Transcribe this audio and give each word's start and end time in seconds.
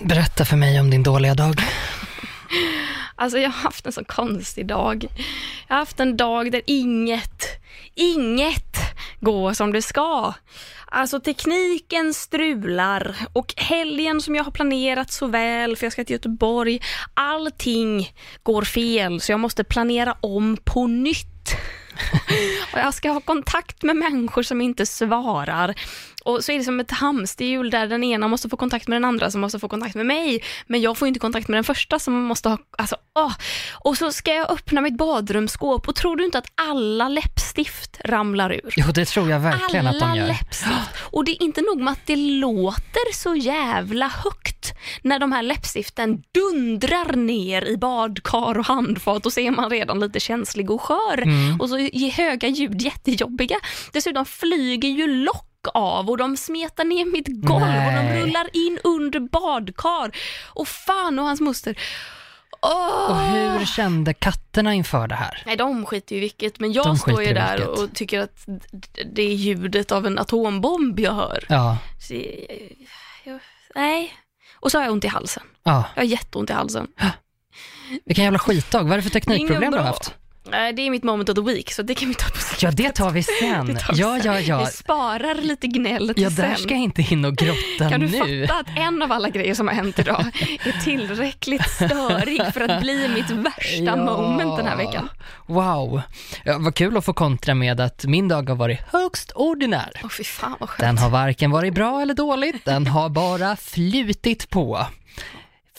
Berätta 0.00 0.44
för 0.44 0.56
mig 0.56 0.80
om 0.80 0.90
din 0.90 1.02
dåliga 1.02 1.34
dag. 1.34 1.54
Alltså 3.14 3.38
jag 3.38 3.50
har 3.50 3.62
haft 3.62 3.86
en 3.86 3.92
så 3.92 4.04
konstig 4.04 4.66
dag. 4.66 5.06
Jag 5.68 5.74
har 5.74 5.80
haft 5.80 6.00
en 6.00 6.16
dag 6.16 6.52
där 6.52 6.62
inget, 6.66 7.44
inget 7.94 8.76
går 9.20 9.52
som 9.52 9.72
det 9.72 9.82
ska. 9.82 10.32
Alltså 10.86 11.20
tekniken 11.20 12.14
strular 12.14 13.16
och 13.32 13.54
helgen 13.56 14.20
som 14.20 14.34
jag 14.34 14.44
har 14.44 14.52
planerat 14.52 15.12
så 15.12 15.26
väl, 15.26 15.76
för 15.76 15.86
jag 15.86 15.92
ska 15.92 16.04
till 16.04 16.12
Göteborg, 16.12 16.80
allting 17.14 18.12
går 18.42 18.62
fel 18.62 19.20
så 19.20 19.32
jag 19.32 19.40
måste 19.40 19.64
planera 19.64 20.16
om 20.20 20.56
på 20.64 20.86
nytt 20.86 21.29
och 22.72 22.78
jag 22.78 22.94
ska 22.94 23.10
ha 23.10 23.20
kontakt 23.20 23.82
med 23.82 23.96
människor 23.96 24.42
som 24.42 24.60
inte 24.60 24.86
svarar. 24.86 25.74
Och 26.24 26.44
så 26.44 26.52
är 26.52 26.58
det 26.58 26.64
som 26.64 26.80
ett 26.80 26.90
hamsterhjul 26.90 27.70
där 27.70 27.86
den 27.86 28.04
ena 28.04 28.28
måste 28.28 28.48
få 28.48 28.56
kontakt 28.56 28.88
med 28.88 28.96
den 28.96 29.04
andra 29.04 29.30
som 29.30 29.40
måste 29.40 29.58
få 29.58 29.68
kontakt 29.68 29.94
med 29.94 30.06
mig. 30.06 30.42
Men 30.66 30.80
jag 30.80 30.98
får 30.98 31.08
inte 31.08 31.20
kontakt 31.20 31.48
med 31.48 31.56
den 31.56 31.64
första 31.64 31.98
som 31.98 32.14
måste 32.14 32.48
ha, 32.48 32.58
alltså 32.78 32.96
åh. 33.14 33.32
Och 33.72 33.96
så 33.96 34.12
ska 34.12 34.34
jag 34.34 34.50
öppna 34.50 34.80
mitt 34.80 34.96
badrumsskåp 34.96 35.88
och 35.88 35.94
tror 35.94 36.16
du 36.16 36.24
inte 36.24 36.38
att 36.38 36.52
alla 36.54 37.08
läppstift 37.08 38.00
ramlar 38.04 38.52
ur? 38.52 38.74
Jo, 38.76 38.86
det 38.94 39.04
tror 39.04 39.30
jag 39.30 39.40
verkligen 39.40 39.86
alla 39.86 39.96
att 40.06 40.12
de 40.12 40.18
gör. 40.18 40.26
läppstift. 40.26 40.90
Och 40.98 41.24
det 41.24 41.32
är 41.32 41.42
inte 41.42 41.60
nog 41.60 41.80
med 41.80 41.92
att 41.92 42.06
det 42.06 42.16
låter 42.16 43.12
så 43.14 43.34
jävla 43.34 44.08
högt 44.08 44.59
när 45.02 45.18
de 45.18 45.32
här 45.32 45.42
läppstiften 45.42 46.22
dundrar 46.34 47.16
ner 47.16 47.64
i 47.64 47.76
badkar 47.76 48.58
och 48.58 48.66
handfat 48.66 49.26
och 49.26 49.32
så 49.32 49.40
är 49.40 49.50
man 49.50 49.70
redan 49.70 50.00
lite 50.00 50.20
känslig 50.20 50.70
och 50.70 50.82
skör. 50.82 51.22
Mm. 51.22 51.60
Och 51.60 51.68
så 51.68 51.78
är 51.78 52.10
höga 52.10 52.48
ljud 52.48 52.82
jättejobbiga. 52.82 53.56
Dessutom 53.92 54.24
flyger 54.26 54.88
ju 54.88 55.06
lock 55.06 55.46
av 55.74 56.10
och 56.10 56.16
de 56.16 56.36
smetar 56.36 56.84
ner 56.84 57.04
mitt 57.04 57.26
golv 57.28 57.62
och 57.62 57.92
de 57.92 58.02
Nej. 58.04 58.22
rullar 58.22 58.48
in 58.52 58.78
under 58.84 59.20
badkar. 59.20 60.10
Och 60.54 60.68
fan 60.68 61.18
och 61.18 61.24
hans 61.24 61.40
moster. 61.40 61.78
Åh! 62.62 63.10
Och 63.10 63.16
hur 63.16 63.66
kände 63.66 64.14
katterna 64.14 64.74
inför 64.74 65.08
det 65.08 65.14
här? 65.14 65.42
Nej, 65.46 65.56
de 65.56 65.86
skiter 65.86 66.14
ju 66.14 66.20
vilket, 66.20 66.60
men 66.60 66.72
jag 66.72 66.86
De 66.86 66.96
står 66.98 67.22
ju 67.22 67.32
där 67.34 67.56
vilket. 67.58 67.78
och 67.78 67.94
tycker 67.94 68.20
att 68.20 68.46
det 69.12 69.22
är 69.22 69.34
ljudet 69.34 69.92
av 69.92 70.06
en 70.06 70.18
atombomb 70.18 71.00
jag 71.00 71.12
hör. 71.12 71.44
Ja, 71.48 71.78
Så, 72.00 72.14
eh, 72.14 72.20
jag, 73.24 73.40
nej. 73.74 74.14
Och 74.60 74.70
så 74.70 74.78
har 74.78 74.84
jag 74.84 74.92
ont 74.92 75.04
i 75.04 75.08
halsen. 75.08 75.42
ja. 75.62 75.84
Jag 75.94 76.02
har 76.02 76.06
jätteont 76.06 76.50
i 76.50 76.52
halsen. 76.52 76.86
Vilken 78.04 78.24
jävla 78.24 78.38
skitdag. 78.38 78.82
Vad 78.82 78.92
är 78.92 78.96
det 78.96 79.02
för 79.02 79.10
teknikproblem 79.10 79.70
du 79.72 79.78
har 79.78 79.84
haft? 79.84 80.14
Nej, 80.50 80.72
det 80.72 80.82
är 80.86 80.90
mitt 80.90 81.02
moment 81.02 81.28
of 81.28 81.34
the 81.34 81.40
week, 81.42 81.72
så 81.72 81.82
det 81.82 81.94
kan 81.94 82.08
vi 82.08 82.14
ta 82.14 82.28
på 82.30 82.38
slutet. 82.38 82.62
Ja, 82.62 82.70
det 82.70 82.92
tar 82.94 83.10
vi 83.10 83.22
sen. 83.40 83.66
Det 83.66 83.74
tar 83.74 83.92
vi 83.94 84.00
Ja, 84.00 84.18
sen. 84.22 84.32
ja, 84.32 84.40
ja. 84.40 84.58
Vi 84.64 84.66
sparar 84.66 85.34
lite 85.34 85.66
gnäll 85.66 86.08
till 86.14 86.22
Ja, 86.22 86.30
där 86.30 86.54
sen. 86.54 86.56
ska 86.56 86.74
jag 86.74 86.82
inte 86.82 87.02
in 87.10 87.24
och 87.24 87.36
grotta 87.36 87.90
Kan 87.90 88.00
du 88.00 88.08
nu. 88.08 88.46
fatta 88.46 88.60
att 88.60 88.78
en 88.78 89.02
av 89.02 89.12
alla 89.12 89.28
grejer 89.28 89.54
som 89.54 89.68
har 89.68 89.74
hänt 89.74 89.98
idag 89.98 90.24
är 90.64 90.84
tillräckligt 90.84 91.70
störig 91.70 92.42
för 92.54 92.60
att 92.68 92.80
bli 92.80 93.08
mitt 93.08 93.30
värsta 93.30 93.82
Ja. 93.84 93.96
moment 93.96 94.56
den 94.56 94.66
här 94.66 94.76
veckan? 94.76 95.08
Wow. 95.46 96.02
Ja, 96.44 96.56
vad 96.58 96.74
kul 96.74 96.96
att 96.96 97.04
få 97.04 97.12
kontra 97.12 97.54
med 97.54 97.80
att 97.80 98.04
min 98.04 98.28
dag 98.28 98.48
har 98.48 98.56
varit 98.56 98.80
högst 98.92 99.32
ordinär. 99.34 99.90
Åh 100.04 100.08
fy 100.10 100.24
fan 100.24 100.56
vad 100.60 100.68
skönt. 100.68 100.80
Den 100.80 100.98
har 100.98 101.10
varken 101.10 101.50
varit 101.50 101.74
bra 101.74 102.02
eller 102.02 102.14
dåligt, 102.14 102.64
den 102.64 102.86
har 102.86 103.08
bara 103.08 103.56
flutit 103.56 104.50
på. 104.50 104.86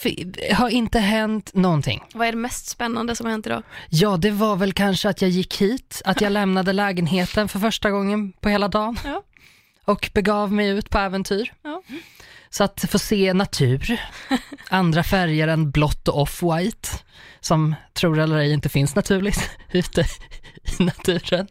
F- 0.04 0.58
har 0.58 0.70
inte 0.70 1.00
hänt 1.00 1.54
någonting. 1.54 2.04
Vad 2.14 2.28
är 2.28 2.32
det 2.32 2.38
mest 2.38 2.68
spännande 2.68 3.16
som 3.16 3.26
har 3.26 3.32
hänt 3.32 3.46
idag? 3.46 3.64
Ja, 3.90 4.18
det 4.18 4.32
var 4.32 4.56
väl 4.56 4.74
kanske 4.74 5.10
att 5.10 5.22
jag 5.22 5.30
gick 5.32 5.62
hit, 5.62 6.02
att 6.06 6.22
jag 6.22 6.32
lämnade 6.32 6.74
lägenheten 6.74 7.48
för 7.48 7.60
första 7.60 7.92
gången 7.92 8.32
på 8.34 8.50
hela 8.50 8.68
dagen 8.68 8.98
Ja. 9.06 9.24
och 9.86 10.10
begav 10.14 10.52
mig 10.54 10.70
ut 10.70 10.90
på 10.90 10.98
äventyr. 10.98 11.54
Ja. 11.64 11.82
Så 12.50 12.64
att 12.64 12.86
få 12.92 13.00
se 13.00 13.34
natur, 13.34 14.02
andra 14.70 15.04
färger 15.04 15.48
än 15.48 15.72
blått 15.72 16.08
och 16.08 16.28
off-white, 16.28 16.90
som 17.40 17.76
tror 17.94 18.20
eller 18.20 18.38
ej 18.38 18.54
inte 18.54 18.70
finns 18.70 18.96
naturligt 18.96 19.50
ute 19.72 20.02
i 20.80 20.84
naturen. 20.84 21.48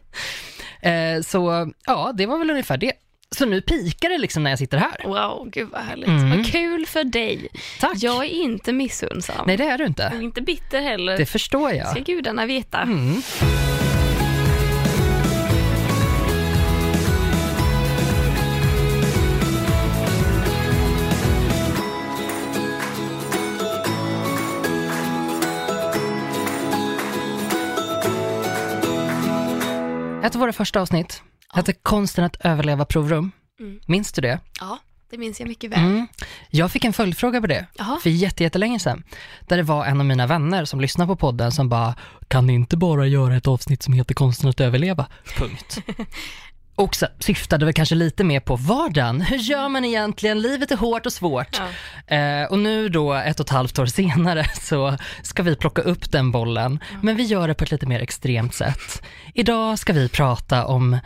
Eh, 0.81 1.21
så 1.21 1.71
ja, 1.85 2.11
det 2.17 2.25
var 2.25 2.37
väl 2.37 2.49
ungefär 2.49 2.77
det. 2.77 2.91
Så 3.35 3.45
nu 3.45 3.61
pikar 3.61 4.09
det 4.09 4.17
liksom 4.17 4.43
när 4.43 4.49
jag 4.49 4.59
sitter 4.59 4.77
här. 4.77 5.03
Wow, 5.05 5.49
gud 5.49 5.69
vad 5.71 5.81
härligt. 5.81 6.07
Mm. 6.07 6.29
Vad 6.37 6.45
kul 6.51 6.85
för 6.85 7.03
dig. 7.03 7.47
Tack! 7.79 7.93
Jag 7.95 8.25
är 8.25 8.29
inte 8.29 8.73
missunnsam. 8.73 9.43
Nej, 9.47 9.57
det 9.57 9.63
är 9.63 9.77
du 9.77 9.85
inte. 9.85 10.11
Och 10.15 10.23
inte 10.23 10.41
bitter 10.41 10.81
heller. 10.81 11.17
Det 11.17 11.25
förstår 11.25 11.69
ska 11.69 11.97
jag. 11.97 12.05
gudarna 12.05 12.45
veta. 12.45 12.81
Mm. 12.81 13.21
Ett 30.23 30.35
av 30.35 30.41
våra 30.41 30.53
första 30.53 30.81
avsnitt 30.81 31.23
hette 31.53 31.73
Konsten 31.73 32.23
att 32.25 32.35
överleva 32.45 32.85
provrum. 32.85 33.31
Mm. 33.59 33.79
Minns 33.85 34.11
du 34.11 34.21
det? 34.21 34.39
Ja, 34.59 34.77
det 35.09 35.17
minns 35.17 35.39
jag 35.39 35.49
mycket 35.49 35.71
väl. 35.71 35.79
Mm. 35.79 36.07
Jag 36.49 36.71
fick 36.71 36.85
en 36.85 36.93
följdfråga 36.93 37.41
på 37.41 37.47
det 37.47 37.65
Jaha. 37.77 37.99
för 38.03 38.09
jätte- 38.09 38.43
jättelänge 38.43 38.79
sedan. 38.79 39.03
Där 39.47 39.57
det 39.57 39.63
var 39.63 39.85
en 39.85 39.99
av 39.99 40.05
mina 40.05 40.27
vänner 40.27 40.65
som 40.65 40.81
lyssnar 40.81 41.05
på 41.05 41.15
podden 41.15 41.51
som 41.51 41.69
bara, 41.69 41.95
kan 42.27 42.47
ni 42.47 42.53
inte 42.53 42.77
bara 42.77 43.07
göra 43.07 43.35
ett 43.35 43.47
avsnitt 43.47 43.83
som 43.83 43.93
heter 43.93 44.13
Konsten 44.13 44.49
att 44.49 44.59
överleva? 44.61 45.05
Punkt. 45.37 45.77
Och 46.75 46.95
så 46.95 47.07
syftade 47.19 47.65
väl 47.65 47.73
kanske 47.73 47.95
lite 47.95 48.23
mer 48.23 48.39
på 48.39 48.55
vardagen. 48.55 49.21
Hur 49.21 49.37
gör 49.37 49.69
man 49.69 49.85
egentligen? 49.85 50.41
Livet 50.41 50.71
är 50.71 50.77
hårt 50.77 51.05
och 51.05 51.13
svårt. 51.13 51.61
Ja. 52.07 52.15
Eh, 52.15 52.45
och 52.51 52.59
nu 52.59 52.89
då, 52.89 53.13
ett 53.13 53.39
och 53.39 53.45
ett 53.45 53.49
halvt 53.49 53.79
år 53.79 53.85
senare, 53.85 54.45
så 54.61 54.97
ska 55.23 55.43
vi 55.43 55.55
plocka 55.55 55.81
upp 55.81 56.11
den 56.11 56.31
bollen. 56.31 56.79
Men 57.01 57.15
vi 57.15 57.23
gör 57.23 57.47
det 57.47 57.53
på 57.53 57.63
ett 57.63 57.71
lite 57.71 57.85
mer 57.85 57.99
extremt 57.99 58.53
sätt. 58.55 59.01
Idag 59.33 59.79
ska 59.79 59.93
vi 59.93 60.09
prata 60.09 60.65
om 60.65 60.97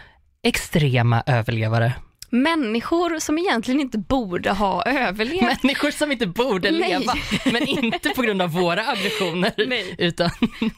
extrema 0.45 1.23
överlevare. 1.25 1.93
Människor 2.29 3.19
som 3.19 3.37
egentligen 3.37 3.79
inte 3.81 3.97
borde 3.97 4.51
ha 4.51 4.83
överlevt. 4.83 5.63
Människor 5.63 5.91
som 5.91 6.11
inte 6.11 6.27
borde 6.27 6.71
Nej. 6.71 6.89
leva, 6.89 7.13
men 7.45 7.67
inte 7.67 8.09
på 8.09 8.21
grund 8.21 8.41
av 8.41 8.51
våra 8.51 8.87
aggressioner, 8.87 9.53
Nej. 9.67 9.95
utan 9.97 10.29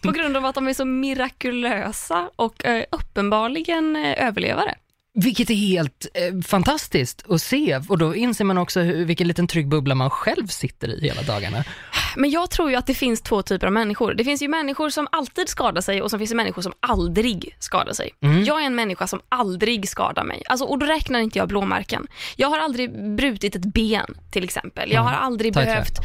På 0.02 0.12
grund 0.12 0.38
av 0.38 0.46
att 0.46 0.56
de 0.56 0.68
är 0.68 0.74
så 0.74 0.86
mirakulösa 0.86 2.30
och 2.36 2.66
eh, 2.66 2.84
uppenbarligen 2.92 3.96
eh, 3.96 4.28
överlevare. 4.28 4.76
Vilket 5.20 5.50
är 5.50 5.54
helt 5.54 6.08
eh, 6.14 6.42
fantastiskt 6.48 7.26
att 7.30 7.42
se. 7.42 7.82
Och 7.90 7.98
då 7.98 8.16
inser 8.16 8.46
man 8.46 8.58
också 8.58 8.80
hur, 8.80 9.06
vilken 9.06 9.28
liten 9.28 9.48
trygg 9.48 9.68
bubbla 9.68 9.96
man 9.96 10.10
själv 10.10 10.48
sitter 10.48 10.88
i 10.88 11.02
hela 11.02 11.22
dagarna. 11.22 11.64
Men 12.16 12.30
jag 12.30 12.50
tror 12.50 12.70
ju 12.70 12.76
att 12.76 12.88
det 12.88 12.94
finns 12.94 13.22
två 13.22 13.42
typer 13.42 13.68
av 13.68 13.74
människor. 13.74 14.14
Det 14.14 14.24
finns 14.24 14.42
ju 14.42 14.48
människor 14.48 14.90
som 14.90 15.08
alltid 15.12 15.50
skadar 15.50 15.82
sig 15.82 16.02
och 16.02 16.12
så 16.12 16.18
finns 16.18 16.30
det 16.30 16.36
människor 16.36 16.62
som 16.62 16.74
aldrig 16.80 17.56
skadar 17.60 17.94
sig. 17.94 18.12
Mm. 18.22 18.44
Jag 18.44 18.62
är 18.62 18.66
en 18.66 18.76
människa 18.76 19.08
som 19.08 19.22
aldrig 19.30 19.90
skadar 19.90 20.24
mig. 20.24 20.44
Alltså, 20.50 20.66
och 20.66 20.80
då 20.80 20.86
räknar 20.86 21.20
inte 21.20 21.40
jag 21.40 21.48
blåmärken. 21.48 22.08
Jag 22.36 22.48
har 22.48 22.58
aldrig 22.58 23.16
brutit 23.16 23.56
ett 23.56 23.66
ben 23.66 24.16
till 24.32 24.44
exempel. 24.44 24.92
Jag 24.92 25.02
har 25.02 25.14
aldrig 25.14 25.54
trä. 25.54 25.66
behövt... 25.66 26.00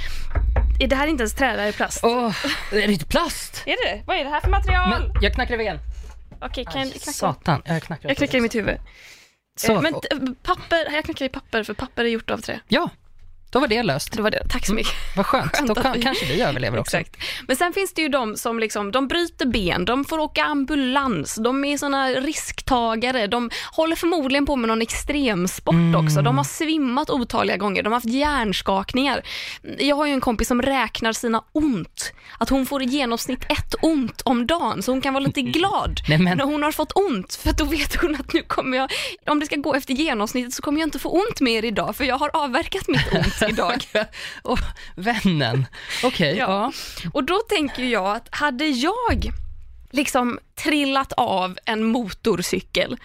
Är 0.81 0.89
det 0.89 0.97
här 0.97 1.07
inte 1.07 1.23
ens 1.23 1.35
trä, 1.35 1.57
det 1.57 1.61
här 1.61 1.69
är 1.69 1.73
plast? 1.73 2.01
Åh, 2.03 2.37
är 2.73 2.87
det 2.87 2.93
inte 2.93 3.07
plast? 3.07 3.63
Är 3.67 3.77
det 3.87 4.03
Vad 4.07 4.17
är 4.17 4.25
det 4.25 4.31
här 4.31 4.41
för 4.41 4.51
material? 4.51 4.91
Men 4.91 5.23
jag 5.23 5.35
knackar 5.35 5.61
igen. 5.61 5.79
Okej, 6.43 6.65
kan 6.65 6.81
jag 6.81 6.91
knacka? 6.93 7.13
Satan, 7.13 7.63
jag 7.65 7.83
knackar. 7.83 8.09
Jag 8.09 8.17
knackar 8.17 8.39
i 8.39 8.41
mitt 8.41 8.55
huvud. 8.55 8.77
Så, 9.57 9.73
Eh, 9.77 9.83
Men 9.83 9.95
t- 9.95 10.09
papper, 10.43 10.93
jag 10.93 11.05
knackar 11.05 11.25
i 11.25 11.29
papper 11.29 11.63
för 11.63 11.75
papper 11.75 12.05
är 12.05 12.09
gjort 12.09 12.31
av 12.31 12.39
trä. 12.39 12.61
ja, 12.69 12.91
då 13.53 13.59
var 13.61 13.69
det 13.69 13.83
löst. 13.83 14.13
Det 14.13 14.23
var 14.23 14.31
det. 14.31 14.43
Tack 14.49 14.67
så 14.67 14.75
mycket. 14.75 14.93
Vad 15.17 15.27
skönt, 15.27 15.57
Skönt 15.57 15.69
då 15.69 15.75
kan, 15.75 15.93
vi- 15.93 16.03
kanske 16.03 16.27
vi 16.27 16.41
överlever 16.43 16.79
också. 16.79 16.97
Exakt. 16.97 17.23
Men 17.47 17.57
sen 17.57 17.73
finns 17.73 17.95
det 17.95 18.03
ju 18.03 18.09
de 18.09 18.37
som 18.37 18.59
liksom, 18.59 18.91
de 18.93 19.09
bryter 19.09 19.47
ben, 19.47 19.85
de 19.85 20.05
får 20.05 20.19
åka 20.19 20.45
ambulans, 20.45 21.35
de 21.45 21.65
är 21.65 21.77
såna 21.79 22.09
risktagare, 22.09 23.27
de 23.27 23.51
håller 23.73 23.97
förmodligen 23.97 24.47
på 24.47 24.57
med 24.57 24.69
någon 24.69 24.83
extremsport 24.83 25.73
Mm. 25.75 26.07
också. 26.07 26.23
De 26.23 26.37
har 26.37 26.45
svimmat 26.45 27.11
otaliga 27.11 27.57
gånger, 27.57 27.83
de 27.83 27.89
har 27.93 27.97
haft 27.97 28.07
hjärnskakningar. 28.07 29.23
Jag 29.79 29.97
har 29.97 30.07
ju 30.07 30.13
en 30.13 30.21
kompis 30.21 30.49
som 30.49 30.63
räknar 30.63 31.13
sina 31.13 31.45
ont, 31.53 32.13
att 32.39 32.49
hon 32.49 32.67
får 32.67 32.83
i 32.83 32.85
genomsnitt 32.85 33.45
ett 33.49 33.75
ont 33.83 34.23
om 34.25 34.47
dagen, 34.47 34.83
så 34.83 34.93
hon 34.93 35.01
kan 35.01 35.15
vara 35.15 35.25
lite 35.25 35.43
glad 35.59 36.01
Nej, 36.09 36.19
men- 36.19 36.39
när 36.39 36.45
hon 36.45 36.63
har 36.63 36.73
fått 36.73 36.93
ont, 36.95 37.35
för 37.35 37.53
då 37.53 37.65
vet 37.65 37.95
hon 37.97 38.15
att 38.15 38.33
nu 38.33 38.43
kommer 38.43 38.77
jag, 38.77 38.91
om 39.27 39.41
det 39.41 39.47
ska 39.47 39.57
gå 39.57 39.75
efter 39.75 39.95
genomsnittet 39.95 40.53
så 40.55 40.63
kommer 40.63 40.81
jag 40.81 40.87
inte 40.87 40.99
få 40.99 41.09
ont 41.09 41.41
mer 41.41 41.65
idag, 41.65 41.97
för 41.97 42.05
jag 42.05 42.19
har 42.19 42.31
avverkat 42.35 42.89
mitt 42.89 43.13
ont 43.15 43.42
idag. 43.49 43.85
Och 44.43 44.59
vännen, 44.95 45.67
okej, 46.05 46.37
Ja. 46.37 46.73
ja. 47.05 47.09
Och 47.13 47.25
då 47.25 47.39
tänker 47.39 47.83
jag 47.85 48.17
att 48.17 48.29
hade 48.31 48.67
jag 48.67 49.33
liksom 49.91 50.39
trillat 50.55 51.13
av 51.13 51.59
en 51.65 51.85
motorcykel, 51.85 52.97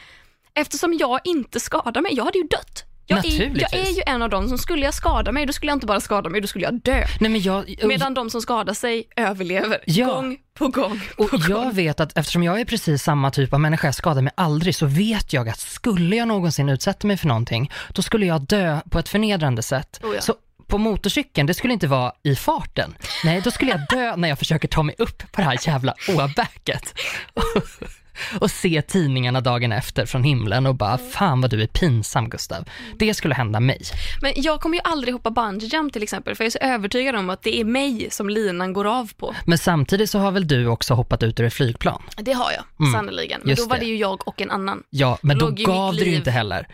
eftersom 0.54 0.94
jag 0.94 1.20
inte 1.24 1.60
skadar 1.60 2.02
mig, 2.02 2.14
jag 2.16 2.26
hade 2.26 2.38
ju 2.38 2.44
dött. 2.44 2.84
Jag 3.10 3.26
är, 3.26 3.52
jag 3.60 3.74
är 3.74 3.92
ju 3.92 4.02
en 4.06 4.22
av 4.22 4.30
dem 4.30 4.48
som 4.50 4.58
skulle 4.58 4.86
jag 4.86 4.94
skada 4.94 5.32
mig, 5.32 5.46
då 5.46 5.54
skulle 5.54 5.70
jag 5.70 5.76
inte 5.76 5.86
bara 5.86 6.00
skada 6.00 6.30
mig, 6.30 6.42
då 6.42 6.48
skulle 6.48 6.64
jag 6.66 6.82
dö. 6.82 7.06
Nej 7.20 7.32
men 7.32 7.42
jag, 7.42 7.76
Medan 7.84 8.14
de 8.14 8.30
som 8.30 8.42
skadar 8.42 8.74
sig 8.74 9.04
överlever, 9.16 9.80
Ja. 9.86 10.06
gång 10.06 10.38
på 10.54 10.68
gång 10.68 11.02
på 11.18 11.24
och 11.24 11.30
gång. 11.32 11.42
jag 11.50 11.74
vet 11.76 12.00
att 12.00 12.18
eftersom 12.18 12.44
jag 12.44 12.60
är 12.62 12.66
precis 12.66 13.04
samma 13.04 13.32
typ 13.32 13.54
av 13.54 13.60
människa, 13.60 13.88
jag 13.88 13.96
skadar 13.96 14.22
mig 14.22 14.34
aldrig, 14.38 14.76
så 14.76 14.86
vet 14.86 15.34
jag 15.34 15.50
att 15.50 15.60
skulle 15.60 16.16
jag 16.16 16.28
någonsin 16.28 16.70
utsätta 16.70 17.08
mig 17.08 17.18
för 17.18 17.28
någonting, 17.28 17.72
då 17.90 18.02
skulle 18.02 18.26
jag 18.26 18.42
dö 18.42 18.80
på 18.92 19.00
ett 19.00 19.10
förnedrande 19.10 19.62
sätt. 19.64 20.00
Oh 20.04 20.16
ja. 20.16 20.22
Så 20.22 20.36
på 20.68 20.78
motorcykeln, 20.78 21.48
det 21.48 21.54
skulle 21.54 21.74
inte 21.74 21.88
vara 21.88 22.12
i 22.24 22.36
farten. 22.36 22.96
Nej, 23.24 23.42
då 23.44 23.52
skulle 23.52 23.72
jag 23.72 23.82
dö 23.90 24.16
när 24.16 24.30
jag 24.30 24.40
försöker 24.40 24.68
ta 24.68 24.84
mig 24.84 24.96
upp 24.98 25.32
på 25.32 25.42
det 25.42 25.48
här 25.48 25.58
jävla 25.68 25.94
åbäket. 26.10 26.94
och 28.42 28.52
se 28.52 28.82
tidningarna 28.82 29.42
dagen 29.42 29.72
efter 29.72 30.06
från 30.06 30.24
himlen 30.24 30.66
och 30.66 30.76
bara, 30.76 30.98
fan 30.98 31.42
vad 31.42 31.50
du 31.52 31.62
är 31.62 31.68
pinsam 31.68 32.30
Gustav. 32.30 32.66
Det 33.00 33.14
skulle 33.14 33.36
hända 33.36 33.60
mig. 33.60 33.82
Men 34.22 34.34
jag 34.36 34.62
kommer 34.62 34.76
ju 34.78 34.82
aldrig 34.84 35.14
hoppa 35.14 35.32
bungee 35.32 35.68
jump 35.68 35.94
till 35.94 36.04
exempel, 36.04 36.36
för 36.36 36.44
jag 36.44 36.48
är 36.48 36.52
så 36.52 36.58
övertygad 36.62 37.16
om 37.16 37.30
att 37.30 37.42
det 37.42 37.60
är 37.60 37.66
mig 37.66 38.08
som 38.12 38.30
linan 38.30 38.74
går 38.74 38.86
av 38.86 39.12
på. 39.18 39.36
Men 39.46 39.58
samtidigt 39.58 40.10
så 40.10 40.20
har 40.20 40.32
väl 40.32 40.48
du 40.48 40.68
också 40.68 40.94
hoppat 40.94 41.24
ut 41.24 41.40
ur 41.40 41.46
ett 41.46 41.54
flygplan? 41.54 42.02
Det 42.18 42.34
har 42.34 42.52
jag, 42.52 42.64
Mm, 42.80 42.94
sannerligen. 42.94 43.40
Men 43.44 43.50
just 43.50 43.62
då 43.64 43.70
var 43.70 43.76
det. 43.76 43.82
det 43.82 43.88
ju 43.90 43.98
jag 43.98 44.28
och 44.28 44.42
en 44.42 44.52
annan. 44.52 44.84
Ja, 44.90 45.18
men 45.22 45.38
då 45.38 45.54
ju 45.58 45.66
gav 45.66 45.96
du 45.96 46.06
ju 46.06 46.16
inte 46.16 46.32
heller. 46.32 46.68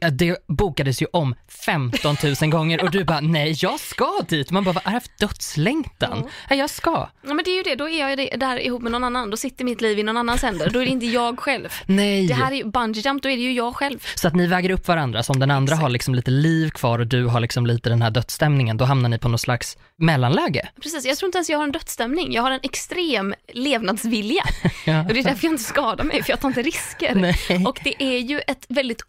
Det, 0.00 0.08
det 0.08 0.36
bokades 0.48 1.02
ju 1.02 1.06
om 1.12 1.34
15 1.66 2.16
000 2.40 2.50
gånger 2.50 2.84
och 2.84 2.90
du 2.90 3.04
bara, 3.04 3.20
nej 3.20 3.56
jag 3.58 3.80
ska 3.80 4.10
dit. 4.28 4.50
Man 4.50 4.64
bara, 4.64 4.72
vad 4.72 4.86
är 4.86 4.92
det 4.92 5.00
för 5.00 5.10
dödslängtan? 5.18 6.12
Mm. 6.18 6.28
Ja, 6.48 6.56
jag 6.56 6.70
ska. 6.70 7.08
Ja 7.26 7.34
men 7.34 7.44
det 7.44 7.50
är 7.50 7.56
ju 7.56 7.62
det, 7.62 7.74
då 7.74 7.88
är 7.88 8.08
jag 8.08 8.40
där 8.40 8.58
ihop 8.58 8.82
med 8.82 8.92
någon 8.92 9.04
annan. 9.04 9.30
Då 9.30 9.36
sitter 9.36 9.64
mitt 9.64 9.80
liv 9.80 9.98
i 9.98 10.02
någon 10.02 10.16
annans 10.16 10.42
händer. 10.42 10.70
Då 10.70 10.80
är 10.80 10.84
det 10.84 10.90
inte 10.90 11.06
jag 11.06 11.38
själv. 11.38 11.68
Nej. 11.86 12.26
Det 12.26 12.34
här 12.34 12.52
är 12.52 12.56
ju 12.56 12.64
bungee 12.64 13.02
jump, 13.02 13.22
då 13.22 13.28
är 13.28 13.36
det 13.36 13.42
ju 13.42 13.52
jag 13.52 13.76
själv. 13.76 14.06
Så 14.14 14.28
att 14.28 14.34
ni 14.34 14.46
väger 14.46 14.70
upp 14.70 14.88
varandra, 14.88 15.22
så 15.22 15.32
om 15.32 15.40
den 15.40 15.50
andra 15.50 15.72
Exakt. 15.72 15.82
har 15.82 15.88
liksom 15.88 16.14
lite 16.14 16.30
liv 16.30 16.70
kvar 16.70 16.98
och 16.98 17.06
du 17.06 17.26
har 17.26 17.40
liksom 17.40 17.66
lite 17.66 17.88
den 17.88 18.02
här 18.02 18.10
dödsstämningen, 18.10 18.76
då 18.76 18.84
hamnar 18.84 19.08
ni 19.08 19.18
på 19.18 19.28
något 19.28 19.40
slags 19.40 19.76
mellanläge. 19.96 20.68
Precis, 20.82 21.04
jag 21.04 21.18
tror 21.18 21.26
inte 21.28 21.38
ens 21.38 21.50
jag 21.50 21.58
har 21.58 21.64
en 21.64 21.72
dödsstämning. 21.72 22.32
Jag 22.32 22.42
har 22.42 22.50
en 22.50 22.60
extrem 22.62 23.34
levnadsvilja. 23.52 24.44
Ja. 24.84 25.00
Och 25.00 25.14
det 25.14 25.18
är 25.20 25.24
därför 25.24 25.44
jag 25.44 25.52
inte 25.52 25.64
skadar 25.64 26.04
mig, 26.04 26.22
för 26.22 26.30
jag 26.30 26.40
tar 26.40 26.48
inte 26.48 26.62
risker. 26.62 27.14
Nej. 27.48 27.66
Och 27.66 27.80
det 27.84 28.02
är 28.02 28.18
ju 28.18 28.40
ett 28.46 28.66
väldigt 28.68 29.02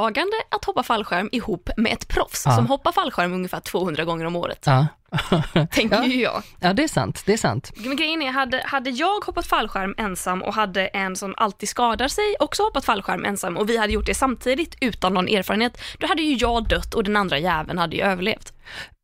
orisktagande 0.00 0.36
att 0.50 0.64
hoppa 0.64 0.82
fallskärm 0.82 1.28
ihop 1.32 1.70
med 1.76 1.92
ett 1.92 2.08
proffs 2.08 2.42
Ja. 2.46 2.56
som 2.56 2.66
hoppar 2.66 2.92
fallskärm 2.92 3.32
ungefär 3.32 3.60
200 3.60 4.04
gånger 4.04 4.24
om 4.24 4.36
året, 4.36 4.62
Ja. 4.66 4.86
tänker 5.70 6.02
ju 6.02 6.22
jag. 6.22 6.42
ja, 6.60 6.72
det 6.72 6.84
är 6.84 6.88
sant. 6.88 7.22
Det 7.26 7.32
är 7.32 7.36
sant. 7.36 7.72
Men 7.76 7.96
grejen 7.96 8.22
är, 8.22 8.30
hade, 8.32 8.62
hade 8.66 8.90
jag 8.90 9.20
hoppat 9.24 9.46
fallskärm 9.46 9.94
ensam 9.98 10.42
och 10.42 10.54
hade 10.54 10.86
en 10.86 11.16
som 11.16 11.34
alltid 11.36 11.68
skadar 11.68 12.08
sig 12.08 12.36
också 12.40 12.62
hoppat 12.62 12.84
fallskärm 12.84 13.24
ensam 13.24 13.56
och 13.56 13.70
vi 13.70 13.76
hade 13.76 13.92
gjort 13.92 14.06
det 14.06 14.14
samtidigt 14.14 14.76
utan 14.80 15.14
någon 15.14 15.28
erfarenhet, 15.28 15.80
då 15.98 16.06
hade 16.06 16.22
ju 16.22 16.34
jag 16.36 16.68
dött 16.68 16.94
och 16.94 17.04
den 17.04 17.16
andra 17.16 17.38
jäveln 17.38 17.78
hade 17.78 17.96
ju 17.96 18.02
överlevt. 18.02 18.52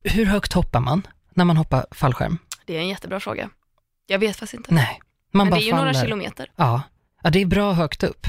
Hur 0.05 0.27
högt 0.27 0.53
hoppar 0.53 0.81
man 0.81 1.07
när 1.35 1.45
man 1.45 1.57
hoppar 1.57 1.87
fallskärm? 1.91 2.39
Det 2.67 2.77
är 2.77 2.81
en 2.81 2.89
jättebra 2.89 3.21
fråga. 3.21 3.49
Jag 4.07 4.19
vet 4.19 4.37
faktiskt 4.37 4.55
inte. 4.55 4.75
Nej, 4.75 5.01
man 5.33 5.47
Men 5.47 5.51
bara 5.51 5.57
det 5.57 5.63
är 5.63 5.67
ju 5.67 5.71
faller. 5.71 5.85
några 5.85 6.01
kilometer. 6.01 6.51
Ja. 6.57 6.83
ja, 7.23 7.31
det 7.31 7.43
är 7.43 7.47
bra 7.47 7.73
högt 7.73 8.03
upp. 8.03 8.27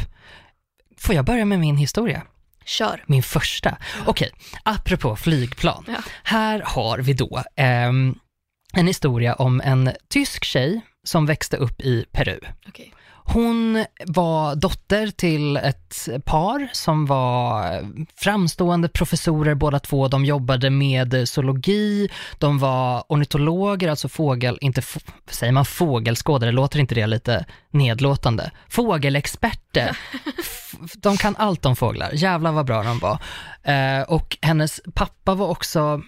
Får 0.97 1.15
jag 1.15 1.25
börja 1.25 1.45
med 1.45 1.59
min 1.59 1.77
historia? 1.77 2.21
Kör. 2.65 3.03
Min 3.07 3.23
första. 3.23 3.77
Okej, 4.05 4.31
apropå 4.63 5.15
flygplan. 5.15 5.85
Ja. 5.87 6.03
Här 6.23 6.61
har 6.65 6.99
vi 6.99 7.13
då 7.13 7.43
ehm, 7.55 8.15
en 8.73 8.87
historia 8.87 9.33
om 9.33 9.61
en 9.61 9.91
tysk 10.09 10.43
tjej 10.43 10.81
som 11.03 11.25
växte 11.25 11.57
upp 11.57 11.81
i 11.81 12.05
Peru. 12.11 12.39
Okej. 12.67 12.93
Hon 13.25 13.85
var 14.07 14.55
dotter 14.55 15.07
till 15.07 15.57
ett 15.57 16.09
par 16.25 16.69
som 16.71 17.05
var 17.05 17.79
framstående 18.15 18.89
professorer 18.89 19.55
båda 19.55 19.79
två. 19.79 20.07
De 20.07 20.25
jobbade 20.25 20.69
med 20.69 21.29
zoologi, 21.29 22.09
de 22.37 22.59
var 22.59 23.03
ornitologer, 23.09 23.89
alltså 23.89 24.09
fågel, 24.09 24.57
inte, 24.61 24.81
säger 25.29 25.53
man 25.53 25.65
fågelskådare, 25.65 26.51
låter 26.51 26.79
inte 26.79 26.95
det 26.95 27.07
lite 27.07 27.45
nedlåtande? 27.71 28.51
Fågelexperter. 28.69 29.97
De 30.95 31.17
kan 31.17 31.35
allt 31.35 31.65
om 31.65 31.75
fåglar, 31.75 32.11
jävlar 32.13 32.51
vad 32.51 32.65
bra 32.65 32.83
de 32.83 32.99
var. 32.99 33.19
Eh, 33.63 34.01
och 34.01 34.37
hennes 34.41 34.81
pappa 34.93 35.35
var 35.35 35.47
också 35.47 36.01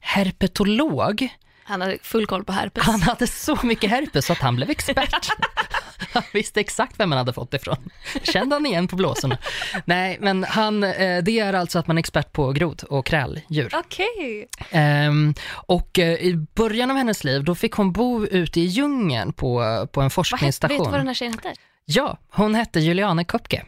herpetolog. 0.00 1.28
Han 1.64 1.80
hade 1.80 1.98
full 2.02 2.26
koll 2.26 2.44
på 2.44 2.52
herpes. 2.52 2.84
Han 2.84 3.02
hade 3.02 3.26
så 3.26 3.58
mycket 3.62 3.90
herpes 3.90 4.26
så 4.26 4.32
att 4.32 4.38
han 4.38 4.56
blev 4.56 4.70
expert. 4.70 5.28
Han 6.14 6.22
visste 6.32 6.60
exakt 6.60 7.00
vem 7.00 7.08
man 7.08 7.18
hade 7.18 7.32
fått 7.32 7.54
ifrån. 7.54 7.90
Kände 8.22 8.54
han 8.56 8.66
igen 8.66 8.88
på 8.88 8.96
blåsorna? 8.96 9.38
Nej, 9.84 10.18
men 10.20 10.44
han, 10.44 10.84
eh, 10.84 11.22
det 11.22 11.38
är 11.38 11.52
alltså 11.52 11.78
att 11.78 11.86
man 11.86 11.98
är 11.98 12.00
expert 12.00 12.32
på 12.32 12.52
grod 12.52 12.82
och 12.82 13.06
kräldjur. 13.06 13.70
Okej. 13.74 14.48
Ehm, 14.70 15.34
och 15.50 15.98
eh, 15.98 16.12
i 16.14 16.34
början 16.54 16.90
av 16.90 16.96
hennes 16.96 17.24
liv, 17.24 17.44
då 17.44 17.54
fick 17.54 17.72
hon 17.72 17.92
bo 17.92 18.26
ute 18.26 18.60
i 18.60 18.64
djungeln 18.64 19.32
på, 19.32 19.46
på 19.56 19.60
en 19.60 19.88
Vad 19.92 20.04
hette- 20.04 20.14
forskningsstation. 20.14 20.76
Vet 20.78 20.84
du 20.84 20.90
vad 20.90 21.00
den 21.00 21.06
här 21.06 21.14
tjejen 21.14 21.34
hette? 21.34 21.54
Ja, 21.84 22.18
hon 22.30 22.54
hette 22.54 22.80
Juliane 22.80 23.24
Köpke. 23.24 23.64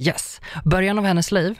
Yes. 0.00 0.40
Början 0.64 0.98
av 0.98 1.04
hennes 1.04 1.32
liv, 1.32 1.58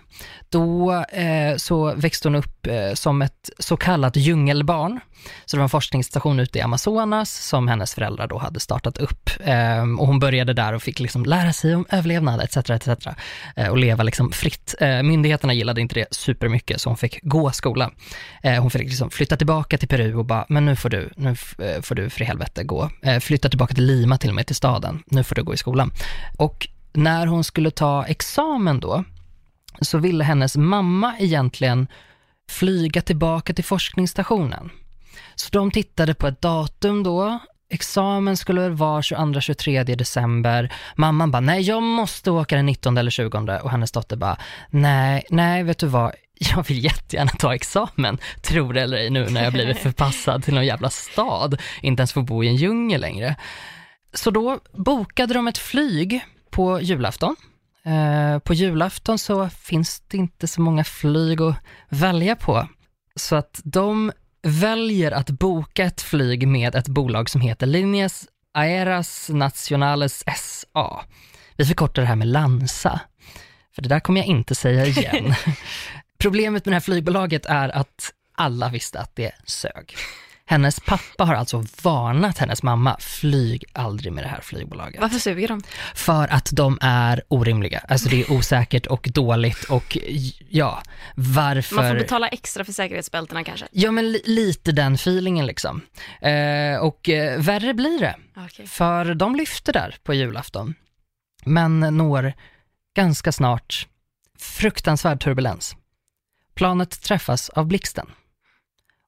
då 0.49 0.95
eh, 1.13 1.57
så 1.57 1.95
växte 1.95 2.29
hon 2.29 2.35
upp 2.35 2.67
eh, 2.67 2.95
som 2.95 3.23
ett 3.23 3.51
så 3.59 3.77
kallat 3.77 4.17
djungelbarn. 4.17 5.01
Så 5.45 5.57
det 5.57 5.59
var 5.59 5.65
en 5.65 5.69
forskningsstation 5.69 6.41
ute 6.41 6.59
i 6.59 6.63
Amazonas 6.63 7.31
som 7.31 7.69
hennes 7.69 7.95
föräldrar 7.95 8.27
då 8.27 8.39
hade 8.39 8.61
startat 8.61 8.99
upp. 8.99 9.31
Eh, 9.41 9.83
och 9.99 10.07
hon 10.07 10.19
började 10.19 10.53
där 10.53 10.73
och 10.73 10.83
fick 10.83 11.01
liksom 11.01 11.25
lära 11.25 11.53
sig 11.53 11.75
om 11.75 11.87
överlevnad 11.91 12.41
etc. 12.41 12.57
etc. 12.57 12.89
Eh, 13.57 13.69
och 13.69 13.79
leva 13.79 14.03
liksom 14.03 14.33
fritt. 14.33 14.75
Eh, 14.81 15.03
myndigheterna 15.03 15.53
gillade 15.53 15.81
inte 15.81 15.95
det 15.95 16.07
supermycket 16.11 16.81
så 16.81 16.91
hon 16.91 16.97
fick 16.97 17.19
gå 17.23 17.51
skola. 17.51 17.91
Eh, 18.43 18.63
hon 18.63 18.71
fick 18.71 18.83
liksom 18.83 19.11
flytta 19.11 19.37
tillbaka 19.37 19.79
till 19.79 19.89
Peru 19.89 20.15
och 20.15 20.25
bara, 20.25 20.47
men 20.49 20.65
nu 20.65 20.77
får 20.77 20.89
du, 20.89 21.11
nu 21.17 21.31
eh, 21.59 21.83
får 21.83 21.95
du 21.95 22.11
för 22.11 22.23
i 22.23 22.25
helvete 22.25 22.65
gå. 22.65 22.91
Eh, 23.03 23.19
flytta 23.19 23.49
tillbaka 23.49 23.75
till 23.75 23.85
Lima 23.85 24.19
till 24.19 24.29
och 24.29 24.35
med, 24.35 24.47
till 24.47 24.57
staden. 24.57 25.03
Nu 25.07 25.25
får 25.25 25.35
du 25.35 25.43
gå 25.43 25.55
i 25.55 25.57
skolan. 25.57 25.93
Och 26.37 26.69
när 26.93 27.27
hon 27.27 27.45
skulle 27.45 27.71
ta 27.71 28.05
examen 28.05 28.81
då, 28.81 29.05
så 29.81 29.99
ville 29.99 30.25
hennes 30.25 30.57
mamma 30.57 31.15
egentligen 31.19 31.87
flyga 32.51 33.03
tillbaka 33.03 33.53
till 33.53 33.65
forskningsstationen. 33.65 34.71
Så 35.35 35.49
de 35.53 35.71
tittade 35.71 36.15
på 36.15 36.27
ett 36.27 36.41
datum 36.41 37.03
då, 37.03 37.39
examen 37.71 38.37
skulle 38.37 38.69
vara 38.69 39.01
22-23 39.01 39.97
december. 39.97 40.73
Mamman 40.97 41.31
bara, 41.31 41.41
nej 41.41 41.63
jag 41.63 41.83
måste 41.83 42.31
åka 42.31 42.57
den 42.57 42.67
19 42.67 42.99
eller 42.99 43.11
20 43.11 43.39
och 43.63 43.71
hennes 43.71 43.93
dotter 43.93 44.17
bara, 44.17 44.37
nej, 44.71 45.25
nej 45.31 45.63
vet 45.63 45.79
du 45.79 45.87
vad, 45.87 46.13
jag 46.35 46.69
vill 46.69 46.85
jättegärna 46.85 47.31
ta 47.31 47.55
examen, 47.55 48.19
tror 48.43 48.73
det 48.73 48.83
eller 48.83 48.97
ej 48.97 49.11
nu 49.11 49.27
när 49.31 49.45
jag 49.45 49.53
blivit 49.53 49.79
förpassad 49.83 50.45
till 50.45 50.55
någon 50.55 50.67
jävla 50.67 50.91
stad, 50.91 51.61
inte 51.83 52.01
ens 52.01 52.13
får 52.13 52.23
bo 52.23 52.45
i 52.45 52.49
en 52.49 52.57
djungel 52.57 53.01
längre. 53.01 53.37
Så 54.15 54.31
då 54.31 54.59
bokade 54.73 55.35
de 55.35 55.49
ett 55.49 55.59
flyg 55.59 56.25
på 56.51 56.81
julafton. 56.81 57.37
Eh, 57.85 58.39
på 58.39 58.55
julafton 58.55 59.19
så 59.19 59.49
finns 59.49 60.01
det 60.01 60.17
inte 60.17 60.49
så 60.49 60.61
många 60.61 60.85
flyg 60.85 61.41
att 61.41 61.57
välja 61.89 62.37
på. 62.37 62.69
Så 63.17 63.37
att 63.37 63.61
de 63.65 64.13
väljer 64.43 65.13
att 65.13 65.31
boka 65.31 65.85
ett 65.85 66.01
flyg 66.01 66.49
med 66.49 66.75
ett 66.75 66.89
bolag 66.89 67.31
som 67.31 67.41
heter 67.41 67.67
Linjes 67.67 68.27
Aeras 68.55 69.29
Nacionales 69.29 70.25
SA. 70.37 71.05
Vi 71.57 71.65
förkortar 71.65 72.03
det 72.03 72.09
här 72.09 72.17
med 72.17 72.29
Lansa, 72.29 73.01
för 73.75 73.83
det 73.83 73.89
där 73.89 74.01
kommer 74.01 74.21
jag 74.21 74.27
inte 74.27 74.55
säga 74.55 74.87
igen. 74.87 75.35
Problemet 76.19 76.65
med 76.65 76.73
det 76.73 76.77
här 76.77 76.81
flygbolaget 76.81 77.47
är 77.47 77.69
att 77.69 78.13
alla 78.35 78.69
visste 78.69 79.01
att 79.01 79.17
det 79.17 79.33
sög. 79.45 79.95
Hennes 80.51 80.81
pappa 80.81 81.25
har 81.25 81.35
alltså 81.35 81.65
varnat 81.83 82.39
hennes 82.39 82.63
mamma, 82.63 82.97
flyg 83.01 83.65
aldrig 83.73 84.13
med 84.13 84.25
det 84.25 84.29
här 84.29 84.41
flygbolaget. 84.41 85.01
Varför 85.01 85.19
suger 85.19 85.49
de? 85.49 85.63
För 85.95 86.29
att 86.29 86.49
de 86.53 86.79
är 86.81 87.23
orimliga. 87.29 87.79
Alltså 87.89 88.09
det 88.09 88.21
är 88.21 88.33
osäkert 88.33 88.87
och 88.87 89.09
dåligt 89.15 89.65
och 89.65 89.99
ja, 90.49 90.83
varför? 91.15 91.77
Man 91.77 91.89
får 91.89 91.95
betala 91.99 92.29
extra 92.29 92.65
för 92.65 92.73
säkerhetsbältena 92.73 93.45
kanske? 93.45 93.67
Ja 93.73 93.91
men 93.91 94.13
li- 94.13 94.23
lite 94.25 94.73
den 94.73 94.95
feelingen 94.95 95.47
liksom. 95.47 95.81
Eh, 96.21 96.77
och 96.81 97.09
eh, 97.09 97.41
värre 97.41 97.75
blir 97.75 97.99
det, 97.99 98.17
Okej. 98.37 98.67
för 98.67 99.15
de 99.15 99.37
lyfter 99.37 99.73
där 99.73 99.97
på 100.03 100.15
julafton. 100.15 100.75
Men 101.45 101.81
når 101.81 102.33
ganska 102.97 103.33
snart 103.33 103.87
fruktansvärd 104.39 105.21
turbulens. 105.21 105.77
Planet 106.55 107.03
träffas 107.03 107.49
av 107.49 107.67
blixten 107.67 108.07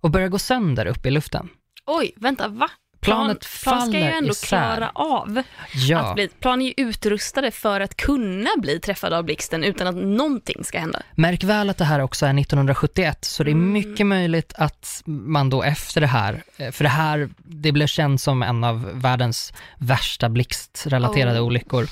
och 0.02 0.10
börjar 0.10 0.28
gå 0.28 0.38
sönder 0.38 0.86
upp 0.86 1.06
i 1.06 1.10
luften. 1.10 1.48
Oj, 1.86 2.12
vänta, 2.16 2.48
va? 2.48 2.68
Planet 3.00 3.46
plan 3.64 3.88
ska 3.88 3.98
ju 3.98 4.04
ändå 4.04 4.30
isär. 4.30 4.46
klara 4.46 4.90
av 4.94 5.42
Ja. 5.74 5.98
att 5.98 6.14
bli, 6.14 6.28
plan 6.28 6.62
är 6.62 6.66
ju 6.66 6.74
utrustade 6.76 7.50
för 7.50 7.80
att 7.80 7.96
kunna 7.96 8.50
bli 8.58 8.80
träffade 8.80 9.18
av 9.18 9.24
blixten 9.24 9.64
utan 9.64 9.86
att 9.86 9.94
någonting 9.96 10.64
ska 10.64 10.78
hända. 10.78 11.02
Märk 11.16 11.44
väl 11.44 11.70
att 11.70 11.78
det 11.78 11.84
här 11.84 12.00
också 12.00 12.26
är 12.26 12.38
1971, 12.38 13.24
så 13.24 13.44
det 13.44 13.50
är 13.50 13.52
Mm. 13.52 13.72
mycket 13.72 14.06
möjligt 14.06 14.52
att 14.56 15.02
man 15.06 15.50
då 15.50 15.62
efter 15.62 16.00
det 16.00 16.06
här, 16.06 16.42
eh, 16.56 16.70
för 16.70 16.84
det 16.84 16.90
här, 16.90 17.30
det 17.36 17.72
blev 17.72 17.86
känt 17.86 18.20
som 18.20 18.42
en 18.42 18.64
av 18.64 18.90
världens 18.94 19.52
värsta 19.78 20.28
blixtrelaterade 20.28 21.40
Oh. 21.40 21.46
olyckor. 21.46 21.86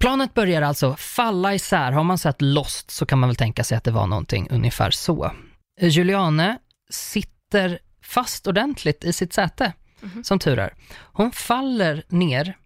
Planet 0.00 0.34
börjar 0.34 0.62
alltså 0.62 0.94
falla 0.98 1.54
isär. 1.54 1.92
Har 1.92 2.04
man 2.04 2.18
sett 2.18 2.42
Lost 2.42 2.90
så 2.90 3.06
kan 3.06 3.18
man 3.18 3.28
väl 3.28 3.36
tänka 3.36 3.64
sig 3.64 3.78
att 3.78 3.84
det 3.84 3.90
var 3.90 4.06
någonting 4.06 4.48
ungefär 4.50 4.90
så. 4.90 5.32
Juliane 5.80 6.58
sitter 6.90 7.78
fast 8.02 8.46
ordentligt 8.46 9.04
i 9.04 9.12
sitt 9.12 9.32
säte, 9.32 9.72
Mhm. 10.00 10.24
som 10.24 10.38
tur 10.38 10.58
är. 10.58 10.74
Hon 11.12 11.32
faller 11.32 12.04
ner 12.08 12.56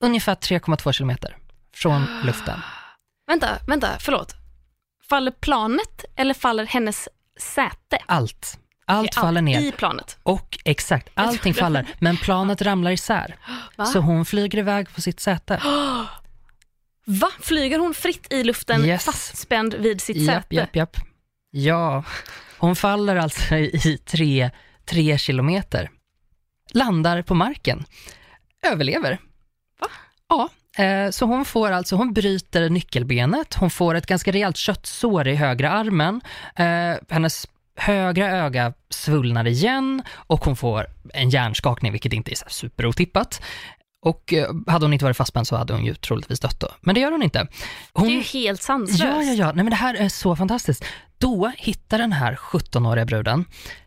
ungefär 0.00 0.34
3,2 0.34 0.92
kilometer 0.92 1.36
från 1.74 2.04
luften. 2.24 2.60
Vänta, 3.26 3.58
vänta, 3.66 3.88
förlåt. 4.00 4.34
Faller 5.08 5.30
planet 5.30 6.04
eller 6.16 6.34
faller 6.34 6.66
hennes 6.66 7.08
säte. 7.40 7.98
Allt. 8.06 8.58
Allt 8.86 9.14
faller 9.14 9.42
ner. 9.42 9.60
I 9.60 9.72
planet. 9.72 10.18
Och 10.22 10.58
exakt, 10.64 11.08
allting 11.14 11.54
faller. 11.54 11.86
Men 11.98 12.16
planet 12.16 12.62
ramlar 12.62 12.90
isär. 12.90 13.36
Va? 13.76 13.84
Så 13.86 13.98
hon 13.98 14.24
flyger 14.24 14.58
iväg 14.58 14.94
på 14.94 15.00
sitt 15.00 15.20
säte. 15.20 15.62
Va? 17.04 17.30
Flyger 17.40 17.78
hon 17.78 17.94
fritt 17.94 18.32
i 18.32 18.44
luften 18.44 18.84
Yes. 18.84 19.04
fastspänd 19.04 19.74
vid 19.74 20.00
sitt 20.00 20.16
Japp, 20.16 20.42
säte? 20.42 20.54
japp, 20.54 20.76
japp. 20.76 20.96
Ja, 21.50 22.04
hon 22.58 22.76
faller 22.76 23.16
alltså 23.16 23.54
i 23.56 23.98
tre, 24.04 24.50
tre 24.84 25.18
kilometer. 25.18 25.90
Landar 26.72 27.22
på 27.22 27.34
marken. 27.34 27.84
Överlever. 28.66 29.18
Va? 29.80 29.88
Ja, 30.28 30.48
eh, 30.84 31.10
så 31.10 31.26
hon 31.26 31.44
får 31.44 31.70
alltså, 31.70 31.96
hon 31.96 32.12
bryter 32.12 32.70
nyckelbenet, 32.70 33.54
hon 33.54 33.70
får 33.70 33.94
ett 33.94 34.06
ganska 34.06 34.32
rejält 34.32 34.56
köttsår 34.56 35.28
i 35.28 35.34
högra 35.34 35.70
armen, 35.70 36.20
eh, 36.56 36.94
hennes 37.08 37.46
högra 37.76 38.30
öga 38.30 38.72
svullnar 38.90 39.46
igen 39.46 40.02
och 40.10 40.44
hon 40.44 40.56
får 40.56 40.86
en 41.14 41.30
hjärnskakning, 41.30 41.92
vilket 41.92 42.12
inte 42.12 42.30
är 42.30 42.48
superotippat. 42.48 43.42
Och 44.00 44.32
eh, 44.32 44.50
hade 44.66 44.84
hon 44.84 44.92
inte 44.92 45.04
varit 45.04 45.16
fastspänd 45.16 45.46
så 45.46 45.56
hade 45.56 45.72
hon 45.72 45.84
ju 45.84 45.94
troligtvis 45.94 46.40
dött 46.40 46.60
då. 46.60 46.68
Men 46.80 46.94
det 46.94 47.00
gör 47.00 47.12
hon 47.12 47.22
inte. 47.22 47.46
Hon, 47.92 48.06
Det 48.08 48.12
är 48.12 48.16
ju 48.16 48.22
helt 48.22 48.62
sanslöst. 48.62 49.02
Ja, 49.02 49.22
ja, 49.22 49.32
ja. 49.32 49.46
Nej, 49.46 49.64
men 49.64 49.70
det 49.70 49.76
här 49.76 49.94
är 49.94 50.08
så 50.08 50.36
fantastiskt. 50.36 50.84
Då 51.18 51.52
hittar 51.56 51.98
den 51.98 52.12
här 52.12 52.34
17-åriga 52.34 53.04
bruden 53.04 53.44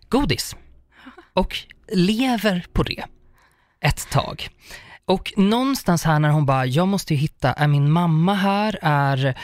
godis 0.10 0.56
och 1.34 1.58
lever 1.92 2.66
på 2.74 2.84
det 2.84 3.04
ett 3.82 4.10
tag. 4.10 4.50
Och 5.06 5.34
någonstans 5.38 6.04
här 6.04 6.20
när 6.20 6.30
hon 6.30 6.46
bara, 6.46 6.66
jag 6.66 6.88
måste 6.88 7.14
ju 7.14 7.20
hitta, 7.20 7.54
är 7.54 7.68
min 7.68 7.92
mamma 7.92 8.34
här? 8.34 8.80
Är, 8.82 9.38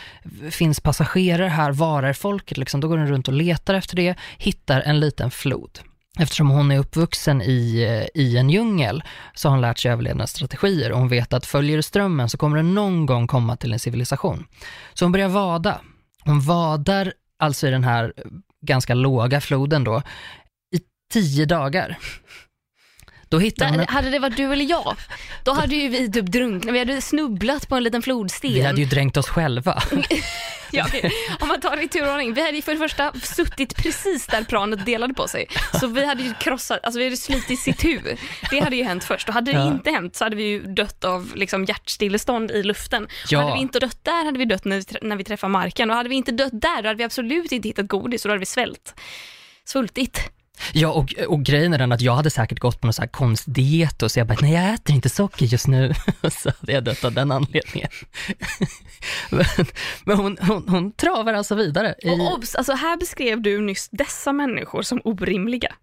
finns 0.50 0.80
passagerare 0.80 1.48
här? 1.48 1.72
Var 1.72 2.04
är 2.04 2.14
folket? 2.14 2.58
Liksom, 2.58 2.82
då 2.82 2.88
går 2.88 2.98
hon 2.98 3.08
runt 3.08 3.28
och 3.28 3.34
letar 3.34 3.74
efter 3.74 3.96
det, 3.96 4.16
hittar 4.38 4.82
en 4.82 5.00
liten 5.00 5.32
flod. 5.32 5.80
Eftersom 6.20 6.50
hon 6.50 6.72
är 6.72 6.80
uppvuxen 6.80 7.42
i, 7.42 7.84
eh, 7.84 8.22
i 8.22 8.38
en 8.38 8.50
djungel 8.50 9.04
så 9.34 9.48
har 9.48 9.52
hon 9.52 9.62
lärt 9.62 9.80
sig 9.80 9.92
överlevnadsstrategier 9.92 10.92
och 10.92 11.00
hon 11.00 11.10
vet 11.10 11.34
att 11.34 11.46
följer 11.46 11.78
du 11.78 11.84
strömmen 11.84 12.30
så 12.30 12.38
kommer 12.38 12.58
den 12.58 12.74
någon 12.74 13.06
gång 13.06 13.28
komma 13.28 13.56
till 13.56 13.74
en 13.74 13.80
civilisation. 13.80 14.46
Så 14.94 15.06
hon 15.06 15.12
börjar 15.12 15.30
vada. 15.30 15.82
Hon 16.24 16.42
vadar 16.42 17.14
alltså 17.40 17.68
i 17.68 17.72
den 17.72 17.84
här 17.84 18.14
eh, 18.18 18.24
ganska 18.62 18.94
låga 18.94 19.42
floden 19.42 19.84
då 19.84 20.02
i 20.76 20.80
tio 21.14 21.46
dagar. 21.46 21.98
Då 23.30 23.40
hittar 23.40 23.70
hon 23.70 23.80
en, 23.80 23.88
hade 23.88 24.10
det 24.10 24.20
varit 24.20 24.38
du 24.38 24.54
eller 24.54 24.66
jag, 24.66 24.96
då 25.44 25.54
hade 25.54 25.76
ju 25.76 25.90
vi 25.90 26.12
typ 26.12 26.26
drunknat. 26.26 26.74
Vi 26.76 26.80
hade 26.80 27.02
snubblat 27.02 27.70
på 27.70 27.76
en 27.76 27.84
liten 27.84 28.02
flodsten. 28.02 28.54
vi 28.54 28.62
hade 28.62 28.82
ju 28.82 28.86
dränkt 28.88 29.18
oss 29.18 29.28
själva. 29.30 29.84
Ja. 30.72 30.86
Om 31.40 31.48
man 31.48 31.62
tar 31.62 31.76
det 31.76 31.84
i 31.84 31.88
tur 31.88 32.04
och 32.08 32.12
ordning. 32.14 32.34
Vi 32.34 32.42
hade 32.42 32.56
ju 32.56 32.62
för 32.62 32.72
det 32.72 32.78
första 32.78 33.14
suttit 33.14 33.76
precis 33.76 34.28
där 34.28 34.44
planet 34.44 34.86
delade 34.86 35.14
på 35.14 35.28
sig. 35.28 35.48
Så 35.80 35.88
vi 35.88 36.06
hade 36.06 36.24
ju 36.24 36.34
krossat, 36.34 36.80
alltså 36.84 37.00
vi 37.00 37.04
hade 37.06 37.18
slitit 37.18 37.60
sitt 37.60 37.86
huvud. 37.86 38.18
Det 38.52 38.60
hade 38.60 38.76
ju 38.76 38.84
hänt 38.84 39.04
först. 39.04 39.28
Och 39.28 39.34
hade 39.34 39.52
det 39.52 39.58
Ja. 39.58 39.68
inte 39.68 39.92
hänt 39.92 40.16
så 40.16 40.24
hade 40.26 40.36
vi 40.36 40.44
ju 40.44 40.62
dött 40.64 41.04
av 41.04 41.32
liksom 41.36 41.66
hjärtstillestånd 41.66 42.52
i 42.52 42.64
luften. 42.64 43.08
Ja. 43.30 43.38
Och 43.38 43.44
hade 43.44 43.56
vi 43.56 43.62
inte 43.62 43.80
dött 43.80 44.00
där 44.04 44.26
hade 44.26 44.40
vi 44.40 44.46
dött 44.46 44.66
när 44.66 44.78
vi, 44.78 45.08
när 45.08 45.16
vi 45.16 45.24
träffar 45.24 45.48
marken. 45.48 45.90
Och 45.90 45.96
hade 45.96 46.10
vi 46.10 46.16
inte 46.16 46.32
dött 46.32 46.52
där 46.62 46.82
då 46.82 46.88
hade 46.90 46.98
vi 46.98 47.04
absolut 47.04 47.52
inte 47.52 47.68
hittat 47.68 47.88
godis 47.88 48.26
och 48.26 48.30
då 48.30 48.34
hade 48.34 48.40
vi 48.40 48.46
svält. 48.46 48.94
Svultit. 49.66 50.22
Ja, 50.74 50.90
och, 50.90 51.14
och 51.28 51.44
grejen 51.44 51.74
är 51.74 51.78
den 51.78 51.92
att 51.92 52.02
jag 52.02 52.16
hade 52.16 52.30
säkert 52.30 52.60
gått 52.60 52.82
på 52.82 52.88
någon 52.88 52.94
så 52.94 53.02
här 53.02 53.10
konstdiet 53.10 54.04
och 54.04 54.12
så 54.12 54.20
jag 54.20 54.28
bara, 54.28 54.38
nej 54.42 54.54
jag 54.54 54.74
äter 54.74 54.96
inte 54.96 55.10
socker 55.10 55.46
just 55.46 55.68
nu. 55.68 55.94
Så 56.32 56.52
hade 56.60 56.72
jag 56.74 56.84
dött 56.84 57.04
av 57.04 57.14
den 57.14 57.32
anledningen. 57.32 57.90
men 59.30 59.46
men 60.06 60.18
hon, 60.18 60.38
hon, 60.42 60.70
hon 60.70 60.92
travar 60.92 61.34
alltså 61.34 61.56
vidare. 61.56 61.96
I, 62.00 62.10
Och 62.10 62.34
obs, 62.34 62.56
alltså 62.56 62.74
här 62.74 62.98
beskrev 62.98 63.42
du 63.42 63.62
nyss 63.62 63.90
dessa 63.92 64.34
människor 64.34 64.82
som 64.82 65.02
orimliga. 65.04 65.76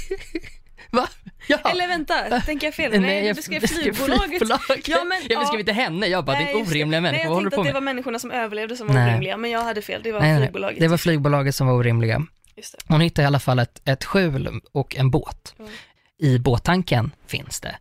va? 0.90 1.08
Ja. 1.46 1.58
Eller 1.70 1.88
vänta, 1.88 2.40
tänker 2.40 2.66
jag 2.66 2.74
fel? 2.74 3.00
Nej, 3.00 3.28
du 3.28 3.34
beskrev 3.34 3.66
flygbolaget. 3.66 4.28
flygbolaget. 4.28 4.88
Ja, 4.88 5.04
men- 5.04 5.22
jag 5.28 5.40
beskrev 5.40 5.56
ja. 5.56 5.60
inte 5.60 5.72
henne, 5.72 6.06
jag 6.06 6.24
bara, 6.24 6.38
det 6.38 6.44
Nej, 6.44 6.54
är 6.54 6.58
just 6.58 6.70
det. 6.70 6.76
orimliga 6.78 7.00
människor, 7.00 7.24
Nej, 7.24 7.32
jag 7.34 7.40
tänkte 7.42 7.60
att 7.60 7.66
det 7.66 7.72
var 7.72 7.80
människorna 7.80 8.18
som 8.18 8.30
överlevde 8.30 8.76
som 8.76 8.86
var 8.86 8.94
Nej. 8.94 9.10
orimliga, 9.10 9.36
men 9.36 9.50
jag 9.50 9.60
hade 9.64 9.82
fel. 9.82 10.00
Det 10.04 10.12
var 10.12 10.20
Nej, 10.20 10.32
nej, 10.32 10.42
flygbolaget. 10.42 10.80
det 10.80 10.88
var 10.88 10.96
flygbolaget 10.98 11.54
som 11.54 11.66
var 11.66 11.74
orimliga. 11.74 12.22
Hon 12.86 13.00
hittar 13.00 13.22
i 13.22 13.26
alla 13.26 13.38
fall 13.38 13.58
ett, 13.58 13.82
ett 13.84 14.04
skjul 14.04 14.60
och 14.72 14.96
en 14.96 15.10
båt. 15.10 15.54
Mm. 15.58 15.70
I 16.18 16.38
båttanken 16.38 17.10
finns 17.26 17.60
det 17.60 17.76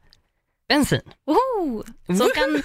bensin. 0.72 1.02
Woho! 1.28 1.84
Så 2.18 2.30
kan 2.36 2.64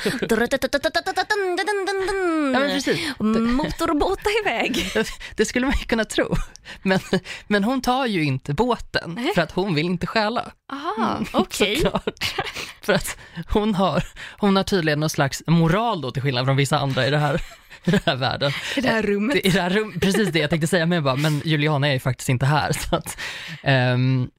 Ja, 2.52 2.60
men 2.60 2.70
precis. 2.70 3.00
motorbåta 3.18 4.30
iväg. 4.42 4.90
Det 5.36 5.44
skulle 5.44 5.66
man 5.66 5.74
ju 5.80 5.84
kunna 5.84 6.04
tro. 6.04 6.34
Men, 6.82 7.00
men 7.46 7.64
hon 7.64 7.80
tar 7.80 8.06
ju 8.06 8.24
inte 8.24 8.54
båten 8.54 9.18
för 9.34 9.42
att 9.42 9.52
hon 9.52 9.74
vill 9.74 9.86
inte 9.86 10.06
stjäla. 10.06 10.52
Aha, 10.72 11.20
okej. 11.32 11.76
Såklart. 11.76 12.34
För 12.82 12.92
att 12.92 13.16
hon 13.48 13.74
har, 13.74 14.04
hon 14.38 14.56
har 14.56 14.62
tydligen 14.62 15.00
någon 15.00 15.10
slags 15.10 15.42
moral 15.46 16.00
då 16.00 16.10
till 16.10 16.22
skillnad 16.22 16.44
från 16.44 16.56
vissa 16.56 16.78
andra 16.78 17.06
i 17.06 17.10
det 17.10 17.18
här, 17.18 17.34
i 17.84 17.90
den 17.90 18.00
här 18.06 18.16
världen. 18.16 18.52
I 18.76 18.80
det 18.80 18.88
här 18.88 19.02
rummet. 19.02 19.34
Det, 19.34 19.48
i 19.48 19.50
det 19.50 19.60
här 19.60 19.70
rum, 19.70 20.00
precis 20.00 20.28
det 20.28 20.38
jag 20.38 20.50
tänkte 20.50 20.66
säga, 20.66 20.86
men 20.86 20.96
jag 20.96 21.04
bara, 21.04 21.16
men 21.16 21.42
Juliana 21.44 21.88
är 21.88 21.92
ju 21.92 22.00
faktiskt 22.00 22.28
inte 22.28 22.46
här. 22.46 22.72
Så 22.72 22.96
att, 22.96 23.18
ehm, 23.62 24.30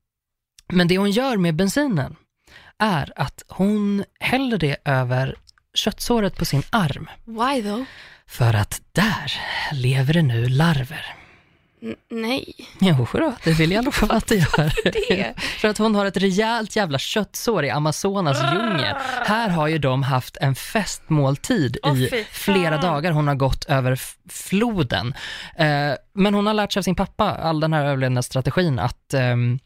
men 0.74 0.88
det 0.88 0.98
hon 0.98 1.12
gör 1.12 1.38
med 1.38 1.56
bensinen 1.56 2.16
är 2.80 3.14
att 3.16 3.44
hon 3.48 4.04
häller 4.20 4.58
det 4.58 4.78
över 4.86 5.36
köttsåret 5.74 6.36
på 6.38 6.46
sin 6.46 6.64
arm. 6.70 7.10
Why 7.26 7.64
though? 7.64 7.84
För 8.28 8.54
att 8.54 8.82
där 8.92 9.32
lever 9.74 10.14
det 10.14 10.22
nu 10.22 10.46
larver. 10.50 11.06
N- 11.82 11.96
nej. 12.12 12.56
Jo 12.80 13.08
då, 13.14 13.34
det 13.44 13.52
vill 13.54 13.72
jag 13.72 13.86
lova 13.86 14.08
att 14.16 14.28
det 14.28 14.36
gör. 14.36 14.74
det? 14.84 15.34
För 15.60 15.68
att 15.68 15.78
hon 15.78 15.96
har 15.96 16.06
ett 16.06 16.18
rejält 16.18 16.76
jävla 16.76 16.98
köttsår 17.00 17.66
i 17.66 17.70
Amazonas 17.70 18.42
djungel. 18.54 18.96
Här 19.26 19.50
har 19.50 19.68
ju 19.68 19.78
de 19.78 20.04
haft 20.04 20.38
en 20.38 20.56
festmåltid 20.56 21.78
Åh, 21.84 21.98
i 22.02 22.26
flera 22.32 22.78
dagar. 22.78 23.12
Hon 23.12 23.28
har 23.28 23.36
gått 23.36 23.66
över 23.66 24.00
floden. 24.30 25.14
Eh, 25.56 25.92
men 26.14 26.34
hon 26.34 26.48
har 26.48 26.54
lärt 26.54 26.72
sig 26.74 26.80
av 26.80 26.84
sin 26.84 26.96
pappa, 26.96 27.36
all 27.36 27.60
den 27.60 27.74
här 27.74 27.86
överlevnadsstrategin, 27.86 28.80
att 28.80 29.14
ehm, 29.14 29.60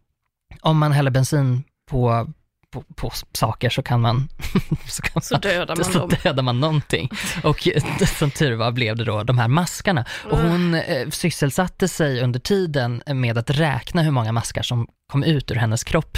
om 0.61 0.77
man 0.77 0.91
häller 0.91 1.11
bensin 1.11 1.63
på, 1.89 2.27
på, 2.71 2.83
på 2.95 3.11
saker 3.33 3.69
så 3.69 3.83
kan 3.83 4.01
man, 4.01 4.29
så 4.87 5.01
kan 5.01 5.21
Så 5.21 5.37
dödar 5.37 5.75
man 5.75 5.85
så 5.85 5.99
dem. 5.99 6.11
dödar 6.23 6.43
man 6.43 6.59
någonting. 6.59 7.09
Och 7.43 7.67
eh, 7.67 7.83
som 8.19 8.31
tur 8.31 8.53
var 8.55 8.71
blev 8.71 8.95
det 8.95 9.03
då 9.03 9.23
de 9.23 9.37
här 9.37 9.47
maskarna. 9.47 10.05
Och 10.31 10.37
hon 10.37 10.73
eh, 10.73 11.09
sysselsatte 11.09 11.87
sig 11.87 12.21
under 12.23 12.39
tiden 12.39 13.03
med 13.05 13.37
att 13.37 13.49
räkna 13.49 14.01
hur 14.01 14.11
många 14.11 14.31
maskar 14.31 14.61
som 14.61 14.87
kom 15.11 15.23
ut 15.23 15.51
ur 15.51 15.55
hennes 15.55 15.83
kropp. 15.83 16.17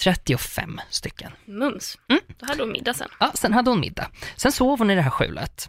35 0.00 0.80
stycken. 0.90 1.32
Mums. 1.44 1.98
Mm. 2.10 2.22
Då 2.38 2.46
hade 2.46 2.62
hon 2.62 2.72
middag 2.72 2.94
sen. 2.94 3.08
Ja, 3.20 3.32
sen 3.34 3.52
hade 3.52 3.70
hon 3.70 3.80
middag. 3.80 4.10
Sen 4.36 4.52
sov 4.52 4.78
hon 4.78 4.90
i 4.90 4.94
det 4.94 5.02
här 5.02 5.10
skjulet. 5.10 5.68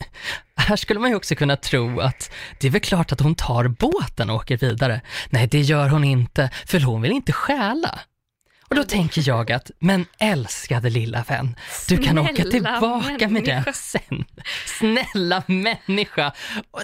här 0.56 0.76
skulle 0.76 1.00
man 1.00 1.10
ju 1.10 1.16
också 1.16 1.34
kunna 1.34 1.56
tro 1.56 2.00
att 2.00 2.30
det 2.60 2.66
är 2.66 2.70
väl 2.70 2.80
klart 2.80 3.12
att 3.12 3.20
hon 3.20 3.34
tar 3.34 3.68
båten 3.68 4.30
och 4.30 4.36
åker 4.36 4.56
vidare. 4.56 5.00
Nej, 5.30 5.46
det 5.46 5.60
gör 5.60 5.88
hon 5.88 6.04
inte, 6.04 6.50
för 6.66 6.80
hon 6.80 7.02
vill 7.02 7.12
inte 7.12 7.32
stjäla. 7.32 7.98
Och 8.68 8.76
då 8.76 8.84
tänker 8.84 9.28
jag 9.28 9.52
att, 9.52 9.70
men 9.78 10.06
älskade 10.18 10.90
lilla 10.90 11.24
vän, 11.28 11.56
du 11.88 11.96
kan 11.98 12.18
åka 12.18 12.32
Snälla 12.34 12.50
tillbaka 12.50 13.08
med 13.28 13.30
människa. 13.32 13.62
den 13.64 13.74
sen. 13.74 14.24
Snälla 14.66 15.42
människa, 15.46 16.32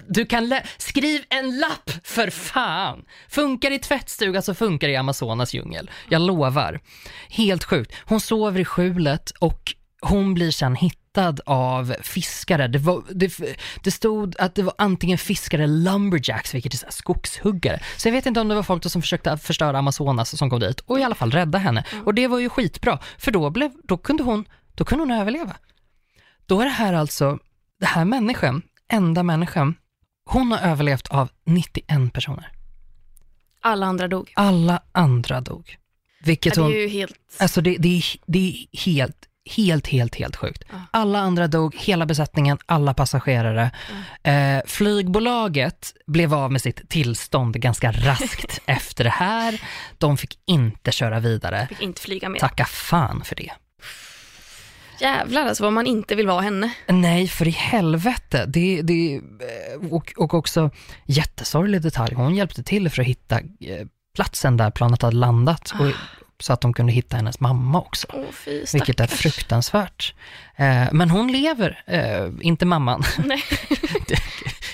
du 0.09 0.27
kan 0.27 0.49
lä- 0.49 0.67
skriv 0.79 1.25
en 1.29 1.59
lapp 1.61 1.91
för 2.05 2.31
fan. 2.31 3.05
Funkar 3.29 3.71
i 3.71 3.79
tvättstuga 3.79 4.43
så 4.43 4.55
funkar 4.55 4.89
i 4.89 4.97
Amazonas 4.97 5.55
djungel. 5.55 5.91
Jag 6.09 6.23
lovar. 6.23 6.81
Helt 7.29 7.65
sjukt. 7.65 7.93
Hon 8.05 8.21
sover 8.21 8.61
i 8.61 8.65
skjulet 8.65 9.31
och 9.31 9.75
hon 10.05 10.35
blir 10.35 10.51
sen 10.51 10.77
hittad 10.77 11.41
av 11.47 11.95
fiskare. 12.03 12.69
Det, 12.69 12.79
var, 12.79 13.03
det, 13.11 13.33
det 13.83 13.91
stod 13.91 14.37
att 14.39 14.55
det 14.55 14.63
var 14.63 14.75
antingen 14.79 15.19
fiskare 15.19 15.65
eller 15.65 15.75
lumberjacks, 15.75 16.55
vilket 16.55 16.75
är 16.75 16.79
så 16.79 16.87
skogshuggare. 16.91 17.81
Så 17.97 18.09
jag 18.09 18.13
vet 18.13 18.27
inte 18.27 18.41
om 18.41 18.49
det 18.49 18.55
var 18.55 18.63
folk 18.63 18.91
som 18.91 19.03
försökte 19.03 19.39
förstöra 19.39 19.79
Amazonas 19.79 20.39
som 20.39 20.51
kom 20.51 20.61
dit 20.61 20.81
och 20.81 20.99
i 20.99 21.03
alla 21.03 21.15
fall 21.15 21.31
rädda 21.31 21.59
henne. 21.59 21.85
Och 22.05 22.15
det 22.15 22.29
var 22.29 22.39
ju 22.39 22.49
skitbra, 22.49 22.99
för 23.19 23.31
då, 23.31 23.51
blev, 23.51 23.71
då, 23.83 23.97
kunde 23.97 24.23
hon, 24.23 24.45
då 24.75 24.85
kunde 24.85 25.03
hon 25.03 25.11
överleva. 25.11 25.57
Då 26.47 26.61
är 26.61 26.65
det 26.65 26.71
här 26.71 26.93
alltså, 26.93 27.39
det 27.81 27.87
här 27.87 28.05
människan, 28.05 28.63
enda 28.89 29.23
människan, 29.23 29.75
hon 30.25 30.53
har 30.53 30.59
överlevt 30.59 31.09
av 31.09 31.29
91 31.45 32.13
personer. 32.13 32.53
Alla 33.61 33.87
andra 33.87 34.09
dog. 34.09 34.33
Alla 34.37 34.83
andra 34.93 35.41
dog. 35.41 35.77
Vilket 36.25 36.57
Ja, 36.57 36.63
hon... 36.63 36.73
det 36.73 36.79
är 36.79 36.83
ju 36.83 36.89
helt... 36.89 37.17
Alltså 37.39 37.61
det, 37.61 37.77
det, 37.79 37.97
är, 37.97 38.05
det 38.27 38.39
är 38.73 38.79
helt, 38.79 39.29
helt, 39.51 39.87
helt, 39.87 40.15
helt 40.15 40.37
sjukt. 40.37 40.65
Alla 40.91 41.19
andra 41.19 41.47
dog, 41.47 41.77
hela 41.77 42.07
besättningen, 42.07 42.59
alla 42.67 42.95
passagerare. 42.95 43.71
Eh, 44.23 44.61
flygbolaget 44.67 45.95
blev 46.07 46.35
av 46.35 46.53
med 46.53 46.63
sitt 46.63 46.89
tillstånd 46.89 47.61
ganska 47.61 47.93
raskt 47.93 48.61
efter 48.67 49.05
det 49.05 49.11
här. 49.11 49.61
De 49.99 50.17
fick 50.17 50.39
inte 50.47 50.93
köra 50.93 51.21
vidare. 51.21 51.67
Fick 51.69 51.83
inte 51.83 52.01
flyga 52.01 52.29
med. 52.29 52.41
Tacka 52.41 52.65
fan 52.65 53.25
för 53.25 53.37
det. 53.37 53.51
Jävlar 55.01 55.47
alltså 55.47 55.63
vad 55.63 55.73
man 55.73 55.87
inte 55.87 56.15
vill 56.15 56.27
vara 56.27 56.41
henne. 56.41 56.73
Nej, 56.89 57.29
för 57.29 57.49
i 57.49 57.51
helvete. 57.51 58.45
Det, 58.49 58.83
det, 58.83 59.15
eh, 59.15 59.93
och, 59.93 60.13
och 60.17 60.35
också 60.35 60.71
jättesorglig 61.07 61.83
detalj. 61.83 62.15
Hon 62.15 62.35
hjälpte 62.35 62.63
till 62.63 62.91
för 62.91 63.03
att 63.03 63.09
hitta 63.09 63.39
eh, 63.41 63.87
platsen 64.15 64.57
där 64.57 64.71
planet 64.71 65.03
hade 65.03 65.17
landat. 65.17 65.73
Och, 65.81 65.87
så 66.41 66.53
att 66.53 66.61
de 66.61 66.73
kunde 66.73 66.93
hitta 66.93 67.17
hennes 67.17 67.41
mamma 67.41 67.79
också. 67.79 68.07
Åh 68.13 68.25
fy 68.33 68.65
Vilket 68.73 69.01
är 69.01 69.07
fruktansvärt. 69.07 70.15
Eh, 70.57 70.85
men 70.93 71.11
hon 71.11 71.33
lever, 71.33 71.83
eh, 71.87 72.29
inte 72.41 72.67
mamman. 72.67 73.03
Nej. 73.25 73.43
Det- 74.09 74.19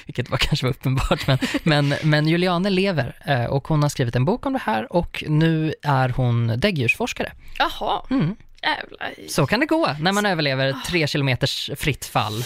Vilket 0.07 0.31
var 0.31 0.39
kanske 0.39 0.67
var 0.67 0.71
uppenbart, 0.71 1.27
men, 1.27 1.39
men, 1.63 1.95
men 2.03 2.29
Juliane 2.29 2.71
lever 2.71 3.17
eh, 3.25 3.45
och 3.45 3.69
hon 3.69 3.83
har 3.83 3.91
skrivit 3.91 4.17
en 4.17 4.25
bok 4.25 4.47
om 4.47 4.53
det 4.53 4.59
här 4.65 4.93
och 4.93 5.25
nu 5.29 5.75
är 5.83 6.09
hon 6.09 6.53
däggdjursforskare. 6.57 7.33
Jaha, 7.59 8.03
Mm. 8.11 8.37
jävlar. 8.63 9.15
Så 9.29 9.47
kan 9.47 9.61
det 9.61 9.67
gå 9.67 9.95
när 10.01 10.13
man 10.13 10.27
överlever 10.27 10.75
tre 10.87 11.07
kilometers 11.07 11.71
fritt 11.77 12.05
fall. 12.07 12.45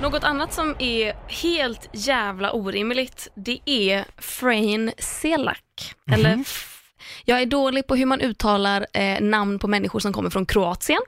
Något 0.00 0.24
annat 0.24 0.52
som 0.54 0.76
är 0.78 1.14
helt 1.28 1.88
jävla 1.92 2.52
orimligt, 2.52 3.28
det 3.34 3.58
är 3.66 4.04
Frain 4.18 4.92
Selak. 4.98 5.94
Eller, 6.12 6.38
f- 6.40 6.80
jag 7.24 7.40
är 7.42 7.46
dålig 7.46 7.86
på 7.86 7.96
hur 7.96 8.06
man 8.06 8.20
uttalar 8.20 8.86
eh, 8.92 9.20
namn 9.20 9.58
på 9.58 9.68
människor 9.68 10.00
som 10.00 10.12
kommer 10.12 10.30
från 10.30 10.46
Kroatien. 10.46 11.00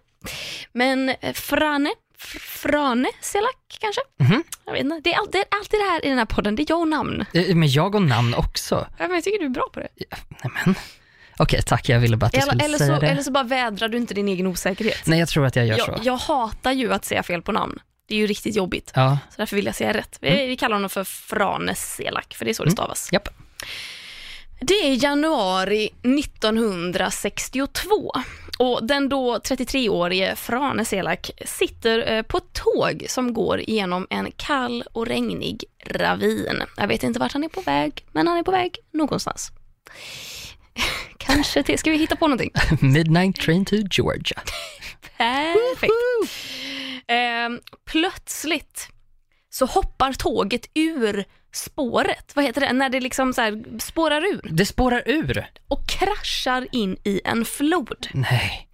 Men 0.72 1.08
eh, 1.08 1.32
Frane, 1.32 1.90
Frane 2.40 3.08
Selak 3.20 3.76
kanske? 3.80 4.00
Mhm. 4.20 4.44
Jag 4.64 4.72
vet 4.72 4.80
inte. 4.82 5.00
Det 5.04 5.12
är 5.14 5.18
alltid, 5.18 5.42
alltid 5.60 5.80
det 5.80 5.84
här 5.84 6.04
i 6.06 6.08
den 6.08 6.18
här 6.18 6.24
podden, 6.24 6.56
det 6.56 6.62
är 6.62 6.66
jag 6.68 6.80
och 6.80 6.88
namn. 6.88 7.24
Eh, 7.34 7.54
Men 7.56 7.68
jag 7.68 7.94
och 7.94 8.02
namn 8.02 8.34
också. 8.34 8.86
Ja, 8.98 9.06
men 9.06 9.14
jag 9.14 9.24
tycker 9.24 9.38
du 9.38 9.44
är 9.44 9.48
bra 9.48 9.68
på 9.74 9.80
det. 9.80 9.88
Men. 10.64 10.74
Okej, 11.38 11.62
tack. 11.62 11.88
Jag 11.88 12.00
ville 12.00 12.16
bara 12.16 12.26
att 12.26 12.32
du 12.32 12.38
Eller, 12.38 12.48
skulle 12.52 12.64
eller, 12.64 12.78
säga 12.78 12.94
så, 12.94 13.00
det. 13.00 13.08
eller 13.08 13.22
så 13.22 13.30
bara 13.30 13.44
vädrar 13.44 13.88
du 13.88 13.96
inte 13.98 14.14
din 14.14 14.28
egen 14.28 14.46
osäkerhet. 14.46 15.06
Nej, 15.06 15.18
jag 15.18 15.28
tror 15.28 15.46
att 15.46 15.56
jag 15.56 15.66
gör 15.66 15.78
Jag, 15.78 15.86
så. 15.86 15.98
jag 16.02 16.16
hatar 16.16 16.72
ju 16.72 16.92
att 16.92 17.04
säga 17.04 17.22
fel 17.22 17.42
på 17.42 17.52
namn. 17.52 17.78
Det 18.12 18.16
är 18.16 18.20
ju 18.20 18.26
riktigt 18.26 18.56
jobbigt. 18.56 18.92
Ja, 18.94 19.18
Så 19.30 19.34
därför 19.36 19.56
vill 19.56 19.66
jag 19.66 19.74
säga 19.74 19.92
rätt. 19.92 20.18
Vi, 20.20 20.46
vi 20.46 20.56
kallar 20.56 20.76
honom 20.76 20.90
för 20.90 21.04
Frane 21.04 21.74
Selak, 21.74 22.34
för 22.34 22.44
det 22.44 22.50
är 22.50 22.54
så 22.54 22.64
det 22.64 22.70
stavas. 22.70 23.12
japp. 23.12 23.28
Det 24.60 24.74
är 24.74 25.04
januari 25.04 25.86
1962 25.86 28.12
och 28.58 28.86
den 28.86 29.08
då 29.08 29.36
33-årige 29.36 30.36
Frane 30.36 30.84
Selak 30.84 31.30
sitter 31.44 32.12
eh, 32.12 32.22
på 32.22 32.36
ett 32.38 32.52
tåg 32.52 33.04
som 33.08 33.34
går 33.34 33.60
genom 33.60 34.06
en 34.10 34.32
kall 34.36 34.84
och 34.92 35.06
regnig 35.06 35.64
ravin. 35.86 36.62
Jag 36.76 36.88
vet 36.88 37.02
inte 37.02 37.20
vart 37.20 37.32
han 37.32 37.44
är 37.44 37.48
på 37.48 37.60
väg, 37.60 38.06
men 38.12 38.26
han 38.26 38.38
är 38.38 38.42
på 38.42 38.50
väg 38.50 38.78
någonstans. 38.90 39.52
Kanske 41.16 41.62
till, 41.62 41.78
ska 41.78 41.90
vi 41.90 41.96
hitta 41.96 42.16
på 42.16 42.28
någonting? 42.28 42.50
Midnight 42.80 43.36
train 43.36 43.64
to 43.64 43.74
Georgia. 43.90 44.40
Perfekt. 45.16 45.92
Ehm, 47.12 47.60
plötsligt 47.90 48.88
så 49.50 49.66
hoppar 49.66 50.12
tåget 50.12 50.66
ur 50.74 51.24
spåret, 51.52 52.32
vad 52.36 52.44
heter 52.44 52.60
det, 52.60 52.72
när 52.72 52.88
det 52.88 53.00
liksom 53.00 53.32
så 53.32 53.40
här 53.40 53.78
spårar 53.78 54.24
ur 54.24 54.48
Det 54.50 54.66
spårar 54.66 55.02
ur. 55.06 55.46
och 55.68 55.88
kraschar 55.88 56.68
in 56.72 56.96
i 57.04 57.20
en 57.24 57.44
flod. 57.44 58.08
Nej. 58.14 58.68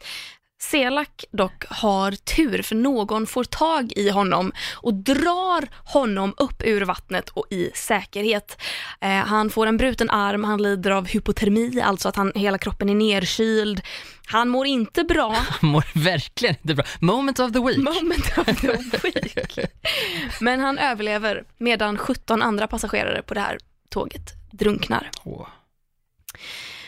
Selak 0.70 1.25
dock 1.30 1.64
har 1.68 2.12
tur 2.12 2.62
för 2.62 2.75
någon 2.75 3.26
får 3.26 3.44
tag 3.44 3.92
i 3.96 4.10
honom 4.10 4.52
och 4.75 4.94
drar 4.94 5.68
honom 5.84 6.34
upp 6.37 6.62
ur 6.64 6.80
vattnet 6.80 7.28
och 7.28 7.46
i 7.50 7.70
säkerhet. 7.75 8.60
Eh, 9.00 9.10
han 9.10 9.50
får 9.50 9.66
en 9.66 9.76
bruten 9.76 10.10
arm, 10.10 10.44
han 10.44 10.62
lider 10.62 10.90
av 10.90 11.06
hypotermi, 11.06 11.80
alltså 11.80 12.08
att 12.08 12.16
han, 12.16 12.32
hela 12.34 12.58
kroppen 12.58 12.88
är 12.88 12.94
nerkyld. 12.94 13.80
Han 14.26 14.48
mår 14.48 14.66
inte 14.66 15.04
bra, 15.04 15.37
Han 15.60 15.70
mår 15.70 15.84
verkligen 15.94 16.54
inte 16.62 16.75
bra. 16.75 16.84
Moment 17.00 17.38
of 17.38 17.52
the 17.52 17.60
week. 17.60 17.78
moment 17.78 18.38
of 18.38 18.60
the 18.60 18.98
week. 19.02 19.58
Men 20.40 20.60
han 20.60 20.78
överlever 20.78 21.44
medan 21.58 21.98
17 21.98 22.42
andra 22.42 22.66
passagerare 22.66 23.22
på 23.22 23.34
det 23.34 23.40
här 23.40 23.58
tåget 23.88 24.32
drunknar. 24.52 25.10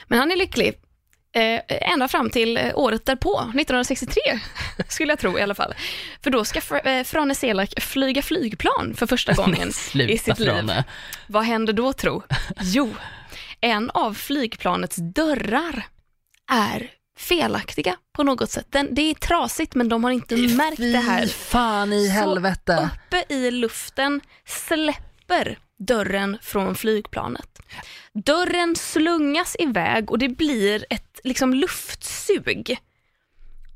Men 0.06 0.18
han 0.18 0.30
är 0.30 0.36
lycklig. 0.36 0.79
Eh, 1.32 1.60
ända 1.69 2.08
fram 2.08 2.30
till 2.30 2.56
eh, 2.56 2.71
året 2.75 3.06
därpå, 3.06 3.38
1963, 3.40 4.23
skulle 4.88 5.12
jag 5.12 5.19
tro 5.19 5.38
i 5.38 5.43
alla 5.43 5.54
fall. 5.54 5.75
För 6.23 6.30
då 6.30 6.45
ska 6.45 6.60
Fr- 6.60 6.86
eh, 6.99 7.04
Frane 7.04 7.34
Selak 7.34 7.80
flyga 7.82 8.23
flygplan 8.23 8.95
för 8.97 9.06
första 9.06 9.32
gången 9.36 9.69
i 9.69 9.73
sitt 10.19 10.38
liv. 10.38 10.47
Frane. 10.47 10.84
Vad 11.26 11.45
händer 11.45 11.73
då 11.73 11.93
tro? 11.93 12.23
Jo, 12.60 12.95
en 13.60 13.90
av 13.90 14.14
flygplanets 14.14 14.97
dörrar 15.14 15.86
är 16.52 16.90
felaktiga 17.19 17.97
på 18.16 18.23
något 18.23 18.50
sätt. 18.50 18.66
Den, 18.71 18.95
det 18.95 19.02
är 19.02 19.14
trasigt 19.14 19.75
men 19.75 19.88
de 19.88 20.04
har 20.04 20.10
inte 20.10 20.36
märkt 20.36 20.76
det 20.93 20.99
här. 20.99 21.23
Fy 21.23 21.28
fan 21.28 21.93
i 21.93 22.06
Så 22.06 22.12
helvete. 22.12 22.90
Uppe 23.06 23.34
i 23.34 23.50
luften 23.50 24.21
släpper 24.47 25.58
dörren 25.78 26.38
från 26.43 26.75
flygplanet. 26.75 27.47
Dörren 28.25 28.76
slungas 28.76 29.56
iväg 29.58 30.10
och 30.10 30.19
det 30.19 30.28
blir 30.28 30.84
ett 30.90 31.09
liksom 31.25 31.54
luftsug 31.54 32.78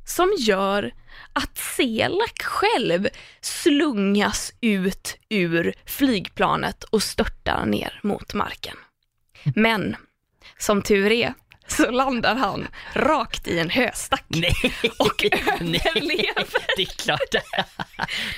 som 0.06 0.34
gör 0.38 0.92
att 1.32 1.58
Selak 1.58 2.42
själv 2.42 3.08
slungas 3.40 4.52
ut 4.60 5.16
ur 5.28 5.74
flygplanet 5.86 6.84
och 6.84 7.02
störtar 7.02 7.66
ner 7.66 8.00
mot 8.02 8.34
marken. 8.34 8.76
Men 9.54 9.96
som 10.58 10.82
tur 10.82 11.12
är 11.12 11.34
så 11.66 11.90
landar 11.90 12.34
han 12.34 12.68
rakt 12.94 13.48
i 13.48 13.58
en 13.58 13.70
höstack. 13.70 14.24
Nej. 14.28 14.54
Och 14.98 15.24
Nej. 15.60 15.82
överlever. 15.96 16.76
Det 16.76 16.82
är 16.82 16.86
klart. 16.86 17.34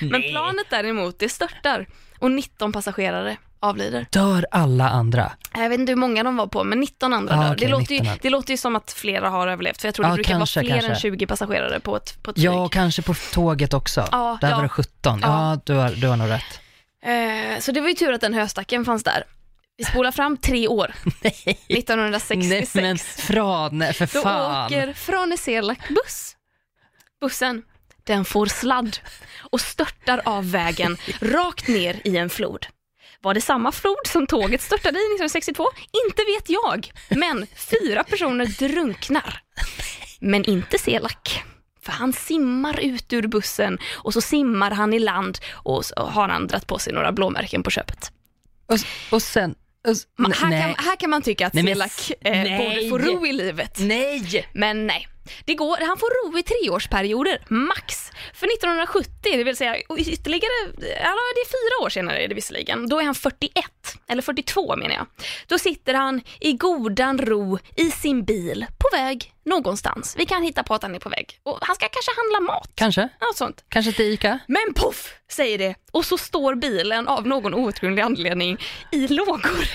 Men 0.00 0.20
Nej. 0.20 0.30
planet 0.30 0.66
däremot, 0.70 1.18
det 1.18 1.28
störtar 1.28 1.86
och 2.18 2.30
19 2.30 2.72
passagerare 2.72 3.36
avlider. 3.68 4.06
Dör 4.10 4.46
alla 4.50 4.88
andra? 4.88 5.32
Jag 5.54 5.68
vet 5.68 5.78
inte 5.80 5.92
hur 5.92 5.96
många 5.96 6.22
de 6.22 6.36
var 6.36 6.46
på, 6.46 6.64
men 6.64 6.80
19 6.80 7.12
andra 7.12 7.34
Ah, 7.34 7.42
dör. 7.42 7.54
okej, 7.54 7.66
det, 7.66 7.70
låter 7.72 7.94
ju, 7.94 8.00
19. 8.00 8.18
det 8.22 8.30
låter 8.30 8.50
ju 8.50 8.56
som 8.56 8.76
att 8.76 8.92
flera 8.92 9.28
har 9.30 9.48
överlevt, 9.48 9.80
för 9.80 9.88
jag 9.88 9.94
tror 9.94 10.04
det 10.04 10.10
Ja, 10.10 10.14
brukar 10.14 10.32
kanske, 10.34 10.60
vara 10.60 10.64
fler 10.66 10.74
än 10.76 10.82
kanske. 10.82 11.00
20 11.02 11.26
passagerare 11.26 11.80
på 11.80 11.96
ett, 11.96 12.22
på 12.22 12.30
ett 12.30 12.38
Ja, 12.38 12.52
flyg. 12.52 12.60
och 12.60 12.72
kanske 12.72 13.02
på 13.02 13.14
tåget 13.32 13.74
också. 13.74 14.08
Ja, 14.12 14.38
Där 14.40 14.50
ja. 14.50 14.56
var 14.56 14.62
det 14.62 14.68
17. 14.68 15.18
Ja, 15.22 15.28
Ja. 15.52 15.60
du, 15.64 15.72
har, 15.74 15.90
du 15.90 16.08
har 16.08 16.16
nog 16.16 16.30
rätt. 16.30 16.60
Eh, 17.04 17.60
så 17.60 17.72
det 17.72 17.80
var 17.80 17.88
ju 17.88 17.94
tur 17.94 18.12
att 18.12 18.20
den 18.20 18.34
höstacken 18.34 18.84
fanns 18.84 19.04
där. 19.04 19.24
Vi 19.78 19.84
spolar 19.84 20.12
fram 20.12 20.36
tre 20.36 20.68
år, 20.68 20.94
1966. 21.68 22.74
Nej 22.74 22.84
men 22.84 22.98
Frane, 22.98 23.92
för 23.92 24.08
Då 24.14 24.22
fan. 24.22 24.66
åker 24.66 24.92
Frane 24.92 25.36
Selak 25.36 25.78
buss. 25.88 26.36
Bussen, 27.20 27.62
den 28.04 28.24
får 28.24 28.46
sladd 28.46 28.98
och 29.50 29.60
störtar 29.60 30.20
av 30.24 30.50
vägen 30.50 30.96
rakt 31.20 31.68
ner 31.68 32.00
i 32.04 32.16
en 32.16 32.30
flod. 32.30 32.66
Var 33.26 33.34
det 33.34 33.40
samma 33.40 33.72
flod 33.72 34.06
som 34.06 34.26
tåget 34.26 34.62
störtade 34.62 34.98
i 34.98 35.02
1962? 35.02 35.64
Inte 36.06 36.22
vet 36.24 36.50
jag, 36.50 36.92
men 37.08 37.46
fyra 37.56 38.04
personer 38.04 38.46
drunknar. 38.46 39.40
Men 40.20 40.44
inte 40.44 40.78
Selak. 40.78 41.42
För 41.82 41.92
han 41.92 42.12
simmar 42.12 42.80
ut 42.80 43.12
ur 43.12 43.26
bussen 43.26 43.78
och 43.92 44.12
så 44.12 44.20
simmar 44.20 44.70
han 44.70 44.92
i 44.92 44.98
land 44.98 45.38
och 45.52 45.84
så 45.84 45.94
har 45.94 46.28
han 46.28 46.46
dragit 46.46 46.66
på 46.66 46.78
sig 46.78 46.92
några 46.92 47.12
blåmärken 47.12 47.62
på 47.62 47.70
köpet. 47.70 48.12
Och, 48.66 48.78
och 49.10 49.22
sen... 49.22 49.54
Och, 49.88 49.96
Man, 50.18 50.32
här, 50.32 50.50
kan, 50.50 50.84
här 50.84 50.96
kan 50.96 51.10
man 51.10 51.22
tycka 51.22 51.46
att 51.46 51.54
Nej, 51.54 51.64
Selak 51.64 52.12
eh, 52.20 52.58
borde 52.58 52.88
få 52.90 52.98
ro 52.98 53.26
i 53.26 53.32
livet. 53.32 53.78
Nej! 53.80 54.48
Men 54.52 54.86
nej, 54.86 55.08
det 55.44 55.54
går, 55.54 55.76
han 55.80 55.98
får 55.98 56.30
ro 56.32 56.38
i 56.38 56.42
treårsperioder, 56.42 57.44
max. 57.48 58.10
För 58.34 58.46
1970, 58.46 59.10
det 59.22 59.44
vill 59.44 59.56
säga 59.56 59.76
ytterligare, 59.98 60.52
ja, 60.80 61.14
det 61.34 61.40
är 61.40 61.46
fyra 61.48 61.84
år 61.84 61.88
senare 61.90 62.24
är 62.24 62.28
det 62.28 62.34
visserligen, 62.34 62.88
då 62.88 63.00
är 63.00 63.04
han 63.04 63.14
41, 63.14 63.64
eller 64.08 64.22
42 64.22 64.76
menar 64.76 64.94
jag. 64.94 65.06
Då 65.46 65.58
sitter 65.58 65.94
han 65.94 66.20
i 66.40 66.52
godan 66.52 67.18
ro 67.18 67.58
i 67.76 67.90
sin 67.90 68.24
bil 68.24 68.66
på 68.78 68.96
väg 68.96 69.32
någonstans. 69.44 70.14
Vi 70.18 70.26
kan 70.26 70.42
hitta 70.42 70.62
på 70.62 70.74
att 70.74 70.82
han 70.82 70.94
är 70.94 70.98
på 70.98 71.08
väg. 71.08 71.38
Och 71.42 71.58
han 71.60 71.74
ska 71.76 71.88
kanske 71.88 72.12
handla 72.16 72.52
mat, 72.52 72.70
Kanske. 72.74 73.02
något 73.20 73.36
sånt. 73.36 73.64
Kanske 73.68 73.92
till 73.92 74.04
Ica? 74.04 74.38
Men 74.46 74.74
poff, 74.74 75.14
säger 75.30 75.58
det. 75.58 75.74
Och 75.92 76.04
så 76.04 76.18
står 76.18 76.54
bilen 76.54 77.08
av 77.08 77.26
någon 77.26 77.54
outgrundlig 77.54 78.02
anledning 78.02 78.58
i 78.92 79.08
lågor. 79.08 79.66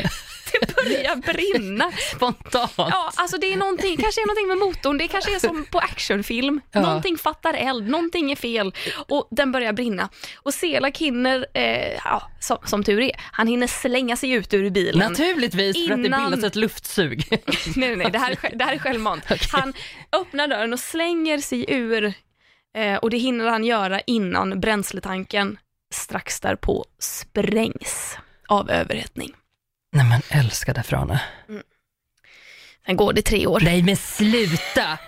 Det 0.61 0.75
börjar 0.75 1.15
brinna. 1.15 1.91
Spontant. 2.15 2.71
Ja, 2.77 3.11
alltså 3.15 3.37
det 3.37 3.53
är 3.53 3.57
någonting, 3.57 3.97
kanske 3.97 4.21
är 4.21 4.25
någonting 4.27 4.47
med 4.47 4.57
motorn, 4.57 4.97
det 4.97 5.07
kanske 5.07 5.35
är 5.35 5.39
som 5.39 5.65
på 5.65 5.79
actionfilm. 5.79 6.61
Ja. 6.71 6.81
Någonting 6.81 7.17
fattar 7.17 7.53
eld, 7.53 7.89
någonting 7.89 8.31
är 8.31 8.35
fel 8.35 8.73
och 9.07 9.27
den 9.31 9.51
börjar 9.51 9.73
brinna. 9.73 10.09
Och 10.35 10.53
Selak 10.53 10.97
hinner, 10.97 11.45
eh, 11.53 11.93
ja, 12.03 12.31
som, 12.39 12.57
som 12.65 12.83
tur 12.83 12.99
är, 12.99 13.11
han 13.31 13.47
hinner 13.47 13.67
slänga 13.67 14.15
sig 14.15 14.31
ut 14.31 14.53
ur 14.53 14.69
bilen. 14.69 15.09
Naturligtvis, 15.09 15.87
för 15.87 15.93
att 15.93 16.01
det 16.01 16.07
Innan- 16.07 16.31
bildas 16.31 16.47
ett 16.47 16.55
luftsug. 16.55 17.27
nej, 17.29 17.41
nej, 17.75 17.95
nej, 17.95 18.11
det 18.11 18.19
här 18.19 18.31
är, 18.31 18.55
det 18.55 18.63
här 18.63 18.73
är 18.73 18.79
självmant. 18.79 19.23
Han 19.51 19.73
öppnar 20.11 20.47
dörren 20.47 20.73
och 20.73 20.79
slänger 20.79 21.37
sig 21.37 21.65
ur 21.67 22.13
eh, 22.77 22.95
och 22.95 23.09
det 23.09 23.17
hinner 23.17 23.45
han 23.47 23.63
göra 23.63 23.99
innan 24.01 24.59
bränsletanken 24.59 25.57
strax 25.93 26.39
därpå 26.39 26.85
sprängs 26.99 28.17
av 28.47 28.69
överhettning. 28.69 29.33
Nej 29.91 30.05
men 30.05 30.21
älskade 30.39 30.83
Frane. 30.83 31.21
Sen 32.85 32.95
går 32.95 33.13
det 33.13 33.21
tre 33.21 33.47
år. 33.47 33.59
Nej 33.63 33.83
men 33.83 33.95
sluta! 33.97 34.99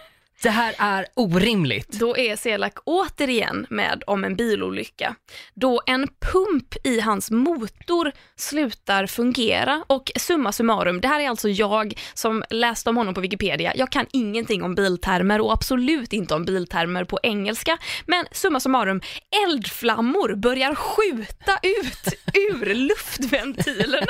Det 0.43 0.49
här 0.49 0.75
är 0.77 1.05
orimligt. 1.15 1.89
Då 1.89 2.17
är 2.17 2.35
Selak 2.35 2.73
återigen 2.85 3.67
med 3.69 4.03
om 4.07 4.23
en 4.23 4.35
bilolycka. 4.35 5.15
Då 5.53 5.81
en 5.85 6.07
pump 6.31 6.75
i 6.87 6.99
hans 6.99 7.31
motor 7.31 8.11
slutar 8.35 9.07
fungera 9.07 9.83
och 9.87 10.11
summa 10.15 10.51
summarum, 10.51 11.01
det 11.01 11.07
här 11.07 11.19
är 11.19 11.29
alltså 11.29 11.49
jag 11.49 11.93
som 12.13 12.43
läste 12.49 12.89
om 12.89 12.97
honom 12.97 13.13
på 13.13 13.21
Wikipedia. 13.21 13.73
Jag 13.75 13.91
kan 13.91 14.05
ingenting 14.11 14.63
om 14.63 14.75
biltermer 14.75 15.41
och 15.41 15.53
absolut 15.53 16.13
inte 16.13 16.35
om 16.35 16.45
biltermer 16.45 17.03
på 17.03 17.19
engelska. 17.23 17.77
Men 18.05 18.25
summa 18.31 18.59
summarum, 18.59 19.01
eldflammor 19.45 20.35
börjar 20.35 20.75
skjuta 20.75 21.59
ut 21.63 22.13
ur 22.33 22.73
luftventilerna 22.75 24.07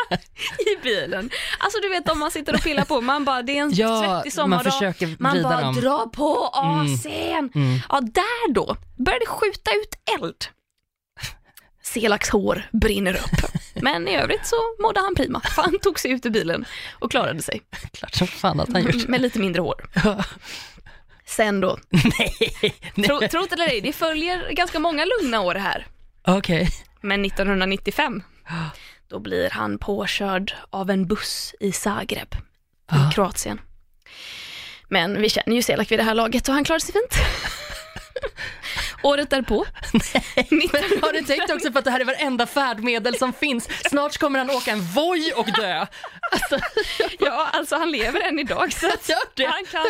i 0.60 0.84
bilen. 0.84 1.30
Alltså 1.60 1.80
du 1.82 1.90
vet 1.90 2.10
om 2.12 2.20
man 2.20 2.32
sitter 2.32 2.54
och 2.54 2.62
pillar 2.64 2.86
på, 2.86 3.02
man 3.02 3.26
bara 3.26 3.42
det 3.42 3.58
är 3.58 3.62
en 3.62 3.72
Ja, 3.74 4.00
svettig 4.24 4.40
man 4.40 4.44
sommardag. 4.44 4.74
försöker 4.74 5.16
Man 5.20 5.32
vrida 5.32 5.50
bara 5.50 5.62
dem. 5.62 5.76
dra 5.76 6.10
på 6.10 6.23
AC'n. 6.54 7.50
Mm. 7.56 7.80
Ja, 7.90 8.02
där 8.02 8.54
då 8.54 8.78
började 8.98 9.26
skjuta 9.26 9.72
ut 9.72 10.20
eld. 10.22 10.46
Selaks 11.84 12.30
hår 12.30 12.70
brinner 12.72 13.14
upp. 13.14 13.52
Men 13.82 14.08
i 14.08 14.16
övrigt 14.16 14.48
så 14.48 14.56
mådde 14.80 15.00
han 15.00 15.16
prima. 15.16 15.42
Han 15.44 15.80
tog 15.80 16.00
sig 16.00 16.12
ut 16.12 16.26
ur 16.26 16.30
bilen 16.30 16.66
och 17.00 17.12
klarade 17.12 17.42
sig. 17.42 17.62
Klart 17.92 18.14
som 18.16 18.28
fan 18.28 18.60
att 18.60 18.74
han 18.74 18.84
gjort. 18.84 19.08
Med 19.08 19.22
lite 19.22 19.40
mindre 19.40 19.62
hår. 19.62 19.90
Sen 21.26 21.60
då, 21.62 21.78
Nej. 22.18 22.54
tro, 23.08 23.20
tro 23.20 23.46
det 23.46 23.54
eller 23.54 23.68
ej, 23.70 23.82
det 23.82 23.94
följer 23.94 24.52
ganska 24.52 24.80
många 24.80 25.06
lugna 25.06 25.42
år 25.42 25.56
här. 25.56 25.88
Okej. 26.28 26.70
Men 27.02 27.26
1995, 27.26 28.24
då 29.08 29.20
blir 29.20 29.50
han 29.50 29.78
påkörd 29.78 30.54
av 30.70 30.90
en 30.90 31.08
buss 31.08 31.56
i 31.60 31.72
Zagreb 31.72 32.36
i. 32.92 33.12
Kroatien. 33.14 33.62
Men 34.94 35.22
vi 35.22 35.30
känner 35.30 35.56
ju 35.56 35.62
Selak 35.62 35.92
vid 35.92 36.00
det 36.00 36.04
här 36.04 36.16
laget 36.16 36.48
och 36.48 36.54
han 36.54 36.64
klarade 36.64 36.86
sig 36.86 36.94
fint. 36.94 37.16
Året 39.04 39.30
därpå, 39.30 39.66
Men 40.50 41.02
har 41.02 41.14
du 41.14 41.22
tänkt 41.22 41.52
också 41.52 41.72
på 41.72 41.80
att 41.80 41.86
det 41.86 41.92
här 41.92 42.00
är 42.00 42.06
varenda 42.06 42.48
färdmedel 42.48 43.16
som 43.16 43.34
finns? 43.34 43.70
Snart 43.90 44.18
kommer 44.18 44.40
han 44.40 44.50
åka 44.50 44.72
en 44.72 44.82
Voi 44.82 45.34
och 45.36 45.46
dö. 45.46 45.86
Alltså, 46.32 46.60
ja 47.20 47.50
alltså 47.54 47.76
han 47.76 47.92
lever 47.92 48.22
än 48.22 48.40
idag 48.40 48.74
så 48.74 48.92
han 49.38 49.66
kan 49.72 49.86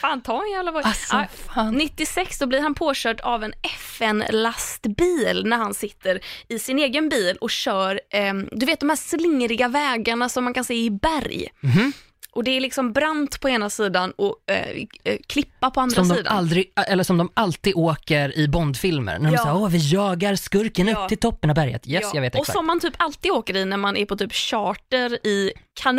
fan 0.00 0.22
ta 0.22 0.42
en 0.42 0.50
jävla 0.50 0.70
Voi. 0.70 0.82
Alltså, 0.84 1.24
fan. 1.54 1.74
96 1.74 2.38
då 2.38 2.46
blir 2.46 2.60
han 2.60 2.74
påkörd 2.74 3.20
av 3.20 3.44
en 3.44 3.52
FN-lastbil 3.62 5.42
när 5.46 5.56
han 5.56 5.74
sitter 5.74 6.20
i 6.48 6.58
sin 6.58 6.78
egen 6.78 7.08
bil 7.08 7.36
och 7.40 7.50
kör, 7.50 8.00
eh, 8.10 8.34
du 8.52 8.66
vet 8.66 8.80
de 8.80 8.88
här 8.88 8.96
slingriga 8.96 9.68
vägarna 9.68 10.28
som 10.28 10.44
man 10.44 10.54
kan 10.54 10.64
se 10.64 10.74
i 10.74 10.90
berg. 10.90 11.48
Mhm. 11.60 11.92
Och 12.34 12.44
det 12.44 12.50
är 12.56 12.60
liksom 12.60 12.92
brant 12.92 13.40
på 13.40 13.48
ena 13.48 13.70
sidan 13.70 14.12
och 14.16 14.36
eh, 14.50 14.56
eh, 15.04 15.16
klippa 15.26 15.70
på 15.70 15.80
andra 15.80 15.94
Som 15.94 16.08
de, 16.08 16.14
sidan. 16.14 16.36
aldrig, 16.36 16.72
eller 16.88 17.04
som 17.04 17.18
de 17.18 17.30
alltid 17.34 17.74
åker 17.76 18.38
i 18.38 18.48
Bondfilmer. 18.48 19.18
När 19.18 19.30
de 19.30 19.34
Ja. 19.36 19.42
säger 19.42 19.56
åh 19.56 19.68
vi 19.68 19.78
jagar 19.92 20.36
skurken 20.36 20.88
Ja. 20.88 20.98
upp 21.02 21.08
till 21.08 21.18
toppen 21.18 21.50
av 21.50 21.56
berget. 21.56 21.88
Yes, 21.88 22.02
Ja, 22.02 22.10
jag 22.14 22.20
vet 22.22 22.34
och 22.34 22.40
exakt. 22.40 22.56
som 22.56 22.66
man 22.66 22.80
typ 22.80 22.94
alltid 22.96 23.30
åker 23.32 23.56
i 23.56 23.64
när 23.64 23.76
man 23.76 23.96
är 23.96 24.04
på 24.06 24.16
typ 24.16 24.32
charter 24.32 25.26
i 25.26 25.52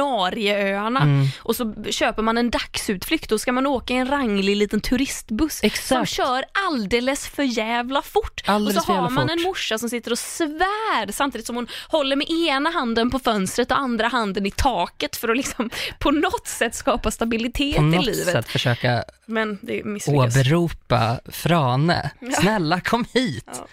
Kanarieöarna 0.08 1.02
Mm. 1.02 1.28
och 1.39 1.56
så 1.56 1.74
köper 1.91 2.22
man 2.22 2.38
en 2.38 2.50
dagsutflykt 2.50 3.32
och 3.32 3.41
ska 3.41 3.52
man 3.52 3.65
åka 3.67 3.93
i 3.93 3.98
en 3.98 4.08
ranglig 4.08 4.56
liten 4.56 4.82
turistbuss 4.82 5.58
som 5.60 5.65
Exakt. 5.67 6.10
kör 6.12 6.43
alldeles 6.67 7.28
för 7.28 7.43
jävla 7.43 8.02
fort. 8.02 8.41
Alldeles 8.46 8.78
och 8.78 8.84
så 8.84 8.93
har 8.93 9.10
man 9.10 9.28
fort. 9.28 9.32
en 9.38 9.41
morsa 9.43 9.78
som 9.78 9.89
sitter 9.89 10.12
och 10.12 10.19
svär 10.19 11.12
samtidigt 11.12 11.48
som 11.48 11.56
hon 11.56 11.67
håller 11.88 12.15
med 12.15 12.30
ena 12.30 12.69
handen 12.69 13.10
på 13.10 13.19
fönstret 13.19 13.72
och 13.72 13.78
andra 13.80 14.08
handen 14.08 14.46
i 14.46 14.52
taket 14.52 15.15
för 15.15 15.30
att 15.30 15.38
liksom 15.38 15.69
på 16.00 16.12
något 16.24 16.48
sätt 16.48 16.76
skapa 16.76 17.12
stabilitet 17.12 17.76
På 17.76 17.82
i 17.82 17.86
något 17.86 18.06
livet. 18.06 18.32
sätt 18.32 18.48
försöka 18.48 19.04
Men 19.26 19.60
det 19.62 19.84
misslyckas. 19.84 20.38
åberopa 20.38 21.20
Frane. 21.26 22.12
Snälla 22.42 22.80
kom 22.82 23.06
hit. 23.14 23.44
Ja. 23.48 23.68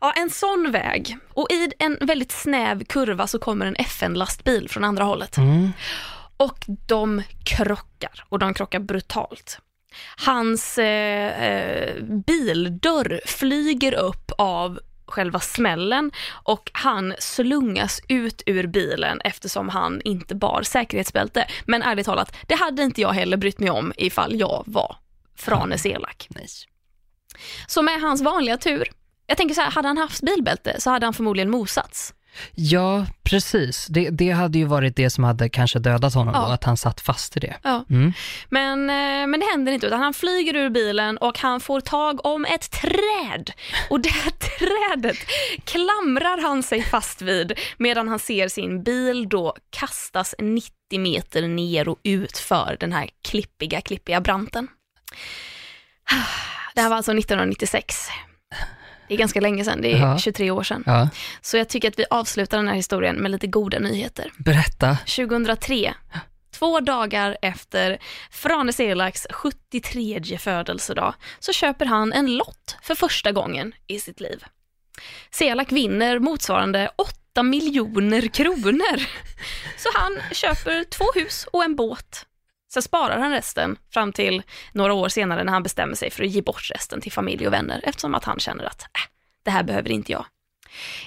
Ja, 0.00 0.12
en 0.16 0.30
sån 0.30 0.70
väg. 0.72 1.16
Och 1.32 1.46
i 1.50 1.70
en 1.78 1.98
väldigt 2.00 2.32
snäv 2.32 2.84
kurva 2.84 3.26
så 3.26 3.38
kommer 3.38 3.66
en 3.66 3.76
FN-lastbil 3.76 4.68
från 4.68 4.84
andra 4.84 5.04
hållet. 5.04 5.36
Mm. 5.36 5.72
Och 6.36 6.64
de 6.86 7.22
krockar, 7.44 8.24
och 8.28 8.38
de 8.38 8.54
krockar 8.54 8.80
brutalt. 8.80 9.58
Hans 10.26 10.78
eh, 10.78 11.44
eh, 11.44 12.02
bildörr 12.02 13.20
flyger 13.26 13.94
upp 13.94 14.32
av 14.38 14.80
själva 15.06 15.40
smällen 15.40 16.10
och 16.28 16.70
han 16.72 17.14
slungas 17.18 18.00
ut 18.08 18.42
ur 18.46 18.66
bilen 18.66 19.20
eftersom 19.20 19.68
han 19.68 20.00
inte 20.04 20.34
bar 20.34 20.62
säkerhetsbälte. 20.62 21.46
Men 21.64 21.82
ärligt 21.82 22.06
talat, 22.06 22.36
det 22.46 22.54
hade 22.54 22.82
inte 22.82 23.00
jag 23.00 23.12
heller 23.12 23.36
brytt 23.36 23.58
mig 23.58 23.70
om 23.70 23.92
ifall 23.96 24.40
jag 24.40 24.62
var 24.66 24.96
Franes 25.36 25.86
elak. 25.86 26.26
Nej. 26.30 26.46
Så 27.66 27.82
med 27.82 28.00
hans 28.00 28.22
vanliga 28.22 28.56
tur, 28.56 28.88
jag 29.26 29.36
tänker 29.36 29.54
så 29.54 29.60
här, 29.60 29.70
hade 29.70 29.88
han 29.88 29.98
haft 29.98 30.22
bilbälte 30.22 30.80
så 30.80 30.90
hade 30.90 31.06
han 31.06 31.14
förmodligen 31.14 31.50
mosats. 31.50 32.14
Ja, 32.54 33.06
precis. 33.22 33.86
Det, 33.86 34.10
det 34.10 34.30
hade 34.30 34.58
ju 34.58 34.64
varit 34.64 34.96
det 34.96 35.10
som 35.10 35.24
hade 35.24 35.48
kanske 35.48 35.78
dödat 35.78 36.14
honom 36.14 36.34
Ja. 36.34 36.40
då, 36.40 36.46
att 36.46 36.64
han 36.64 36.76
satt 36.76 37.00
fast 37.00 37.36
i 37.36 37.40
det. 37.40 37.56
Ja. 37.62 37.84
Mm. 37.90 38.12
Men, 38.48 38.90
eh, 38.90 39.26
men 39.26 39.40
det 39.40 39.46
händer 39.52 39.72
inte 39.72 39.86
utan 39.86 40.00
han 40.00 40.14
flyger 40.14 40.56
ur 40.56 40.70
bilen 40.70 41.18
och 41.18 41.38
han 41.38 41.60
får 41.60 41.80
tag 41.80 42.26
om 42.26 42.44
ett 42.44 42.70
träd. 42.70 43.50
Och 43.90 44.00
det 44.00 44.08
här 44.08 44.30
trädet 44.58 45.16
klamrar 45.64 46.42
han 46.42 46.62
sig 46.62 46.82
fast 46.82 47.22
vid 47.22 47.52
medan 47.76 48.08
han 48.08 48.18
ser 48.18 48.48
sin 48.48 48.82
bil 48.82 49.28
då 49.28 49.54
kastas 49.70 50.34
90 50.38 50.70
meter 50.98 51.48
ner 51.48 51.88
och 51.88 51.98
ut 52.02 52.38
för 52.38 52.76
den 52.80 52.92
här 52.92 53.08
klippiga, 53.28 53.80
klippiga 53.80 54.20
branten. 54.20 54.68
Det 56.74 56.80
här 56.82 56.88
var 56.88 56.96
alltså 56.96 57.12
1996. 57.12 57.96
Det 59.08 59.14
är 59.14 59.18
ganska 59.18 59.40
länge 59.40 59.64
sedan, 59.64 59.80
det 59.82 59.92
är 59.92 59.98
Ja. 59.98 60.18
23 60.18 60.50
år 60.50 60.62
sedan. 60.62 60.82
Ja, 60.86 61.08
Så 61.40 61.56
jag 61.56 61.68
tycker 61.68 61.88
att 61.88 61.98
vi 61.98 62.04
avslutar 62.10 62.56
den 62.56 62.68
här 62.68 62.74
historien 62.74 63.16
med 63.16 63.30
lite 63.30 63.46
goda 63.46 63.78
nyheter. 63.78 64.30
berätta. 64.38 64.96
2003, 65.06 65.94
två 66.58 66.80
dagar 66.80 67.36
efter 67.42 67.98
Frane 68.30 68.72
Selaks 68.72 69.26
73 69.30 70.38
födelsedag, 70.38 71.14
så 71.38 71.52
köper 71.52 71.86
han 71.86 72.12
en 72.12 72.36
lott 72.36 72.76
för 72.82 72.94
första 72.94 73.32
gången 73.32 73.72
i 73.86 73.98
sitt 74.00 74.20
liv. 74.20 74.44
Selak 75.30 75.72
vinner 75.72 76.18
motsvarande 76.18 76.90
8 76.96 77.42
miljoner 77.42 78.28
kronor. 78.28 78.96
Så 79.76 79.88
han 79.94 80.18
köper 80.32 80.84
två 80.84 81.04
hus 81.14 81.46
och 81.52 81.64
en 81.64 81.76
båt. 81.76 82.26
Sen 82.72 82.82
sparar 82.82 83.18
han 83.18 83.30
resten 83.30 83.76
fram 83.90 84.12
till 84.12 84.42
några 84.72 84.92
år 84.92 85.08
senare 85.08 85.44
när 85.44 85.52
han 85.52 85.62
bestämmer 85.62 85.94
sig 85.94 86.10
för 86.10 86.24
att 86.24 86.30
ge 86.30 86.42
bort 86.42 86.70
resten 86.74 87.00
till 87.00 87.12
familj 87.12 87.46
och 87.46 87.52
vänner 87.52 87.80
eftersom 87.84 88.14
att 88.14 88.24
han 88.24 88.38
känner 88.38 88.64
att 88.64 88.82
äh, 88.82 89.10
det 89.42 89.50
här 89.50 89.62
behöver 89.62 89.90
inte 89.90 90.12
jag. 90.12 90.26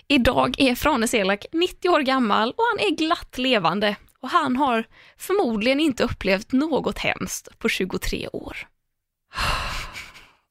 Idag 0.08 0.56
är 0.58 0.76
Frane 0.76 1.08
Selak 1.08 1.45
90 1.52 1.89
år 1.89 2.00
gammal 2.00 2.50
och 2.52 2.63
han 2.72 2.88
är 2.88 2.95
glatt 2.95 3.38
levande 3.38 3.95
och 4.22 4.30
han 4.30 4.58
har 4.58 4.84
förmodligen 5.17 5.80
inte 5.80 6.04
upplevt 6.04 6.52
något 6.52 6.98
hemskt 6.98 7.60
på 7.60 7.69
23 7.69 8.28
år. 8.28 8.58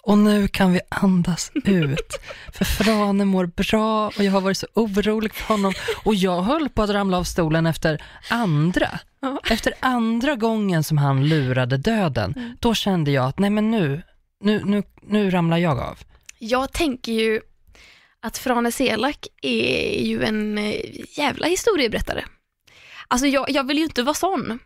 Och 0.02 0.18
nu 0.18 0.48
kan 0.48 0.72
vi 0.72 0.80
andas 0.88 1.50
ut. 1.54 2.18
För 2.52 2.64
Frane 2.64 3.24
mår 3.24 3.46
bra 3.46 4.06
och 4.06 4.24
jag 4.24 4.32
har 4.32 4.40
varit 4.40 4.58
så 4.58 4.66
orolig 4.74 5.34
för 5.34 5.44
honom. 5.54 5.72
Och 6.04 6.14
jag 6.14 6.42
höll 6.42 6.68
på 6.68 6.82
att 6.82 6.90
ramla 6.90 7.18
av 7.18 7.24
stolen 7.24 7.66
efter 7.66 8.04
andra. 8.30 9.00
Efter 9.50 9.72
andra 9.80 10.36
gången 10.36 10.84
som 10.84 10.98
han 10.98 11.28
lurade 11.28 11.76
döden. 11.76 12.56
Då 12.60 12.74
kände 12.74 13.10
jag 13.10 13.24
att 13.26 13.38
nej 13.38 13.50
men 13.50 13.70
nu, 13.70 14.02
nu, 14.40 14.62
nu, 14.64 14.82
nu 15.02 15.30
ramlar 15.30 15.58
jag 15.58 15.78
av. 15.78 15.98
Jag 16.38 16.72
tänker 16.72 17.12
ju 17.12 17.40
att 18.20 18.38
Frane 18.38 18.72
Selak 18.72 19.26
är 19.42 20.02
ju 20.04 20.24
en 20.24 20.58
eh, 20.58 20.74
jävla 21.18 21.46
historieberättare. 21.46 22.24
Alltså 23.08 23.26
jag, 23.26 23.50
jag 23.50 23.66
vill 23.66 23.78
ju 23.78 23.84
inte 23.84 24.02
vara 24.02 24.14
sån. 24.14 24.58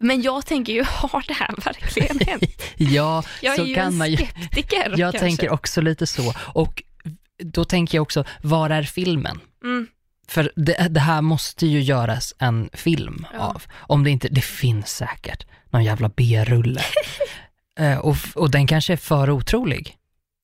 Men 0.00 0.22
jag 0.22 0.46
tänker 0.46 0.72
ju, 0.72 0.82
har 0.86 1.24
det 1.28 1.34
här 1.34 1.54
verkligen 1.64 2.18
hänt? 2.20 2.62
Ja, 2.76 3.24
Jag 3.42 3.54
är 3.54 3.58
så 3.58 3.64
ju 3.66 3.74
kan 3.74 3.86
en 3.86 3.96
man 3.96 4.10
ju. 4.10 4.16
skeptiker 4.16 4.88
Jag 4.90 4.98
kanske. 4.98 5.18
tänker 5.18 5.50
också 5.50 5.80
lite 5.80 6.06
så. 6.06 6.34
Och 6.54 6.82
då 7.38 7.64
tänker 7.64 7.98
jag 7.98 8.02
också, 8.02 8.24
var 8.42 8.70
är 8.70 8.82
filmen? 8.82 9.40
Mm. 9.64 9.86
För 10.30 10.52
det, 10.56 10.88
det 10.90 11.00
här 11.00 11.22
måste 11.22 11.66
ju 11.66 11.80
göras 11.80 12.34
en 12.38 12.70
film 12.72 13.26
Ja. 13.32 13.38
av. 13.38 13.62
Om 13.72 14.04
det 14.04 14.10
inte, 14.10 14.28
det 14.28 14.40
finns 14.44 14.90
säkert 14.90 15.46
någon 15.70 15.84
jävla 15.84 16.10
B-rulle. 16.16 16.80
eh, 17.78 17.98
och, 17.98 18.16
och 18.34 18.50
den 18.50 18.66
kanske 18.66 18.92
är 18.92 18.96
för 18.96 19.30
otrolig. 19.30 19.96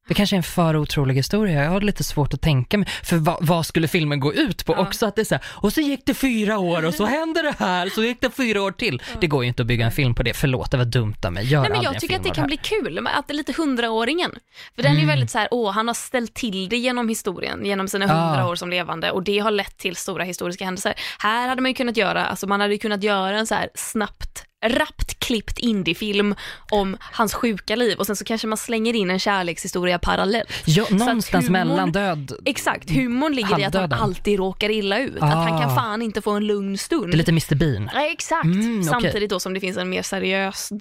Det 0.09 0.14
kanske 0.14 0.37
är 0.37 0.38
en 0.38 0.42
för 0.42 0.77
otrolig 0.77 1.14
historia. 1.14 1.64
Jag 1.64 1.71
har 1.71 1.81
lite 1.81 2.05
svårt 2.05 2.35
att 2.35 2.40
tänka 2.40 2.79
mig. 2.79 2.88
För 3.03 3.16
vad, 3.16 3.37
vad 3.40 3.66
skulle 3.66 3.88
filmen 3.88 4.21
gå 4.21 4.35
ut 4.35 4.66
på? 4.66 4.73
Ja. 4.73 4.79
Också 4.79 5.07
att 5.07 5.16
det 5.16 5.23
är 5.23 5.25
så 5.25 5.35
här, 5.35 5.45
och 5.49 5.73
så 5.73 5.81
gick 5.81 6.01
det 6.07 6.14
fyra 6.14 6.59
år 6.59 6.85
och 6.85 6.95
så 6.95 7.05
hände 7.07 7.42
det 7.42 7.55
här, 7.59 7.88
så 7.88 8.03
gick 8.05 8.21
det 8.21 8.31
fyra 8.31 8.62
år 8.62 8.71
till. 8.73 9.03
Det 9.21 9.27
går 9.27 9.42
ju 9.45 9.49
inte 9.49 9.62
att 9.62 9.66
bygga 9.66 9.85
en 9.87 9.92
film 9.92 10.14
på 10.14 10.23
det. 10.23 10.35
Förlåt, 10.35 10.71
det 10.71 10.77
var 10.77 10.85
dumt 10.85 11.14
av 11.25 11.33
mig. 11.33 11.47
Gör 11.47 11.61
Nej, 11.61 11.71
men 11.71 11.83
jag 11.83 12.01
tycker 12.01 12.16
att 12.16 12.25
det 12.25 12.31
kan 12.31 12.47
bli 12.47 12.57
kul, 12.57 13.07
att 13.14 13.27
det 13.29 13.33
är 13.33 13.37
lite 13.37 13.53
hundraåringen. 13.53 14.31
För 14.75 14.83
den 14.83 14.92
är 14.92 14.97
ju 14.97 15.03
Mm. 15.03 15.09
väldigt 15.14 15.31
så 15.31 15.38
här, 15.38 15.49
åh, 15.51 15.73
han 15.73 15.87
har 15.87 15.95
ställt 15.95 16.35
till 16.35 16.69
det 16.69 16.77
genom 16.77 17.09
historien, 17.09 17.64
genom 17.66 17.88
sina 17.88 18.05
Ja. 18.07 18.14
hundra 18.14 18.49
år 18.49 18.57
som 18.57 18.71
levande 18.71 19.11
och 19.11 19.23
det 19.23 19.38
har 19.38 19.51
lett 19.51 19.77
till 19.79 19.97
stora 19.97 20.25
historiska 20.25 20.64
händelser. 20.64 20.95
Här 21.19 21.49
hade 21.49 21.62
man 21.62 21.71
ju 21.71 21.75
kunnat 21.75 21.97
göra, 21.97 22.27
alltså 22.27 22.47
man 22.47 22.61
hade 22.61 22.73
ju 22.73 22.79
kunnat 22.79 23.03
göra 23.03 23.38
en 23.38 23.47
så 23.47 23.55
här 23.55 23.69
snabbt 23.75 24.42
rappt 24.68 25.18
klippt 25.18 25.59
indiefilm 25.59 26.35
om 26.70 26.96
hans 27.00 27.35
sjuka 27.35 27.76
liv 27.76 27.98
och 27.98 28.07
sen 28.07 28.16
så 28.16 28.24
kanske 28.24 28.46
man 28.46 28.59
slänger 28.59 28.94
in 28.94 29.11
en 29.11 29.18
kärlekshistoria 29.18 29.98
parallellt. 29.98 30.48
Ja, 30.64 30.83
att 30.83 30.90
någonstans 30.90 31.46
humorn- 31.48 31.52
mellan 31.52 31.92
död. 31.92 32.33
Exakt, 32.44 32.90
humorn 32.90 33.35
ligger 33.35 33.48
i 33.61 33.64
att 33.64 33.74
han 33.74 33.81
Halvdöden. 33.83 33.98
alltid 34.05 34.38
råkar 34.38 34.70
illa 34.70 34.98
ut. 34.98 35.16
Att 35.22 35.35
han 35.35 35.61
kan 35.61 35.70
Ah. 35.70 35.74
fan 35.74 36.02
inte 36.02 36.20
få 36.22 36.31
en 36.31 36.46
lugn 36.46 36.79
stund. 36.79 37.11
Det 37.12 37.14
är 37.14 37.18
lite 37.18 37.31
Mr 37.31 37.55
Bean. 37.55 37.90
Ja, 37.94 38.11
exakt. 38.12 38.44
Mm, 38.44 38.70
okej. 38.79 38.85
Samtidigt 38.85 39.31
då 39.31 39.40
som 39.40 39.55
det 39.55 39.61
finns 39.61 39.76
en 39.76 39.88
mer 39.88 40.02
seriös 40.02 40.72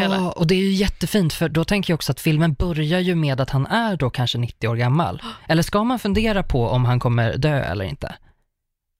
hela. 0.00 0.16
Ja, 0.16 0.30
och 0.32 0.46
det 0.46 0.54
är 0.54 0.58
ju 0.58 0.70
jättefint 0.72 1.32
för 1.32 1.48
då 1.48 1.64
tänker 1.64 1.92
jag 1.92 1.96
också 1.96 2.12
att 2.12 2.20
filmen 2.20 2.54
börjar 2.54 3.00
ju 3.00 3.14
med 3.14 3.40
att 3.40 3.50
han 3.50 3.66
är 3.66 3.96
då 3.96 4.10
kanske 4.10 4.38
90 4.38 4.68
år 4.68 4.76
gammal. 4.76 5.22
Eller 5.48 5.62
ska 5.62 5.84
man 5.84 5.98
fundera 5.98 6.42
på 6.42 6.68
om 6.68 6.84
han 6.84 7.00
kommer 7.00 7.36
dö 7.36 7.58
eller 7.62 7.84
inte? 7.84 8.14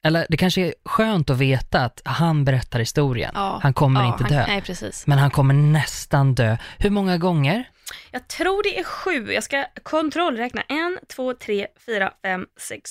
Eller 0.04 0.26
det 0.28 0.36
kanske 0.36 0.60
är 0.60 0.74
skönt 0.84 1.30
att 1.30 1.36
veta 1.38 1.80
att 1.84 2.02
han 2.04 2.44
berättar 2.44 2.78
historien. 2.78 3.32
Ja. 3.34 3.60
Han 3.62 3.74
kommer 3.74 4.00
Ja, 4.00 4.06
inte 4.06 4.22
han- 4.24 4.32
dö. 4.32 4.44
Nej, 4.46 4.62
precis. 4.62 5.06
Men 5.06 5.18
han 5.18 5.30
kommer 5.30 5.54
nästan 5.54 6.34
dö. 6.34 6.56
Hur 6.78 6.90
många 6.90 7.18
gånger? 7.18 7.68
Jag 8.10 8.28
tror 8.28 8.62
det 8.62 8.78
är 8.78 8.84
sju. 8.84 9.32
Jag 9.32 9.44
ska 9.44 9.64
kontrollräkna. 9.82 10.62
En, 10.68 10.98
två, 11.16 11.34
tre, 11.34 11.66
fyra, 11.86 12.12
fem, 12.22 12.46
sex, 12.68 12.90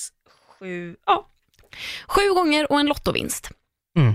sju. 0.58 0.96
Ja. 1.06 1.26
Sju 2.08 2.34
gånger 2.34 2.72
och 2.72 2.80
en 2.80 2.86
lottovinst. 2.86 3.50
Mm. 3.98 4.14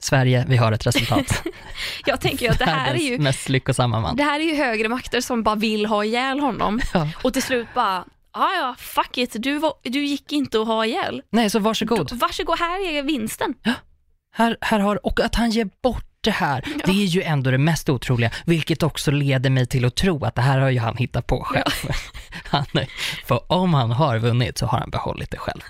Sverige, 0.00 0.44
vi 0.48 0.56
har 0.56 0.72
ett 0.72 0.86
resultat. 0.86 1.42
Jag 2.06 2.20
tänker 2.20 2.50
att 2.50 2.58
det 2.58 2.64
här 2.64 2.94
är 2.94 2.98
ju, 2.98 3.18
mest 3.18 3.48
lyckosamma 3.48 4.00
man. 4.00 4.16
det 4.16 4.22
här 4.22 4.40
är 4.40 4.44
ju 4.44 4.54
högre 4.56 4.88
makter 4.88 5.20
som 5.20 5.42
bara 5.42 5.54
vill 5.54 5.86
ha 5.86 6.04
ihjäl 6.04 6.40
honom. 6.40 6.80
Ja. 6.94 7.08
Och 7.22 7.32
till 7.32 7.42
slut 7.42 7.66
bara, 7.74 8.04
ja 8.36 8.54
ja, 8.54 8.74
fuck 8.78 9.18
it, 9.18 9.36
du, 9.38 9.58
var, 9.58 9.74
du 9.82 10.04
gick 10.04 10.32
inte 10.32 10.60
att 10.60 10.66
ha 10.66 10.86
ihjäl. 10.86 11.22
Nej, 11.30 11.50
så 11.50 11.58
varsågod. 11.58 12.12
Varsågod, 12.12 12.58
här 12.58 12.88
är 12.88 13.02
vinsten. 13.02 13.54
Här, 14.34 14.56
här 14.60 14.78
har, 14.78 15.06
och 15.06 15.20
att 15.20 15.34
han 15.34 15.50
ger 15.50 15.68
bort 15.82 16.04
det 16.20 16.30
här, 16.30 16.64
det 16.84 16.90
är 16.90 17.04
ju 17.06 17.22
ändå 17.22 17.50
det 17.50 17.58
mest 17.58 17.88
otroliga, 17.88 18.30
vilket 18.46 18.82
också 18.82 19.10
leder 19.10 19.50
mig 19.50 19.66
till 19.66 19.84
att 19.84 19.96
tro 19.96 20.24
att 20.24 20.34
det 20.34 20.42
här 20.42 20.58
har 20.58 20.70
ju 20.70 20.78
han 20.78 20.96
hittat 20.96 21.26
på 21.26 21.44
själv. 21.44 21.64
Han, 22.48 22.64
är- 22.72 22.88
för 23.26 23.52
om 23.52 23.74
han 23.74 23.90
har 23.90 24.18
vunnit 24.18 24.58
så 24.58 24.66
har 24.66 24.78
han 24.78 24.90
behållit 24.90 25.30
det 25.30 25.38
själv. 25.38 25.60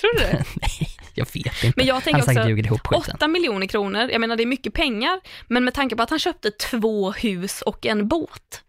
Tror 0.00 0.14
du 0.18 0.20
det? 0.20 0.44
Nej, 0.54 0.88
jag 1.14 1.26
vet 1.34 1.64
inte. 1.64 1.72
Men 1.76 1.86
jag 1.86 1.94
han 1.94 2.02
tänker 2.02 2.22
säkert 2.22 2.42
också, 2.42 2.50
ihop 2.50 2.86
skiten. 2.86 3.14
8 3.16 3.28
miljoner 3.28 3.66
kronor, 3.66 4.08
jag 4.12 4.20
menar 4.20 4.36
det 4.36 4.42
är 4.42 4.46
mycket 4.46 4.74
pengar, 4.74 5.20
men 5.48 5.64
med 5.64 5.74
tanke 5.74 5.96
på 5.96 6.02
att 6.02 6.10
han 6.10 6.18
köpte 6.18 6.50
två 6.50 7.12
hus 7.12 7.62
och 7.62 7.86
en 7.86 8.08
båt. 8.08 8.62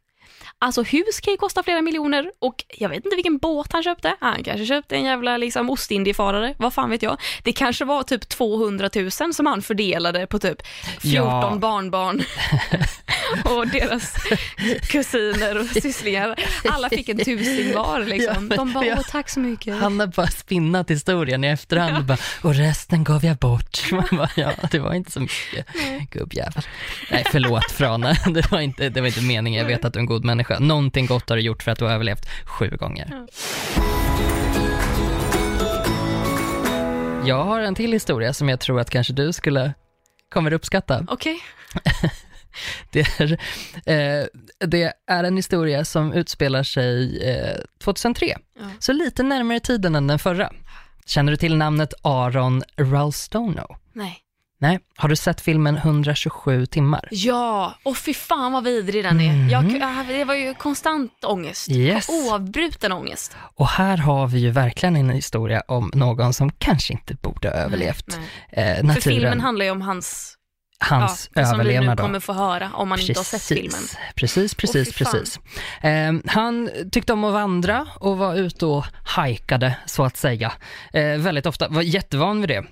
Alltså 0.59 0.83
hus 0.83 1.19
kan 1.21 1.31
ju 1.33 1.37
kosta 1.37 1.63
flera 1.63 1.81
miljoner 1.81 2.31
och 2.39 2.55
jag 2.77 2.89
vet 2.89 3.05
inte 3.05 3.15
vilken 3.15 3.37
båt 3.37 3.73
han 3.73 3.83
köpte. 3.83 4.15
Han 4.19 4.43
kanske 4.43 4.65
köpte 4.65 4.95
en 4.95 5.03
jävla 5.03 5.37
liksom 5.37 5.69
ostindifarare, 5.69 6.55
vad 6.57 6.73
fan 6.73 6.89
vet 6.89 7.01
jag. 7.01 7.17
Det 7.43 7.51
kanske 7.53 7.85
var 7.85 8.03
typ 8.03 8.29
200 8.29 8.89
000 8.95 9.11
som 9.33 9.45
han 9.45 9.61
fördelade 9.61 10.27
på 10.27 10.39
typ 10.39 10.57
14 11.01 11.11
Ja. 11.13 11.57
barnbarn 11.61 12.23
och 13.45 13.67
deras 13.67 14.13
kusiner 14.91 15.57
och 15.59 15.65
sysslingar. 15.65 16.35
Alla 16.69 16.89
fick 16.89 17.09
en 17.09 17.17
tusing 17.17 17.73
var 17.73 17.99
liksom. 17.99 18.49
De 18.49 18.73
bara, 18.73 18.85
åh 18.85 19.01
tack 19.09 19.29
så 19.29 19.39
mycket. 19.39 19.75
Han 19.75 19.99
har 19.99 20.07
bara 20.07 20.27
spinnat 20.27 20.89
historien 20.89 21.43
i 21.43 21.47
efterhand 21.47 21.97
och, 21.97 22.03
bara, 22.03 22.17
och 22.41 22.55
resten 22.55 23.03
gav 23.03 23.25
jag 23.25 23.37
bort. 23.37 23.79
Man 23.91 24.07
bara, 24.11 24.29
ja, 24.35 24.51
det 24.71 24.79
var 24.79 24.93
inte 24.93 25.11
så 25.11 25.19
mycket, 25.19 25.65
gubbjävel. 26.11 26.63
Nej, 27.11 27.23
förlåt 27.31 27.71
Frana, 27.71 28.13
det 28.33 28.51
var, 28.51 28.59
inte, 28.59 28.89
det 28.89 29.01
var 29.01 29.07
inte 29.07 29.21
meningen. 29.21 29.59
Jag 29.61 29.67
vet 29.67 29.85
att 29.85 29.93
du 29.93 29.99
är 29.99 30.01
en 30.01 30.05
god 30.05 30.25
människa. 30.25 30.44
Någonting 30.59 31.05
gott 31.05 31.29
har 31.29 31.35
du 31.37 31.41
gjort 31.43 31.63
för 31.63 31.71
att 31.71 31.79
du 31.79 31.85
har 31.85 31.91
överlevt 31.91 32.25
sju 32.45 32.69
gånger. 32.79 33.25
Jag 37.25 37.43
har 37.43 37.61
en 37.61 37.75
till 37.75 37.91
historia 37.91 38.33
som 38.33 38.49
jag 38.49 38.59
tror 38.59 38.79
att 38.79 38.89
kanske 38.89 39.13
du 39.13 39.33
skulle 39.33 39.73
kommer 40.33 40.53
uppskatta. 40.53 41.05
Okej. 41.07 41.39
Det 42.91 43.19
är, 43.19 43.31
eh, 43.85 44.25
det 44.67 44.93
är 45.07 45.23
en 45.23 45.35
historia 45.35 45.85
som 45.85 46.13
utspelar 46.13 46.63
sig 46.63 47.23
eh, 47.29 47.57
2003, 47.83 48.25
Ja. 48.59 48.65
så 48.79 48.93
lite 48.93 49.23
närmare 49.23 49.59
tiden 49.59 49.95
än 49.95 50.07
den 50.07 50.19
förra. 50.19 50.51
Känner 51.05 51.31
du 51.31 51.37
till 51.37 51.57
namnet 51.57 51.93
Aaron 52.01 52.63
Ralstono? 52.77 53.75
Nej. 53.93 54.17
Nej, 54.65 54.79
har 54.97 55.09
du 55.09 55.15
sett 55.15 55.41
filmen 55.41 55.77
127 55.77 56.65
timmar? 56.65 57.07
Ja, 57.11 57.75
och 57.83 57.97
fy 57.97 58.13
fan 58.13 58.51
vad 58.51 58.63
vidrig 58.63 59.03
den 59.03 59.21
är. 59.21 59.33
Mm. 59.33 59.49
Jag, 59.49 60.07
det 60.07 60.23
var 60.23 60.35
ju 60.35 60.53
konstant 60.53 61.11
ångest. 61.23 61.69
Yes. 61.71 62.09
Oavbruten 62.09 62.91
ångest. 62.91 63.37
Och 63.55 63.67
här 63.67 63.97
har 63.97 64.27
vi 64.27 64.39
ju 64.39 64.51
verkligen 64.51 64.95
en 64.95 65.09
historia 65.09 65.63
om 65.67 65.91
någon 65.93 66.33
som 66.33 66.51
kanske 66.51 66.93
inte 66.93 67.13
borde 67.13 67.47
ha 67.49 67.55
överlevt 67.55 68.05
Nej. 68.07 68.69
eh, 68.69 68.75
För 68.75 68.83
naturen, 68.83 69.01
filmen 69.01 69.41
handlar 69.41 69.65
ju 69.65 69.71
om 69.71 69.81
hans, 69.81 70.35
hans 70.79 71.29
ja, 71.33 71.41
det 71.41 71.47
som 71.47 71.57
vi 71.59 71.63
nu 71.63 71.69
överlevnad. 71.69 71.97
då. 71.97 72.03
kommer 72.03 72.19
få 72.19 72.33
höra 72.33 72.71
om 72.73 72.89
man 72.89 72.99
inte 72.99 73.19
har 73.19 73.23
sett 73.23 73.41
filmen. 73.41 73.81
Precis, 74.15 74.55
precis, 74.55 74.93
fan. 74.93 75.11
precis. 75.11 75.39
Eh, 75.81 76.13
han 76.25 76.69
tyckte 76.91 77.13
om 77.13 77.23
att 77.23 77.33
vandra 77.33 77.87
och 77.99 78.17
var 78.17 78.35
ute 78.35 78.65
och 78.65 78.85
hajkade, 79.03 79.77
så 79.85 80.03
att 80.03 80.17
säga. 80.17 80.51
Eh, 80.93 81.17
väldigt 81.17 81.45
ofta, 81.45 81.67
var 81.67 81.81
jättevan 81.81 82.41
vid 82.41 82.49
det. 82.49 82.63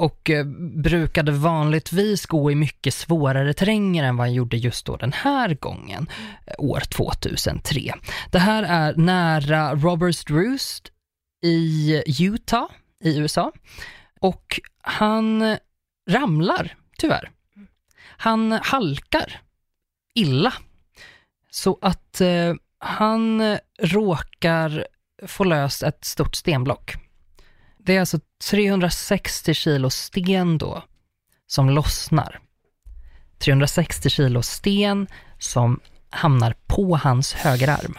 Och 0.00 0.30
eh, 0.30 0.44
brukade 0.82 1.32
vanligtvis 1.32 2.26
gå 2.26 2.50
i 2.50 2.54
mycket 2.54 2.94
svårare 2.94 3.54
terränger 3.54 4.04
än 4.04 4.16
vad 4.16 4.26
han 4.26 4.34
gjorde 4.34 4.56
just 4.56 4.86
då 4.86 4.96
den 4.96 5.12
här 5.12 5.54
gången, 5.54 6.08
eh, 6.46 6.54
år 6.58 6.80
2003. 6.80 7.94
Det 8.30 8.38
här 8.38 8.62
är 8.62 8.94
nära 8.96 9.74
Roberts 9.74 10.30
Roost 10.30 10.92
i 11.44 12.02
Utah 12.20 12.66
i 13.04 13.18
USA. 13.18 13.52
Och 14.20 14.60
han 14.82 15.56
ramlar, 16.10 16.76
tyvärr. 16.98 17.30
Han 18.02 18.52
halkar 18.52 19.40
illa. 20.14 20.52
Så 21.50 21.78
att 21.82 22.20
eh, 22.20 22.54
han 22.78 23.56
råkar 23.82 24.86
få 25.26 25.44
lös 25.44 25.82
ett 25.82 26.04
stort 26.04 26.34
stenblock. 26.34 26.99
Det 27.84 27.96
är 27.96 28.00
alltså 28.00 28.20
360 28.50 29.54
kilo 29.54 29.90
sten 29.90 30.58
då 30.58 30.84
som 31.46 31.70
lossnar. 31.70 32.40
360 33.38 34.10
kilo 34.10 34.42
sten 34.42 35.06
som 35.38 35.80
hamnar 36.10 36.54
på 36.66 36.96
hans 36.96 37.32
högerarm. 37.32 37.98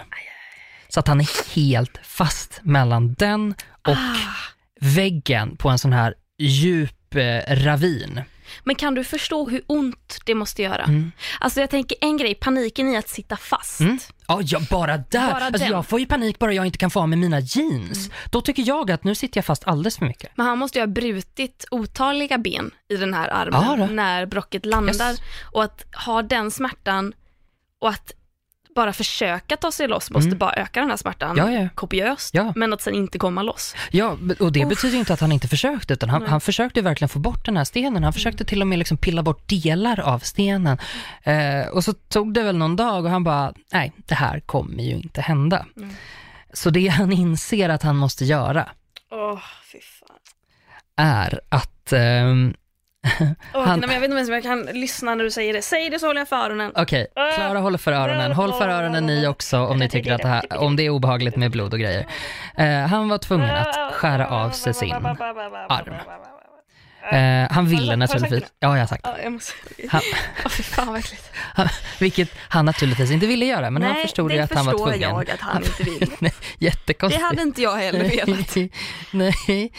Så 0.90 1.00
att 1.00 1.08
han 1.08 1.22
är 1.22 1.56
helt 1.56 2.00
fast 2.04 2.60
mellan 2.64 3.14
den 3.14 3.56
och 3.88 3.98
väggen 4.82 5.58
på 5.58 5.70
en 5.70 5.80
sån 5.80 5.94
här 5.94 6.16
djup 6.38 7.16
eh, 7.16 7.56
ravin. 7.56 8.22
Men 8.64 8.76
kan 8.76 8.96
du 8.96 9.04
förstå 9.04 9.50
hur 9.50 9.62
ont 9.68 10.20
det 10.26 10.36
måste 10.36 10.62
göra? 10.62 10.84
Mm. 10.84 11.12
Alltså 11.40 11.60
jag 11.60 11.70
tänker 11.70 11.98
en 12.02 12.18
grej, 12.18 12.36
paniken 12.36 12.88
i 12.88 12.98
att 12.98 13.10
sitta 13.10 13.38
fast. 13.38 13.80
Mm. 13.80 14.00
Ja, 14.28 14.40
ja, 14.44 14.60
bara 14.70 14.98
där. 14.98 15.32
Bara 15.32 15.46
alltså, 15.46 15.66
jag 15.66 15.86
får 15.88 16.00
ju 16.00 16.06
panik 16.06 16.40
bara 16.40 16.54
jag 16.54 16.66
inte 16.66 16.78
kan 16.78 16.92
få 16.92 17.00
av 17.00 17.10
med 17.10 17.20
mina 17.20 17.40
jeans. 17.40 18.10
Då 18.32 18.42
tycker 18.42 18.64
jag 18.68 18.92
att 18.92 19.04
nu 19.04 19.16
sitter 19.16 19.38
jag 19.38 19.46
fast 19.46 19.68
alldeles 19.68 19.98
för 19.98 20.06
mycket. 20.06 20.32
Men 20.36 20.46
han 20.46 20.58
måste 20.58 20.80
ju 20.80 20.82
ha 20.82 20.88
brutit 20.88 21.66
otaliga 21.72 22.38
ben 22.38 22.72
i 22.90 22.96
den 22.96 23.14
här 23.14 23.28
armen 23.28 23.80
då. 23.80 23.86
när 23.86 24.26
brocket 24.26 24.66
landar. 24.66 25.12
Yes. 25.12 25.22
Och 25.52 25.64
att 25.64 25.86
ha 26.06 26.22
den 26.22 26.52
smärtan 26.52 27.14
och 27.80 27.90
att 27.90 28.12
bara 28.76 28.94
försöka 28.94 29.58
ta 29.58 29.72
sig 29.72 29.88
loss 29.88 30.12
måste 30.12 30.36
bara 30.36 30.54
öka 30.54 30.80
den 30.80 30.90
här 30.90 30.98
smärtan 30.98 31.40
Mm. 31.40 31.54
Ja, 31.54 31.62
ja. 31.62 31.70
kopiöst. 31.76 32.34
Ja. 32.34 32.54
Men 32.56 32.74
att 32.74 32.82
sen 32.82 32.96
inte 32.96 33.20
komma 33.20 33.42
loss. 33.44 33.76
Ja, 33.92 34.18
och 34.40 34.52
det 34.52 34.64
Uff. 34.64 34.70
betyder 34.70 34.98
inte 34.98 35.14
att 35.14 35.20
han 35.20 35.32
inte 35.32 35.48
försökte, 35.48 35.94
utan 35.94 36.10
han, 36.10 36.26
han 36.28 36.42
försökte 36.42 36.82
verkligen 36.82 37.10
få 37.10 37.20
bort 37.20 37.46
den 37.46 37.58
här 37.58 37.64
stenen. 37.64 38.04
Han 38.04 38.14
försökte 38.14 38.46
till 38.46 38.62
och 38.62 38.68
med 38.68 38.80
liksom 38.80 38.98
pilla 38.98 39.24
bort 39.24 39.50
delar 39.50 40.00
av 40.00 40.20
stenen. 40.20 40.78
Eh, 41.24 41.68
och 41.74 41.84
så 41.84 41.94
tog 41.94 42.34
det 42.34 42.44
väl 42.44 42.58
någon 42.58 42.76
dag 42.76 43.06
och 43.06 43.12
han 43.12 43.24
bara, 43.24 43.54
nej, 43.74 43.92
det 43.96 44.16
här 44.16 44.40
kommer 44.40 44.84
ju 44.84 44.92
inte 44.96 45.22
hända. 45.22 45.66
Mm. 45.78 45.90
Så 46.54 46.70
det 46.70 46.88
han 46.88 47.12
inser 47.12 47.70
att 47.70 47.84
han 47.84 47.96
måste 47.98 48.26
göra 48.26 48.70
fan. 49.82 50.18
är 50.96 51.40
att, 51.50 51.94
ehm, 51.94 52.54
Åh, 53.54 53.64
Han- 53.66 53.80
nej, 53.80 53.90
jag 53.94 54.00
vet 54.00 54.04
inte 54.10 54.16
ens 54.18 54.30
om 54.30 54.34
jag 54.34 54.44
kan 54.44 54.62
lyssna 54.62 55.16
när 55.16 55.24
du 55.24 55.32
säger 55.32 55.54
det. 55.54 55.62
Säg 55.62 55.90
det 55.90 56.00
så 56.00 56.08
håller 56.08 56.22
jag 56.22 56.28
för 56.30 56.36
öronen. 56.36 56.72
okej, 56.76 57.08
Klara 57.36 57.60
håller 57.60 57.78
för 57.78 57.92
öronen. 57.92 58.32
Håll 58.32 58.54
för 58.54 58.70
öronen 58.70 59.06
ni 59.06 59.28
också 59.28 59.60
om 59.60 59.78
ni 59.78 59.90
tycker 59.90 60.14
att 60.14 60.22
det 60.22 60.28
här, 60.28 60.58
om 60.58 60.76
det 60.76 60.84
är 60.86 60.90
obehagligt 60.90 61.36
med 61.36 61.52
blod 61.52 61.74
och 61.74 61.80
grejer. 61.80 62.06
Eh, 62.58 62.68
han 62.88 63.10
var 63.10 63.18
tvungen 63.18 63.56
att 63.56 63.94
skära 63.94 64.28
av 64.28 64.50
sig 64.50 64.74
sin 64.74 64.94
arm. 64.96 65.94
Eh, 67.12 67.48
han 67.52 67.66
ville 67.68 67.88
sagt 67.88 68.00
naturligtvis, 68.00 68.42
det? 68.44 68.56
ja 68.60 68.74
jag 68.74 68.82
har 68.82 68.88
sagt 68.88 69.02
Ja, 69.04 69.18
jag 69.24 69.32
måste... 69.32 69.54
han, 69.90 70.02
Åh, 70.46 70.50
fy 70.52 70.64
fan 70.64 70.88
vad 70.88 71.00
äckligt. 71.00 71.30
han, 71.36 71.68
vilket 72.00 72.30
han 72.50 72.66
naturligtvis 72.66 73.12
inte 73.12 73.26
ville 73.28 73.46
göra, 73.46 73.70
men 73.70 73.84
han 73.84 73.94
Nej, 73.94 74.02
förstod 74.02 74.32
ju 74.32 74.38
det 74.38 74.44
att 74.44 74.54
han 74.54 74.66
var 74.66 74.74
förstår 74.74 74.92
tvungen. 74.92 75.10
jag 75.10 75.30
att 75.30 75.40
han 75.40 75.64
inte 75.64 75.84
vill. 75.84 76.12
Nej, 76.20 76.34
jättekonstigt. 76.60 77.22
Det 77.22 77.26
hade 77.28 77.42
inte 77.42 77.62
jag 77.62 77.76
heller 77.78 78.04
velat. 78.10 78.56
Nej, 79.12 79.72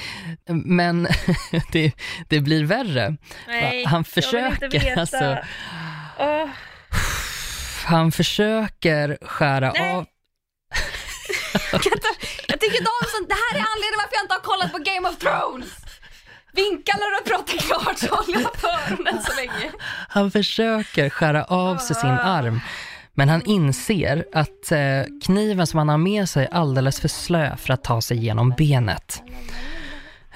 men 0.47 1.09
det, 1.73 1.93
det 2.29 2.41
blir 2.41 2.65
värre. 2.65 3.17
Nej, 3.47 3.85
han 3.85 3.93
jag 3.93 3.99
vill 4.15 4.25
försöker, 4.25 4.65
inte 4.65 4.79
veta. 4.79 5.01
alltså, 5.01 5.39
Åh, 6.19 6.49
han 7.85 8.13
försöker 8.13 9.19
skära 9.23 9.73
Nej. 9.73 9.91
av, 9.97 10.07
jag 11.73 11.81
tycker 12.61 12.79
inte 12.79 12.91
om 12.91 13.09
sånt. 13.17 13.29
Det 13.29 13.35
här 13.35 13.59
är 13.61 13.65
anledningen 13.73 13.99
varför 14.03 14.15
jag 14.15 14.25
inte 14.25 14.35
har 14.35 14.41
kollat 14.41 14.73
på 14.73 14.79
Game 14.79 15.09
of 15.09 15.17
Thrones. 15.19 15.82
Vinka 16.53 16.93
när 16.97 17.19
du 17.19 17.31
pratar 17.31 17.57
klart 17.57 17.99
så 17.99 18.15
håller 18.15 18.41
jag 18.41 18.57
för 18.57 18.69
öronen 18.69 19.23
så 19.23 19.33
länge. 19.37 19.73
Han 20.09 20.31
försöker 20.31 21.11
skära 21.11 21.45
av 21.45 21.77
sig 21.77 21.97
sin 21.97 22.11
arm, 22.11 22.61
men 23.15 23.29
han 23.29 23.43
inser 23.43 24.25
att 24.33 24.73
eh, 24.73 24.79
kniven 25.25 25.67
som 25.67 25.79
han 25.79 25.88
har 25.88 25.99
med 25.99 26.29
sig 26.29 26.45
är 26.45 26.55
alldeles 26.55 27.01
för 27.01 27.09
slö 27.09 27.57
för 27.57 27.73
att 27.73 27.85
ta 27.85 28.01
sig 28.01 28.25
genom 28.25 28.51
benet. 28.51 29.23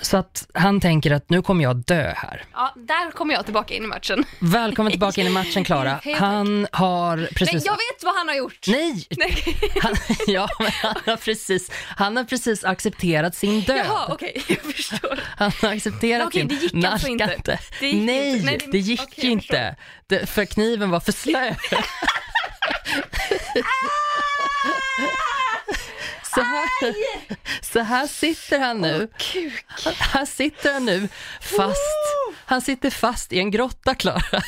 Så 0.01 0.17
att 0.17 0.47
han 0.55 0.81
tänker 0.81 1.11
att 1.11 1.31
nu 1.31 1.43
kommer 1.43 1.65
jag 1.65 1.77
dö 1.77 2.13
här. 2.17 2.45
Ja, 2.53 2.73
där 2.77 3.11
kommer 3.11 3.35
jag 3.35 3.45
tillbaka 3.45 3.75
in 3.75 3.85
i 3.85 3.87
matchen. 3.87 4.25
Välkommen 4.39 4.91
tillbaka 4.93 5.21
in 5.21 5.27
i 5.27 5.31
matchen 5.31 5.65
Klara. 5.65 6.01
Han 6.19 6.67
har 6.73 7.17
Nej, 7.17 7.29
precis... 7.35 7.65
jag 7.67 7.73
vet 7.73 8.03
vad 8.05 8.15
han 8.17 8.29
har 8.29 8.35
gjort. 8.35 8.67
Nej! 8.67 9.07
Han, 9.83 9.95
ja, 10.27 10.49
men 10.59 10.71
han 10.83 10.95
har, 11.07 11.17
precis, 11.17 11.71
han 11.97 12.17
har 12.17 12.25
precis 12.25 12.65
accepterat 12.65 13.35
sin 13.35 13.61
död. 13.61 13.77
Jaha, 13.89 14.07
okej, 14.09 14.43
jag 14.49 14.59
förstår. 14.75 15.21
Han 15.37 15.53
har 15.63 15.69
accepterat 15.69 16.27
Okej, 16.27 16.41
sin 16.41 16.49
det 16.49 16.55
gick 16.55 16.85
alltså 16.85 17.09
inte. 17.09 17.59
Det 17.81 17.87
gick 17.89 18.07
Nej, 18.07 18.33
inte. 18.37 18.47
Nej, 18.47 18.59
det- 18.65 18.73
det 18.73 18.79
gick 18.79 19.19
jag 19.19 19.25
inte. 19.31 19.77
Det, 20.07 20.27
för 20.31 20.45
kniven 20.45 20.91
var 20.91 21.01
för 21.01 21.13
slö. 21.13 21.55
Så 26.37 26.43
här, 26.43 26.95
så 27.63 27.81
här 27.81 28.07
sitter 28.07 28.59
han 28.59 28.81
nu. 28.81 29.09
Kuk. 29.19 29.65
Här 29.99 30.27
sitter 30.27 30.73
han 30.73 30.85
nu 30.85 31.09
fast. 31.41 31.77
Han 32.47 32.61
sitter 32.61 32.91
fast 32.91 33.33
i 33.33 33.39
en 33.39 33.51
grotta, 33.51 33.95
Klara. 33.95 34.43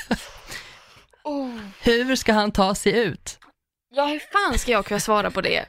Oh. 1.22 1.59
Hur 1.81 2.16
ska 2.16 2.33
han 2.33 2.53
ta 2.53 2.74
sig 2.74 2.92
ut? 2.92 3.38
Ja, 3.90 4.07
hur 4.07 4.18
fan 4.33 4.59
ska 4.59 4.72
jag 4.72 4.87
kunna 4.87 5.01
svara 5.01 5.31
på 5.31 5.40
det? 5.40 5.64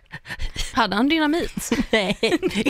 Hade 0.74 0.96
han 0.96 1.10
dynamit? 1.10 1.70
Nej, 1.92 2.18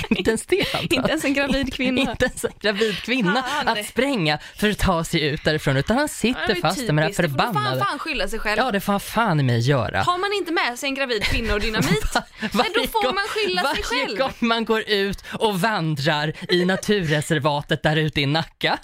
inte 0.09 0.29
ens 0.29 0.45
det 0.45 0.59
antar 0.61 0.79
jag. 0.81 0.93
Inte 0.93 1.09
ens 1.11 1.25
en 1.25 1.33
gravid 1.33 1.73
kvinna. 1.77 2.01
Inte 2.11 2.25
ens 2.25 2.43
en 2.45 2.51
gravid 2.61 2.95
kvinna 3.03 3.43
Fan. 3.43 3.67
att 3.67 3.85
spränga 3.85 4.39
för 4.55 4.69
att 4.69 4.77
ta 4.79 5.03
sig 5.03 5.21
ut 5.25 5.43
därifrån, 5.43 5.77
utan 5.77 5.97
han 5.97 6.03
Ja, 6.03 6.07
sitter 6.07 6.47
var 6.55 6.61
fast 6.61 6.77
med 6.81 6.95
det 6.95 7.01
här 7.01 7.07
typiskt. 7.09 7.21
Det 7.21 7.29
får 7.29 7.37
fan, 7.37 7.53
förbannade... 7.53 7.85
fan 7.85 7.99
skylla 7.99 8.27
sig 8.27 8.39
själv. 8.39 8.57
Ja, 8.57 8.71
det 8.71 8.79
får 8.79 8.93
han 8.93 8.99
fan 8.99 9.39
i 9.39 9.43
mig 9.43 9.59
göra. 9.59 10.01
Har 10.01 10.17
man 10.17 10.33
inte 10.33 10.51
med 10.51 10.79
sig 10.79 10.89
en 10.89 10.95
gravid 10.95 11.23
kvinna 11.23 11.53
och 11.53 11.59
dynamit, 11.59 12.13
men 12.39 12.65
då 12.75 12.87
får 12.87 13.03
gång- 13.03 13.15
man 13.15 13.23
skylla 13.27 13.61
sig 13.61 13.83
varje 13.83 14.05
själv. 14.05 14.17
gång 14.17 14.33
man 14.39 14.65
går 14.65 14.83
ut 14.89 15.23
och 15.33 15.59
vandrar 15.61 16.33
i 16.53 16.65
naturreservatet 16.65 17.83
där 17.83 17.95
ute 17.95 18.21
i 18.21 18.25
Nacka, 18.25 18.77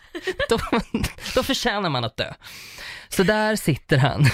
då, 0.49 0.59
då 1.35 1.43
förtjänar 1.43 1.89
man 1.89 2.03
att 2.05 2.17
dö. 2.17 2.33
Så 3.09 3.23
där 3.23 3.55
sitter 3.55 3.97
han. 3.97 4.29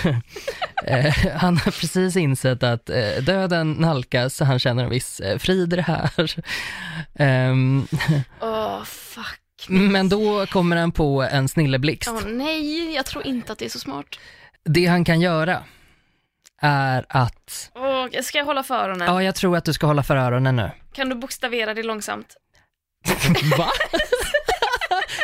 Eh, 0.83 1.13
han 1.35 1.57
har 1.57 1.71
precis 1.71 2.15
insett 2.17 2.63
att 2.63 2.89
eh, 2.89 3.15
döden 3.21 3.71
nalkas, 3.71 4.35
så 4.35 4.45
han 4.45 4.59
känner 4.59 4.83
en 4.83 4.89
viss 4.89 5.19
eh, 5.19 5.37
frid 5.37 5.73
i 5.73 5.75
det 5.75 5.81
här. 5.81 6.35
Ehm, 7.15 7.87
Åh, 8.41 8.83
fuck. 8.83 9.69
men 9.69 10.09
då 10.09 10.45
kommer 10.45 10.75
han 10.77 10.91
på 10.91 11.23
en 11.23 11.49
snilleblixt. 11.49 12.09
Åh 12.13 12.27
nej, 12.27 12.95
jag 12.95 13.05
tror 13.05 13.25
inte 13.27 13.51
att 13.51 13.59
det 13.59 13.65
är 13.65 13.69
så 13.69 13.79
smart. 13.79 14.05
Det 14.65 14.85
han 14.85 15.05
kan 15.05 15.21
göra 15.21 15.63
är 16.61 17.05
att, 17.09 17.71
Åh, 17.75 18.05
ska 18.21 18.37
jag 18.37 18.45
hålla 18.45 18.63
för 18.63 18.75
öronen? 18.75 19.07
ja 19.07 19.23
jag 19.23 19.35
tror 19.35 19.57
att 19.57 19.65
du 19.65 19.73
ska 19.73 19.87
hålla 19.87 20.03
för 20.03 20.15
öronen 20.15 20.55
nu. 20.55 20.71
Kan 20.93 21.09
du 21.09 21.15
bokstavera 21.15 21.73
det 21.73 21.83
långsamt? 21.83 22.35
Va? 23.57 23.69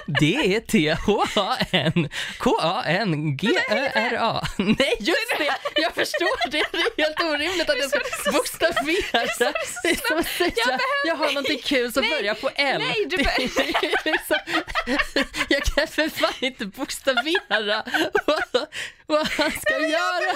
Det 0.08 0.56
är 0.56 0.60
T-H-A-N 0.60 2.10
K-A-N-G-Ö-R-A. 2.38 4.48
Nej, 4.58 4.94
just 5.00 5.38
det! 5.38 5.56
Jag 5.76 5.94
förstår 5.94 6.50
det. 6.52 6.64
Det 6.72 7.02
är 7.02 7.06
helt 7.06 7.24
orimligt 7.24 7.70
att 7.70 7.78
jag 7.78 7.90
ska 7.90 8.32
bokstavera. 8.32 9.28
Jag 11.06 11.16
har 11.16 11.28
någonting 11.28 11.60
kul 11.64 11.94
som 11.94 12.04
börjar 12.10 12.34
på 12.34 12.50
L. 12.56 12.82
nej, 12.88 13.06
du 13.10 13.18
liksom, 14.12 14.38
Jag 15.50 15.64
kan 15.64 15.88
för 15.88 16.10
fan 16.10 16.34
inte 16.40 16.66
bokstavera 16.66 17.84
vad, 19.08 19.28
han 19.28 19.52
ska 19.52 19.80
göra. 19.80 20.36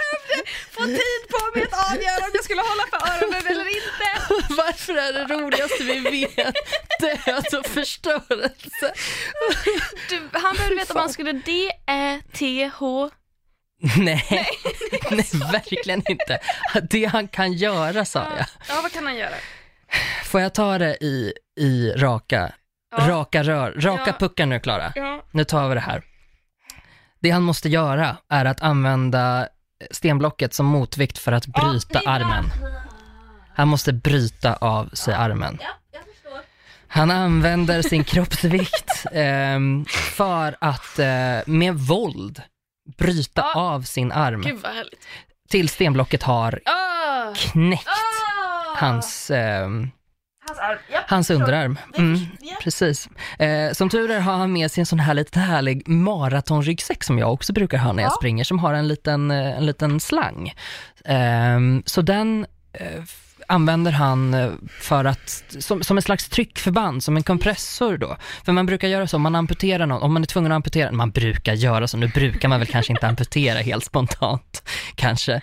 Få 0.71 0.85
tid 0.85 1.21
på 1.29 1.39
mig 1.59 1.67
att 1.71 1.91
avgöra 1.91 2.25
om 2.25 2.31
jag 2.33 2.43
skulle 2.43 2.61
hålla 2.61 2.83
för 2.91 2.97
öronen 3.11 3.47
eller 3.47 3.67
inte. 3.67 4.07
Varför 4.57 4.93
är 4.93 5.13
det 5.13 5.33
roligaste 5.33 5.83
vi 5.83 5.99
vet 5.99 6.55
död 6.99 7.59
och 7.59 7.65
förstörelse? 7.65 8.93
Du, 10.09 10.29
han 10.33 10.55
behövde 10.55 10.75
veta 10.75 10.93
om 10.93 10.99
han 10.99 11.09
skulle 11.13 11.31
D-Ä-T-H. 11.31 13.09
Nej, 13.97 14.25
nej, 15.11 15.25
verkligen 15.51 16.03
inte. 16.11 16.39
Det 16.89 17.05
han 17.05 17.27
kan 17.27 17.53
göra 17.53 18.05
sa 18.05 18.19
jag. 18.37 18.45
Ja, 18.69 18.81
vad 18.81 18.91
kan 18.91 19.05
han 19.05 19.15
göra? 19.17 19.35
Får 20.25 20.41
jag 20.41 20.53
ta 20.53 20.77
det 20.77 20.97
i, 21.03 21.33
i 21.59 21.91
raka, 21.91 22.51
Ja. 22.97 23.07
raka 23.09 23.43
rör, 23.43 23.71
raka 23.71 24.03
Ja. 24.07 24.13
puckar 24.19 24.45
nu 24.45 24.59
Klara. 24.59 24.91
Ja. 24.95 25.25
Nu 25.31 25.43
tar 25.43 25.67
vi 25.69 25.75
det 25.75 25.81
här. 25.81 26.03
Det 27.21 27.29
han 27.31 27.43
måste 27.43 27.69
göra 27.69 28.17
är 28.29 28.45
att 28.45 28.61
använda 28.61 29.47
stenblocket 29.91 30.53
som 30.53 30.65
motvikt 30.65 31.17
för 31.17 31.31
att 31.31 31.47
bryta 31.47 31.99
bra. 31.99 32.11
armen. 32.11 32.45
Han 33.55 33.67
måste 33.67 33.93
bryta 33.93 34.53
av 34.55 34.87
sig 34.93 35.13
armen. 35.13 35.57
Han 36.87 37.11
använder 37.11 37.81
sin 37.81 38.03
kroppsvikt 38.03 39.05
ehm, 39.11 39.85
för 40.15 40.55
att 40.61 40.99
eh, 40.99 41.39
med 41.45 41.75
våld 41.75 42.41
bryta 42.97 43.41
Ja. 43.41 43.59
av 43.61 43.81
sin 43.81 44.11
arm 44.11 44.41
Gud 44.41 44.59
vad 44.63 44.71
härligt. 44.73 45.07
till 45.49 45.69
stenblocket 45.69 46.23
har 46.23 46.59
Ah! 46.65 47.33
knäckt 47.35 47.87
Ah! 47.87 48.75
hans, 48.77 49.31
ehm, 49.31 49.91
Hans 50.57 50.59
arm. 50.71 50.77
Ja. 50.93 50.99
hans 51.07 51.29
underarm. 51.29 51.77
Mm, 51.97 52.19
Ja. 52.41 52.55
precis. 52.61 53.09
Eh, 53.39 53.71
som 53.73 53.89
tur 53.89 54.11
är 54.11 54.19
har 54.19 54.33
han 54.33 54.53
med 54.53 54.71
sig 54.71 54.81
en 54.81 54.85
sån 54.85 54.99
här 54.99 55.13
lite 55.13 55.39
härlig 55.39 55.87
maratonryggsäck 55.87 57.03
som 57.03 57.19
jag 57.19 57.33
också 57.33 57.53
brukar 57.53 57.77
ha 57.77 57.93
när 57.93 58.03
jag 58.03 58.11
Ja. 58.11 58.15
springer, 58.15 58.43
som 58.43 58.59
har 58.59 58.73
en 58.73 58.87
liten, 58.87 59.31
eh, 59.31 59.57
en 59.57 59.65
liten 59.65 59.99
slang. 59.99 60.53
Ehm, 61.05 61.83
så 61.85 62.01
den 62.01 62.45
eh, 62.73 62.87
använder 63.47 63.91
han 63.91 64.33
eh, 64.33 64.49
för 64.81 65.05
att, 65.05 65.43
som, 65.59 65.83
som 65.83 65.97
en 65.97 66.01
slags 66.01 66.29
tryckförband, 66.29 67.03
som 67.03 67.17
en 67.17 67.23
kompressor 67.23 67.97
då. 67.97 68.17
För 68.45 68.51
man 68.51 68.65
brukar 68.65 68.87
göra 68.87 69.07
så, 69.07 69.15
om 69.15 69.21
man 69.21 69.35
amputerar 69.35 69.85
någon, 69.85 70.01
om 70.01 70.13
man 70.13 70.21
är 70.21 70.27
tvungen 70.27 70.51
att 70.51 70.55
amputera, 70.55 70.91
man 70.91 71.11
brukar 71.11 71.53
göra 71.53 71.87
så, 71.87 71.97
nu 71.97 72.07
brukar 72.07 72.49
man 72.49 72.59
väl 72.59 72.67
kanske 72.67 72.93
inte 72.93 73.07
amputera 73.07 73.59
helt 73.59 73.85
spontant, 73.85 74.63
kanske. 74.95 75.33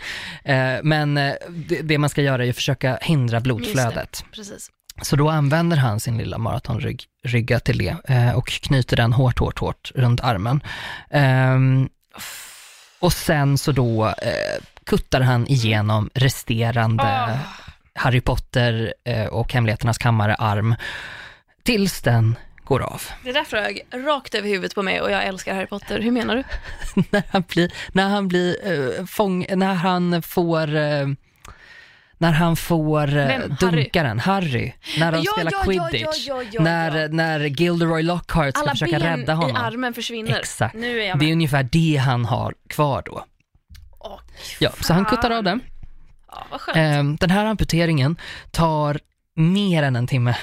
Eh, 0.44 0.74
men 0.82 1.16
eh, 1.16 1.32
det, 1.48 1.80
det 1.82 1.98
man 1.98 2.10
ska 2.10 2.22
göra 2.22 2.44
är 2.44 2.50
att 2.50 2.56
försöka 2.56 2.98
hindra 3.02 3.40
blodflödet. 3.40 4.24
Precis. 4.34 4.70
Så 5.02 5.16
då 5.16 5.28
använder 5.30 5.76
han 5.76 6.00
sin 6.00 6.18
lilla 6.18 6.38
maratonrygga 6.38 7.60
till 7.60 7.78
det 7.78 7.96
eh, 8.08 8.32
och 8.32 8.48
knyter 8.48 8.96
den 8.96 9.12
hårt, 9.12 9.38
hårt, 9.38 9.58
hårt 9.58 9.92
runt 9.94 10.20
armen. 10.20 10.60
Ehm, 11.10 11.88
och 12.98 13.12
sen 13.12 13.58
så 13.58 13.72
då 13.72 14.06
eh, 14.06 14.62
kuttar 14.86 15.20
han 15.20 15.46
igenom 15.48 16.10
resterande 16.14 17.04
Ah. 17.04 17.38
Harry 17.94 18.20
Potter 18.20 18.94
eh, 19.04 19.26
och 19.26 19.52
Hemligheternas 19.52 19.98
kammare-arm 19.98 20.74
tills 21.62 22.02
den 22.02 22.36
går 22.64 22.80
av. 22.82 23.02
Det 23.24 23.32
där 23.32 23.44
flög 23.44 23.86
rakt 23.94 24.34
över 24.34 24.48
huvudet 24.48 24.74
på 24.74 24.82
mig 24.82 25.00
och 25.00 25.10
jag 25.10 25.24
älskar 25.24 25.54
Harry 25.54 25.66
Potter. 25.66 26.00
Hur 26.00 26.10
menar 26.10 26.36
du? 26.36 26.44
när 27.10 27.22
han 27.30 27.44
blir, 27.48 27.72
när 27.92 28.08
han 28.08 28.28
blir 28.28 29.06
fång, 29.06 29.46
när 29.56 29.74
han 29.74 30.22
får 30.22 30.68
när 32.18 32.32
han 32.32 32.56
får 32.56 33.08
eh, 33.08 33.14
Vem? 33.14 33.40
Harry? 33.60 33.72
dunkaren, 33.82 34.18
Harry, 34.20 34.72
när 34.98 35.12
de 35.12 35.22
Ja, 35.22 35.32
spelar 35.32 35.52
ja, 35.52 35.62
quidditch, 35.64 36.26
ja, 36.52 36.62
när, 36.62 37.08
när 37.08 37.40
Gilderoy 37.40 38.02
Lockhart 38.02 38.54
ska 38.54 38.60
Alla 38.62 38.70
försöka 38.70 38.98
ben 38.98 39.18
rädda 39.18 39.32
i 39.32 39.36
honom. 39.36 39.56
armen 39.56 39.94
försvinner. 39.94 40.38
Exakt. 40.38 40.74
Nu 40.74 41.00
är 41.00 41.06
jag 41.08 41.18
Det 41.18 41.24
är 41.24 41.26
med. 41.26 41.32
ungefär 41.32 41.62
det 41.72 41.96
han 41.96 42.24
har 42.24 42.54
kvar 42.68 43.02
då. 43.06 43.24
Åh, 43.98 44.20
Ja, 44.58 44.70
så 44.80 44.92
han 44.92 45.04
kuttar 45.04 45.30
av 45.30 45.44
den. 45.44 45.60
ja, 46.32 46.46
vad 46.50 46.60
skönt. 46.60 46.76
Eh, 46.76 47.26
den 47.28 47.30
här 47.30 47.44
amputeringen 47.44 48.16
tar 48.50 48.98
mer 49.34 49.82
än 49.82 49.96
en 49.96 50.06
timme. 50.06 50.36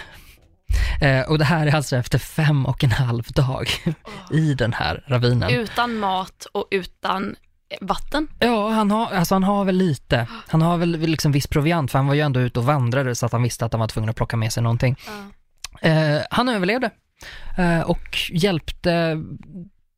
Eh, 1.02 1.22
och 1.22 1.38
det 1.40 1.46
här 1.46 1.68
är 1.68 1.76
alltså 1.76 1.96
efter 1.98 2.18
fem 2.18 2.66
och 2.66 2.84
en 2.84 2.92
halv 2.92 3.24
dag 3.24 3.70
i 4.32 4.54
den 4.54 4.74
här 4.74 5.04
ravinen. 5.08 5.50
Utan 5.50 5.96
mat 5.96 6.48
och 6.52 6.68
utan 6.72 7.36
vatten. 7.82 8.28
Ja, 8.40 8.70
han 8.70 8.92
har, 8.92 9.12
alltså 9.12 9.36
han 9.36 9.44
har 9.44 9.66
väl 9.66 9.76
lite. 9.76 10.28
Han 10.48 10.62
har 10.62 10.78
väl 10.78 10.92
liksom 10.92 11.32
viss 11.32 11.48
proviant, 11.48 11.92
för 11.92 12.00
han 12.00 12.08
var 12.08 12.14
ju 12.14 12.22
ändå 12.22 12.40
ute 12.40 12.60
och 12.60 12.66
vandrade 12.66 13.16
så 13.16 13.26
att 13.26 13.32
han 13.32 13.44
visste 13.44 13.66
att 13.66 13.74
han 13.74 13.80
var 13.80 13.88
tvungen 13.88 14.10
att 14.10 14.16
plocka 14.16 14.38
med 14.38 14.54
sig 14.54 14.64
någonting. 14.64 14.96
Ja. 15.82 15.90
Eh, 15.90 16.22
han 16.30 16.50
överlevde 16.50 16.90
eh, 17.58 17.82
och 17.82 18.18
hjälpte 18.32 19.18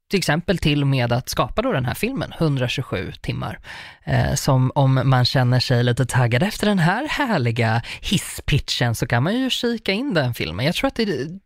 till 0.09 0.18
exempel 0.18 0.57
till 0.57 0.86
med 0.86 1.11
att 1.11 1.30
skapa 1.30 1.61
då 1.61 1.72
den 1.72 1.86
här 1.86 1.93
filmen, 1.93 2.34
127 2.38 3.13
timmar. 3.22 3.59
Eh, 4.03 4.34
som 4.34 4.72
om 4.76 5.01
man 5.05 5.26
känner 5.26 5.59
sig 5.59 5.84
lite 5.84 6.05
taggad 6.05 6.43
efter 6.43 6.68
den 6.68 6.80
här 6.80 7.07
härliga 7.09 7.82
hisspitchen 8.01 8.95
så 8.95 9.07
kan 9.07 9.24
man 9.24 9.39
ju 9.39 9.49
kika 9.49 9.91
in 9.91 10.13
den 10.13 10.34
filmen. 10.34 10.65
Jag 10.65 10.76
tror 10.76 10.88
att 10.88 10.95
det, 10.95 11.05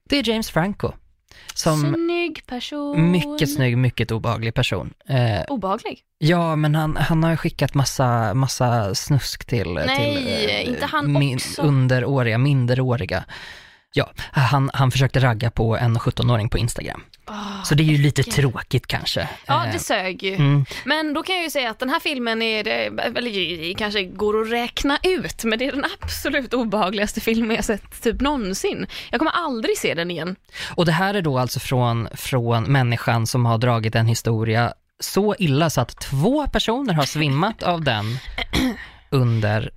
det 0.10 0.20
är 0.20 0.30
James 0.30 0.52
Franco 0.52 0.92
som 1.54 1.94
Snygg 1.94 2.44
person. 2.46 3.12
mycket 3.12 3.54
snygg, 3.54 3.78
mycket 3.78 4.12
obehaglig 4.12 4.54
person. 4.54 4.94
Eh, 5.08 5.42
Obehaglig. 5.48 6.00
Ja, 6.18 6.56
men 6.56 6.76
han, 6.76 6.98
han 6.98 7.24
har 7.24 7.36
skickat 7.36 7.74
massa, 7.74 8.34
massa 8.34 8.96
snusk 8.96 9.46
till, 9.46 9.74
Nej, 9.74 10.16
till 10.66 10.74
inte 10.74 10.86
han 10.86 11.34
också. 11.36 11.62
underåriga, 11.62 12.38
minderåriga. 12.38 13.24
Ja, 13.94 14.12
han, 14.32 14.72
han 14.74 14.92
försökte 14.92 15.20
ragga 15.20 15.52
på 15.52 15.78
en 15.78 15.98
17-åring 15.98 16.50
på 16.50 16.58
Instagram. 16.58 17.04
Oh, 17.28 17.64
Så 17.64 17.76
det 17.76 17.84
är 17.84 17.86
ju 17.86 17.98
lite 17.98 18.24
tråkigt 18.24 18.88
kanske. 18.88 19.30
Ja, 19.46 19.66
Eh, 19.66 19.74
det 19.74 19.80
sög 19.80 20.24
ju. 20.24 20.36
mm. 20.36 20.66
Men 20.86 21.14
då 21.14 21.24
kan 21.24 21.36
jag 21.36 21.44
ju 21.44 21.50
säga 21.50 21.70
att 21.70 21.80
den 21.80 21.90
här 21.90 22.00
filmen 22.00 22.42
är, 22.42 22.64
det, 22.64 22.72
eller 23.18 23.74
kanske 23.74 24.04
går 24.04 24.42
att 24.42 24.52
räkna 24.52 24.98
ut, 25.04 25.44
men 25.44 25.60
det 25.60 25.66
är 25.68 25.72
den 25.72 25.86
absolut 26.02 26.54
obehagligaste 26.54 27.22
filmen 27.22 27.56
jag 27.56 27.66
sett 27.66 28.02
typ 28.04 28.22
någonsin. 28.22 28.88
Jag 29.10 29.20
kommer 29.20 29.32
aldrig 29.32 29.78
se 29.78 29.94
den 29.94 30.12
igen. 30.12 30.36
Och 30.76 30.86
det 30.86 30.92
här 30.92 31.14
är 31.14 31.22
då 31.22 31.38
alltså 31.40 31.60
från, 31.60 32.08
från 32.16 32.64
människan 32.64 33.28
som 33.28 33.46
har 33.46 33.58
dragit 33.58 33.96
en 33.96 34.08
historia 34.08 34.74
så 35.00 35.36
illa 35.40 35.70
så 35.70 35.82
att 35.82 36.00
två 36.00 36.48
personer 36.48 36.94
har 36.94 37.06
svimmat 37.06 37.64
av 37.64 37.84
den 37.84 38.06
under 39.10 39.72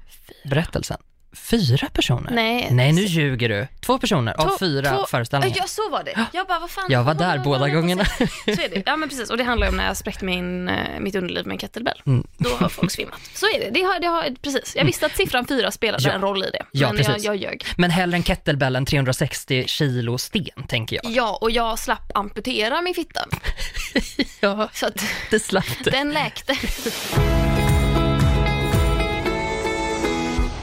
berättelsen. 0.50 0.98
Fyra 1.34 1.88
personer? 1.92 2.30
Nej. 2.30 2.68
Nej, 2.70 2.92
nu 2.92 3.02
ljuger 3.02 3.48
du. 3.48 3.66
Två 3.80 3.98
personer 3.98 4.32
av 4.40 4.58
fyra 4.58 4.90
två- 4.90 5.06
föreställningar. 5.06 5.56
Ja, 5.60 5.66
så 5.66 5.90
var 5.90 6.02
det. 6.04 6.26
Jag 6.32 6.46
bara, 6.46 6.58
vad 6.58 6.70
fan. 6.70 6.86
Jag 6.88 7.04
var 7.04 7.14
där 7.14 7.38
båda 7.38 7.68
gångerna. 7.68 8.04
Så 8.04 8.22
är 8.50 8.68
det. 8.70 8.82
Ja, 8.86 8.96
men 8.96 9.08
precis. 9.08 9.30
Och 9.30 9.36
det 9.36 9.44
handlar 9.44 9.68
om 9.68 9.76
när 9.76 9.86
jag 9.86 9.96
spräckte 9.96 10.24
min, 10.24 10.68
eh, 10.68 11.00
mitt 11.00 11.14
underliv 11.14 11.46
med 11.46 11.54
en 11.54 11.58
kettlebell. 11.58 12.02
Mm. 12.06 12.26
Då 12.38 12.50
har 12.50 12.68
folk 12.68 12.90
svimmat. 12.90 13.20
Så 13.34 13.46
är 13.46 13.60
det. 13.60 13.70
det, 13.70 13.82
har, 13.82 14.00
det 14.00 14.06
har, 14.06 14.34
precis. 14.42 14.72
Jag 14.76 14.84
visste 14.84 15.06
att 15.06 15.16
siffran 15.16 15.46
fyra 15.46 15.70
spelade 15.70 16.04
Ja. 16.04 16.12
en 16.12 16.20
roll 16.20 16.44
i 16.44 16.50
det. 16.50 16.62
Ja, 16.70 16.92
men 16.92 17.02
jag, 17.04 17.18
jag 17.18 17.36
ljög. 17.36 17.64
Men 17.76 17.90
hellre 17.90 18.16
en 18.16 18.22
kettlebell 18.22 18.76
än 18.76 18.86
360 18.86 19.64
kilo 19.66 20.18
sten, 20.18 20.66
tänker 20.68 20.96
jag. 21.02 21.12
Ja, 21.12 21.38
och 21.40 21.50
jag 21.50 21.78
slapp 21.78 22.10
amputera 22.14 22.82
min 22.82 22.94
fitta. 22.94 23.24
Ja, 24.40 24.68
Så 24.72 24.86
att 24.86 25.04
det 25.30 25.40
slapp 25.40 25.64
du. 25.84 25.90
den 25.90 26.10
läkte. 26.12 26.56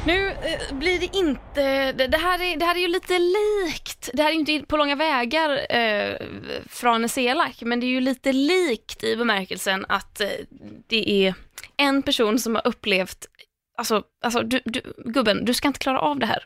Nu 0.06 0.30
eh, 0.30 0.76
blir 0.76 1.00
det 1.00 1.18
inte, 1.18 1.92
det, 1.92 2.18
här 2.18 2.42
är, 2.42 2.58
det 2.58 2.66
här 2.66 2.76
är 2.76 2.80
ju 2.80 2.88
lite 2.88 3.20
likt, 3.20 4.10
det 4.14 4.24
här 4.24 4.30
är 4.30 4.34
ju 4.34 4.40
inte 4.40 4.66
på 4.66 4.78
långa 4.78 4.96
vägar 4.96 5.76
eh, 5.76 6.16
från 6.70 7.10
Selak, 7.10 7.62
men 7.62 7.80
det 7.80 7.86
är 7.86 7.88
ju 7.88 8.02
lite 8.02 8.34
likt 8.34 9.04
i 9.04 9.16
bemärkelsen 9.16 9.86
att 9.90 10.22
eh, 10.22 10.28
det 10.88 11.28
är 11.28 11.34
en 11.78 12.04
person 12.04 12.40
som 12.40 12.56
har 12.56 12.68
upplevt, 12.68 13.26
alltså, 13.78 14.04
alltså 14.24 14.42
du, 14.42 14.62
du, 14.66 14.94
gubben, 14.98 15.46
du 15.46 15.54
ska 15.54 15.68
inte 15.68 15.80
klara 15.80 16.00
av 16.00 16.20
det 16.20 16.26
här. 16.26 16.44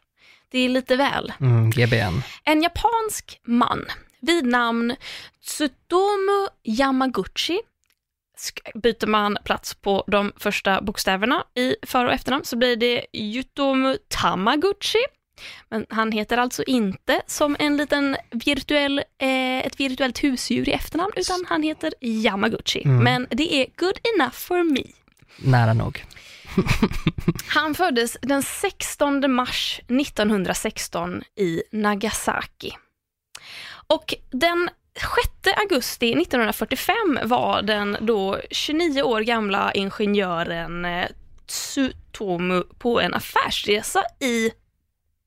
Det 0.52 0.60
är 0.60 0.70
lite 0.70 0.96
väl. 0.96 1.34
Mm, 1.42 1.70
GBN. 1.70 2.22
En 2.44 2.62
japansk 2.62 3.40
man 3.44 3.86
vid 4.22 4.46
namn 4.46 4.96
Tsutomu 5.42 6.48
Yamaguchi 6.64 7.60
Byter 8.74 9.08
man 9.08 9.38
plats 9.44 9.74
på 9.74 10.04
de 10.08 10.32
första 10.38 10.82
bokstäverna 10.82 11.44
i 11.56 11.76
för 11.82 12.06
och 12.06 12.14
efternamn 12.14 12.46
så 12.46 12.58
blir 12.58 12.76
det 12.76 13.06
Yutomu 13.14 13.98
Tamaguchi. 14.08 15.00
Men 15.70 15.86
han 15.90 16.12
heter 16.12 16.38
alltså 16.38 16.64
inte 16.64 17.22
som 17.28 17.56
en 17.60 17.78
liten 17.78 18.18
virtuell, 18.32 19.00
eh, 19.18 19.60
ett 19.60 19.80
virtuellt 19.80 20.24
husdjur 20.24 20.70
i 20.70 20.72
efternamn, 20.72 21.12
utan 21.16 21.46
han 21.48 21.64
heter 21.64 21.94
Yamaguchi. 22.02 22.82
Mm. 22.86 23.04
Men 23.04 23.28
det 23.30 23.54
är 23.54 23.68
good 23.78 24.00
enough 24.16 24.36
for 24.36 24.64
me. 24.64 24.84
Nära 25.38 25.74
nog. 25.74 26.06
Han 27.48 27.76
föddes 27.76 28.18
den 28.22 28.44
16 28.44 29.32
mars 29.32 29.82
1916 29.88 31.24
i 31.36 31.64
Nagasaki. 31.72 32.72
Och 33.88 34.14
den 34.32 34.70
6 34.96 35.58
augusti 35.58 36.12
1945 36.14 37.20
var 37.24 37.62
den 37.62 37.98
då 38.00 38.40
29 38.52 39.02
år 39.02 39.22
gamla 39.22 39.72
ingenjören 39.72 40.86
eh, 40.86 41.06
Tsutomu 41.48 42.64
på 42.78 43.02
en 43.02 43.14
affärsresa 43.14 44.04
i, 44.20 44.52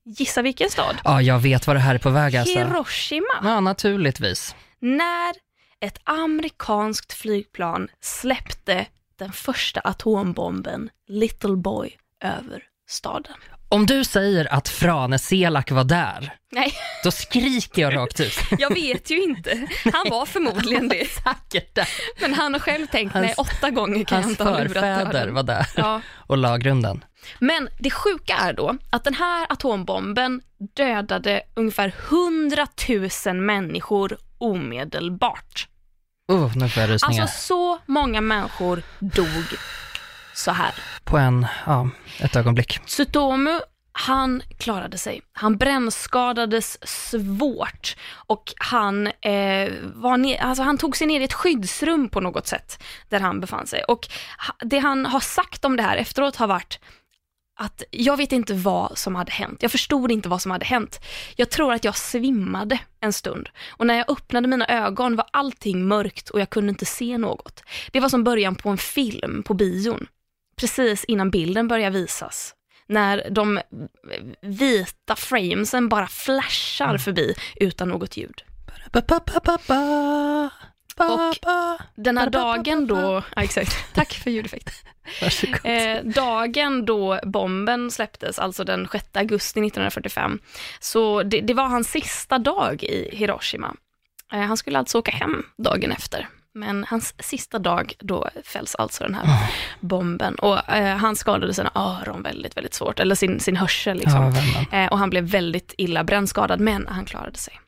gissa 0.05 0.41
vilken 0.41 0.69
stad? 0.69 0.97
Ja, 1.03 1.21
jag 1.21 1.39
vet 1.39 1.67
vad 1.67 1.75
det 1.75 1.79
här 1.79 1.95
är 1.95 1.99
på 1.99 2.09
väg 2.09 2.35
alltså. 2.35 2.59
Hiroshima. 2.59 3.33
Ja, 3.43 3.59
naturligtvis. 3.59 4.55
När 4.79 5.35
ett 5.79 5.99
amerikanskt 6.03 7.13
flygplan 7.13 7.87
släppte 8.01 8.85
den 9.17 9.31
första 9.31 9.79
atombomben 9.79 10.89
Little 11.07 11.55
Boy 11.55 11.97
över 12.23 12.63
staden. 12.87 13.37
Om 13.69 13.85
du 13.85 14.03
säger 14.03 14.53
att 14.53 14.69
Frane 14.69 15.19
Selak 15.19 15.71
var 15.71 15.83
där, 15.83 16.33
Nej, 16.51 16.73
då 17.03 17.11
skriker 17.11 17.81
jag 17.81 17.95
rakt 17.95 18.19
ut. 18.19 18.39
jag 18.59 18.73
vet 18.73 19.09
ju 19.11 19.23
inte. 19.23 19.67
Han 19.93 20.05
var 20.09 20.25
förmodligen 20.25 20.89
det. 20.89 21.07
Säkert 21.23 21.75
där. 21.75 21.87
Men 22.21 22.33
han 22.33 22.53
har 22.53 22.59
själv 22.59 22.87
tänkt, 22.87 23.13
Hans- 23.13 23.25
nej 23.25 23.33
åtta 23.37 23.69
gånger 23.69 24.03
kan 24.05 24.15
jag 24.17 24.23
Hans 24.23 24.31
inte 24.31 24.43
ha 24.43 24.51
lurat 24.57 24.73
förfäder 24.73 25.13
döden. 25.13 25.33
var 25.33 25.43
där 25.43 25.67
Ja. 25.75 26.01
och 26.27 26.37
la 26.37 26.57
grunden. 26.57 27.03
Men 27.39 27.69
det 27.79 27.89
sjuka 27.91 28.33
är 28.37 28.53
då 28.53 28.75
att 28.89 29.03
den 29.03 29.13
här 29.13 29.45
atombomben 29.49 30.41
dödade 30.75 31.41
ungefär 31.53 31.93
100 32.09 32.67
000 33.25 33.35
människor 33.35 34.17
omedelbart. 34.37 35.67
Uh, 36.31 36.51
nu 36.57 36.69
får 36.69 36.81
jag 36.81 36.89
rysningar. 36.89 37.21
Alltså 37.21 37.41
så 37.47 37.79
många 37.85 38.21
människor 38.21 38.83
dog 38.99 39.43
så 40.39 40.51
här. 40.51 40.73
På 41.03 41.17
en, 41.17 41.47
ja, 41.65 41.89
ett 42.19 42.35
ögonblick. 42.35 42.79
Tsutomu, 42.85 43.59
han 43.91 44.41
klarade 44.57 44.97
sig. 44.97 45.21
Han 45.31 45.57
brännskadades 45.57 46.77
svårt 46.87 47.95
och 48.11 48.53
han, 48.57 49.07
eh, 49.07 49.71
var 49.93 50.17
ner, 50.17 50.41
alltså 50.41 50.63
han 50.63 50.77
tog 50.77 50.97
sig 50.97 51.07
ner 51.07 51.21
i 51.21 51.23
ett 51.23 51.33
skyddsrum 51.33 52.09
på 52.09 52.21
något 52.21 52.47
sätt 52.47 52.83
där 53.09 53.19
han 53.19 53.39
befann 53.39 53.67
sig. 53.67 53.83
Och 53.83 54.07
det 54.59 54.79
han 54.79 55.05
har 55.05 55.19
sagt 55.19 55.65
om 55.65 55.77
det 55.77 55.83
här 55.83 55.97
efteråt 55.97 56.35
har 56.35 56.47
varit 56.47 56.79
att 57.59 57.83
jag 57.91 58.17
vet 58.17 58.31
inte 58.31 58.53
vad 58.53 58.97
som 58.97 59.15
hade 59.15 59.31
hänt. 59.31 59.61
Jag 59.61 59.71
förstod 59.71 60.11
inte 60.11 60.29
vad 60.29 60.41
som 60.41 60.51
hade 60.51 60.65
hänt. 60.65 60.99
Jag 61.35 61.49
tror 61.49 61.73
att 61.73 61.83
jag 61.83 61.97
svimmade 61.97 62.79
en 62.99 63.13
stund 63.13 63.49
och 63.69 63.87
när 63.87 63.93
jag 63.93 64.11
öppnade 64.11 64.47
mina 64.47 64.67
ögon 64.67 65.15
var 65.15 65.25
allting 65.31 65.87
mörkt 65.87 66.29
och 66.29 66.39
jag 66.39 66.49
kunde 66.49 66.69
inte 66.69 66.85
se 66.85 67.17
något. 67.17 67.63
Det 67.91 67.99
var 67.99 68.09
som 68.09 68.23
början 68.23 68.55
på 68.55 68.69
en 68.69 68.77
film 68.77 69.43
på 69.43 69.53
bion. 69.53 70.07
Precis 70.59 71.03
innan 71.03 71.29
bilden 71.29 71.67
börjar 71.67 71.91
visas. 71.91 72.55
När 72.87 73.29
de 73.29 73.61
vita 74.41 75.15
framesen 75.15 75.89
bara 75.89 76.07
flashar 76.07 76.97
förbi 76.97 77.35
utan 77.55 77.89
något 77.89 78.17
ljud. 78.17 78.43
Och. 80.99 81.35
Den 81.95 82.17
här 82.17 82.29
dagen 82.29 82.87
då, 82.87 83.23
ja, 83.35 83.41
exakt, 83.41 83.75
tack 83.93 84.13
för 84.13 84.31
ljudeffekt. 84.31 84.85
Varsågod. 85.21 85.59
Eh, 85.63 86.03
dagen 86.03 86.85
då 86.85 87.19
bomben 87.23 87.91
släpptes, 87.91 88.39
alltså 88.39 88.63
den 88.63 88.87
6 88.91 89.05
augusti 89.13 89.59
1945, 89.59 90.39
så 90.79 91.23
det, 91.23 91.41
det 91.41 91.53
var 91.53 91.67
hans 91.67 91.91
sista 91.91 92.39
dag 92.39 92.83
i 92.83 93.15
Hiroshima. 93.15 93.75
Eh, 94.33 94.39
han 94.39 94.57
skulle 94.57 94.79
alltså 94.79 94.97
åka 94.97 95.11
hem 95.11 95.43
dagen 95.57 95.91
efter. 95.91 96.27
Men 96.59 96.85
hans 96.89 97.13
sista 97.19 97.59
dag, 97.59 97.93
då 97.99 98.29
fälls 98.43 98.75
alltså 98.75 99.03
den 99.03 99.13
här 99.13 99.51
bomben. 99.79 100.35
Och 100.35 100.69
eh, 100.69 100.97
han 100.97 101.15
skadade 101.15 101.53
sina 101.53 101.71
öron 101.75 102.23
väldigt, 102.23 102.57
väldigt 102.57 102.73
svårt, 102.73 102.99
eller 102.99 103.15
sin, 103.15 103.39
sin 103.39 103.57
hörsel 103.57 103.97
liksom. 103.97 104.33
Ja. 104.71 104.77
Eh, 104.77 104.91
och 104.91 104.97
han 104.97 105.09
blev 105.09 105.23
väldigt 105.23 105.73
illa 105.77 106.03
brännskadad, 106.03 106.59
men 106.59 106.87
han 106.87 107.05
klarade 107.05 107.37
sig. 107.37 107.59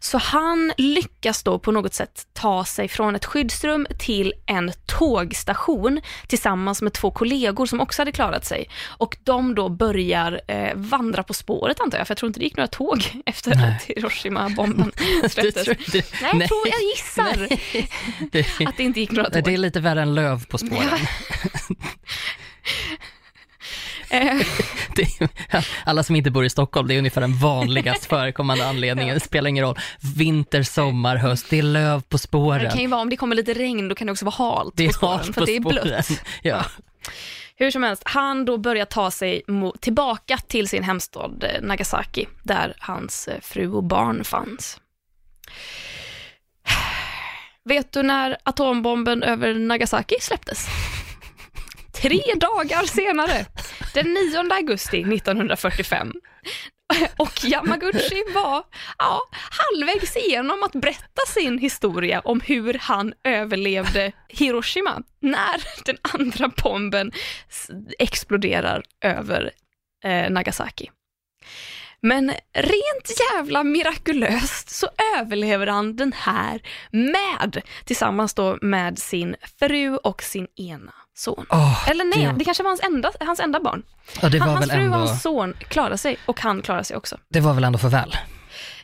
Så 0.00 0.18
han 0.18 0.72
lyckas 0.76 1.42
då 1.42 1.58
på 1.58 1.72
något 1.72 1.94
sätt 1.94 2.26
ta 2.32 2.64
sig 2.64 2.88
från 2.88 3.16
ett 3.16 3.24
skyddsrum 3.24 3.86
till 3.98 4.32
en 4.46 4.72
tågstation 4.86 6.00
tillsammans 6.26 6.82
med 6.82 6.92
två 6.92 7.10
kollegor 7.10 7.66
som 7.66 7.80
också 7.80 8.00
hade 8.02 8.12
klarat 8.12 8.44
sig. 8.44 8.68
Och 8.86 9.16
de 9.24 9.54
då 9.54 9.68
börjar 9.68 10.40
eh, 10.48 10.72
vandra 10.74 11.22
på 11.22 11.34
spåret 11.34 11.80
antar 11.80 11.98
jag, 11.98 12.06
för 12.06 12.12
jag 12.12 12.18
tror 12.18 12.28
inte 12.28 12.40
det 12.40 12.44
gick 12.44 12.56
några 12.56 12.68
tåg 12.68 13.22
efter 13.26 13.54
Nej. 13.54 13.76
att 13.76 13.82
Hiroshima-bomben 13.82 14.92
släpptes. 15.30 15.66
Nej, 15.66 16.04
jag 16.22 16.48
tror, 16.48 16.68
jag 16.68 16.82
gissar 16.82 17.48
Det, 18.30 18.40
att 18.68 18.76
det 18.76 18.82
inte 18.82 19.00
gick 19.00 19.10
några 19.10 19.30
tåg. 19.30 19.44
det 19.44 19.54
är 19.54 19.58
lite 19.58 19.80
värre 19.80 20.02
än 20.02 20.14
löv 20.14 20.46
på 20.46 20.58
spåren. 20.58 20.88
Eh, 20.88 21.76
Det 24.96 25.28
alla 25.84 26.02
som 26.02 26.16
inte 26.16 26.30
bor 26.30 26.44
i 26.44 26.50
Stockholm, 26.50 26.88
det 26.88 26.94
är 26.94 26.98
ungefär 26.98 27.20
den 27.20 27.36
vanligast 27.38 28.04
förekommande 28.08 28.66
anledningen. 28.66 29.14
Det 29.14 29.20
spelar 29.20 29.48
ingen 29.48 29.64
roll. 29.64 29.78
Vinter, 30.16 30.62
sommar, 30.62 31.16
höst, 31.16 31.46
det 31.50 31.58
är 31.58 31.62
löv 31.62 32.00
på 32.00 32.16
det 32.16 32.18
spåren. 32.18 32.70
kan 32.70 32.80
ju 32.80 32.86
vara, 32.86 33.00
om 33.00 33.10
det 33.10 33.16
kommer 33.16 33.36
lite 33.36 33.54
regn, 33.54 33.88
då 33.88 33.94
kan 33.94 34.06
det 34.06 34.12
också 34.12 34.24
vara 34.24 34.34
halt 34.34 34.72
Det 34.76 34.86
på 34.86 34.92
spåren, 34.92 35.12
halt 35.12 35.26
för 35.26 35.32
på 35.32 35.40
att 35.40 35.46
det 35.46 35.56
är 35.56 35.60
blött. 35.60 36.22
Ja. 36.42 36.64
Hur 37.56 37.70
som 37.70 37.82
helst, 37.82 38.02
han 38.04 38.44
då 38.44 38.58
börjar 38.58 38.84
ta 38.84 39.10
sig 39.10 39.42
tillbaka 39.80 40.38
till 40.38 40.68
sin 40.68 40.82
hemstad 40.82 41.44
eh, 41.44 41.62
Nagasaki, 41.62 42.26
där 42.42 42.74
hans 42.78 43.28
eh, 43.28 43.40
fru 43.40 43.72
och 43.72 43.84
barn 43.84 44.24
fanns. 44.24 44.80
Vet 47.64 47.92
du 47.92 48.02
när 48.02 48.36
atombomben 48.42 49.22
över 49.22 49.54
Nagasaki 49.54 50.14
släpptes? 50.20 50.68
Tre 51.92 52.22
dagar 52.36 52.86
senare, 52.86 53.46
den 53.94 54.14
9 54.14 54.54
augusti 54.54 55.00
1945. 55.00 56.12
Och 57.16 57.44
Yamaguchi 57.44 58.24
var 58.34 58.64
ja, 58.98 59.20
halvvägs 59.32 60.16
igenom 60.16 60.62
att 60.62 60.72
berätta 60.72 61.26
sin 61.26 61.58
historia 61.58 62.20
om 62.20 62.40
hur 62.40 62.78
han 62.80 63.14
överlevde 63.24 64.12
Hiroshima 64.28 65.02
när 65.20 65.84
den 65.84 65.96
andra 66.02 66.50
bomben 66.62 67.12
exploderar 67.98 68.82
över 69.00 69.50
eh, 70.04 70.30
Nagasaki. 70.30 70.90
Men 72.02 72.32
rent 72.52 73.20
jävla 73.32 73.64
mirakulöst 73.64 74.70
så 74.70 74.88
överlever 75.18 75.66
han 75.66 75.96
den 75.96 76.12
här 76.12 76.62
med, 76.90 77.62
tillsammans 77.84 78.34
då 78.34 78.58
med 78.62 78.98
sin 78.98 79.36
fru 79.58 79.96
och 79.96 80.22
sin 80.22 80.46
ena 80.56 80.92
son. 81.20 81.46
Åh, 81.50 81.88
Eller 81.90 82.04
nej, 82.04 82.26
det- 82.26 82.38
det 82.38 82.44
kanske 82.44 82.62
var 82.62 82.70
hans 82.70 82.80
enda, 82.82 83.10
hans 83.20 83.40
enda 83.40 83.60
barn. 83.60 83.82
Ja, 84.22 84.28
Han, 84.40 84.48
hans 84.48 84.70
fru 84.70 84.78
ändå, 84.84 84.92
och 84.92 85.08
hans 85.08 85.22
son 85.22 85.54
klarar 85.68 85.96
sig 85.96 86.16
och 86.26 86.40
han 86.40 86.62
klarar 86.62 86.82
sig 86.82 86.96
också. 86.96 87.16
det 87.28 87.40
var 87.40 87.54
väl 87.54 87.64
ändå 87.64 87.78
för 87.78 87.88
väl? 87.88 88.16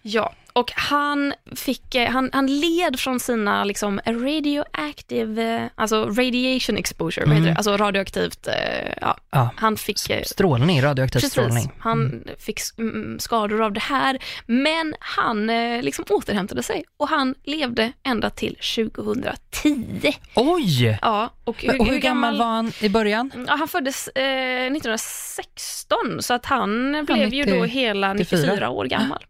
Ja, 0.03 0.33
och 0.57 0.73
han, 0.75 1.35
fick, 1.57 1.95
eh, 1.95 2.11
han, 2.11 2.31
han 2.33 2.47
led 2.61 2.99
från 3.01 3.21
sina 3.21 3.65
liksom 3.65 4.01
radioactive, 4.07 5.55
eh, 5.57 5.63
alltså 5.75 6.05
radiation 6.05 6.77
exposure, 6.77 7.25
vad 7.27 7.35
heter 7.35 7.43
Mm. 7.43 7.55
det? 7.55 7.59
alltså 7.59 7.77
radioaktivt, 7.77 8.47
eh, 8.47 8.93
ja, 9.01 9.17
Ja. 9.31 9.51
han 9.57 9.77
fick 9.77 9.99
Strålning, 10.27 10.83
radioaktiv 10.83 11.19
Precis, 11.21 11.33
strålning. 11.33 11.71
han 11.79 12.25
fick 12.39 12.61
mm, 12.79 13.19
skador 13.21 13.63
av 13.63 13.73
det 13.73 13.81
här, 13.81 14.19
men 14.47 14.95
han 15.01 15.47
liksom 15.83 16.05
återhämtade 16.11 16.63
sig 16.63 16.85
och 16.97 17.09
han 17.09 17.35
levde 17.45 17.93
ända 18.03 18.31
till 18.31 18.57
2010. 18.75 20.13
Oj! 20.35 20.99
Ja, 21.03 21.31
och 21.45 21.63
hur, 21.63 21.81
och 21.81 21.87
hur 21.87 21.99
gammal 21.99 22.39
var 22.39 22.47
han 22.47 22.73
i 22.81 22.89
början? 22.89 23.31
Ja, 23.49 23.55
han 23.55 23.69
föddes 23.69 24.09
eh, 24.09 24.67
1916, 24.73 25.99
så 26.23 26.35
att 26.35 26.47
han 26.47 27.05
blev 27.07 27.35
ju 27.35 27.45
90 27.45 27.59
då 27.59 27.65
hela 27.65 28.13
94 28.15 28.41
94 28.41 28.69
år 28.71 28.85
gammal. 28.85 29.25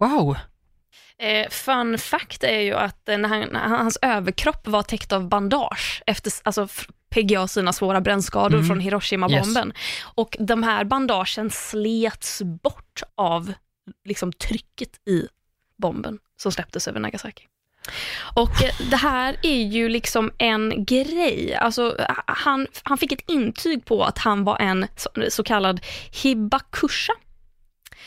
Wow! 0.00 0.36
Eh, 1.22 1.48
fun 1.50 1.98
fact 1.98 2.44
är 2.44 2.60
ju 2.60 2.74
att 2.74 3.08
eh, 3.08 3.18
när 3.18 3.28
han, 3.28 3.48
när 3.52 3.68
hans 3.68 3.98
överkropp 4.02 4.66
var 4.68 4.82
täckt 4.82 5.12
av 5.12 5.28
bandage 5.28 6.02
efter 6.06 6.32
alltså, 6.44 6.68
PGA 7.10 7.48
sina 7.48 7.72
svåra 7.72 8.00
brännskador 8.00 8.54
Mm. 8.56 8.66
från 8.68 8.80
Hiroshima-bomben. 8.80 9.72
Och 10.02 10.36
de 10.40 10.62
här 10.62 10.84
bandagen 10.84 11.50
slets 11.50 12.42
bort 12.42 13.02
av 13.14 13.52
liksom, 14.04 14.32
trycket 14.32 15.08
i 15.08 15.28
bomben 15.76 16.18
som 16.36 16.52
släpptes 16.52 16.88
över 16.88 17.00
Nagasaki. 17.00 17.44
Och 18.34 18.62
eh, 18.62 18.74
det 18.90 18.96
här 18.96 19.36
är 19.42 19.62
ju 19.62 19.88
liksom 19.88 20.32
en 20.38 20.84
grej. 20.84 21.54
Alltså, 21.54 21.96
han, 22.26 22.66
han 22.82 22.98
fick 22.98 23.12
ett 23.12 23.30
intyg 23.30 23.84
på 23.84 24.04
att 24.04 24.18
han 24.18 24.44
var 24.44 24.56
en 24.58 24.86
så, 24.96 25.10
så 25.28 25.42
kallad 25.42 25.80
hibakusha. 26.22 27.12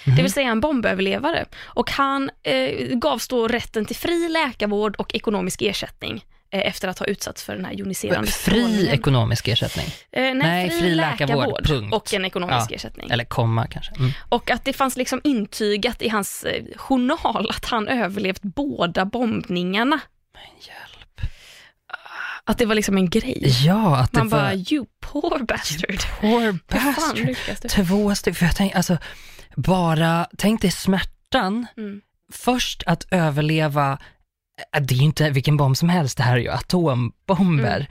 Mhm. 0.05 0.15
Det 0.15 0.21
vill 0.21 0.31
säga 0.33 0.49
en 0.49 0.59
bomböverlevare. 0.59 1.45
Och 1.63 1.91
han 1.91 2.29
eh, 2.43 2.87
gavs 2.95 3.27
då 3.27 3.47
rätten 3.47 3.85
till 3.85 3.95
fri 3.95 4.29
läkarvård 4.29 4.95
och 4.95 5.15
ekonomisk 5.15 5.61
ersättning 5.61 6.25
eh, 6.51 6.67
efter 6.67 6.87
att 6.87 6.99
ha 6.99 7.05
utsatts 7.05 7.43
för 7.43 7.55
den 7.55 7.65
här 7.65 7.73
joniserande 7.73 8.31
Fri 8.31 8.53
strålningen. 8.59 8.93
ekonomisk 8.93 9.47
ersättning. 9.47 9.85
Eh, 10.11 10.21
nej, 10.21 10.33
Nej, 10.33 10.69
fri, 10.69 10.79
fri 10.79 10.95
läkarvård, 10.95 11.37
läkarvård, 11.37 11.65
punkt. 11.67 11.93
och 11.93 12.13
en 12.13 12.25
ekonomisk 12.25 12.71
Ja, 12.71 12.75
ersättning. 12.75 13.09
Eller 13.11 13.23
komma 13.25 13.67
kanske. 13.67 13.93
Mm. 13.95 14.11
Och 14.29 14.51
att 14.51 14.65
det 14.65 14.73
fanns 14.73 14.97
liksom 14.97 15.21
intygat 15.23 16.01
i 16.01 16.09
hans 16.09 16.43
eh, 16.43 16.63
journal 16.75 17.47
att 17.49 17.65
han 17.65 17.87
överlevt 17.87 18.41
båda 18.41 19.05
bombningarna. 19.05 19.99
Hjälp. 20.67 21.31
Att 22.43 22.57
det 22.57 22.65
var 22.65 22.75
liksom 22.75 22.97
en 22.97 23.09
grej. 23.09 23.43
Ja, 23.65 23.97
att 23.97 24.11
det 24.11 24.17
Man 24.17 24.29
bara, 24.29 24.41
var... 24.43 24.73
you 24.73 24.85
poor 24.99 25.39
bastard. 25.45 25.99
Poor 26.21 26.41
Hur 26.41 26.79
fan 26.79 26.93
bastard. 26.95 27.17
lyckas 27.25 27.59
du? 27.59 27.69
Två 27.69 28.15
stycken, 28.15 28.35
för 28.35 28.45
jag 28.45 28.55
tänker, 28.55 28.77
alltså, 28.77 28.97
bara, 29.55 30.27
tänk 30.37 30.61
dig 30.61 30.71
smärtan, 30.71 31.65
Mm. 31.77 32.01
först 32.31 32.83
att 32.85 33.07
överleva, 33.11 33.97
äh, 34.75 34.81
det 34.81 34.93
är 34.93 34.97
ju 34.97 35.03
inte 35.05 35.29
vilken 35.29 35.57
bomb 35.57 35.77
som 35.77 35.89
helst, 35.89 36.17
det 36.17 36.23
här 36.23 36.33
är 36.37 36.41
ju 36.41 36.49
atombomber, 36.49 37.87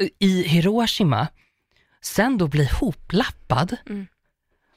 Mm. 0.00 0.10
i 0.18 0.42
Hiroshima, 0.42 1.28
sen 2.02 2.38
då 2.38 2.48
bli 2.48 2.68
hoplappad, 2.80 3.76
Mm. 3.88 4.06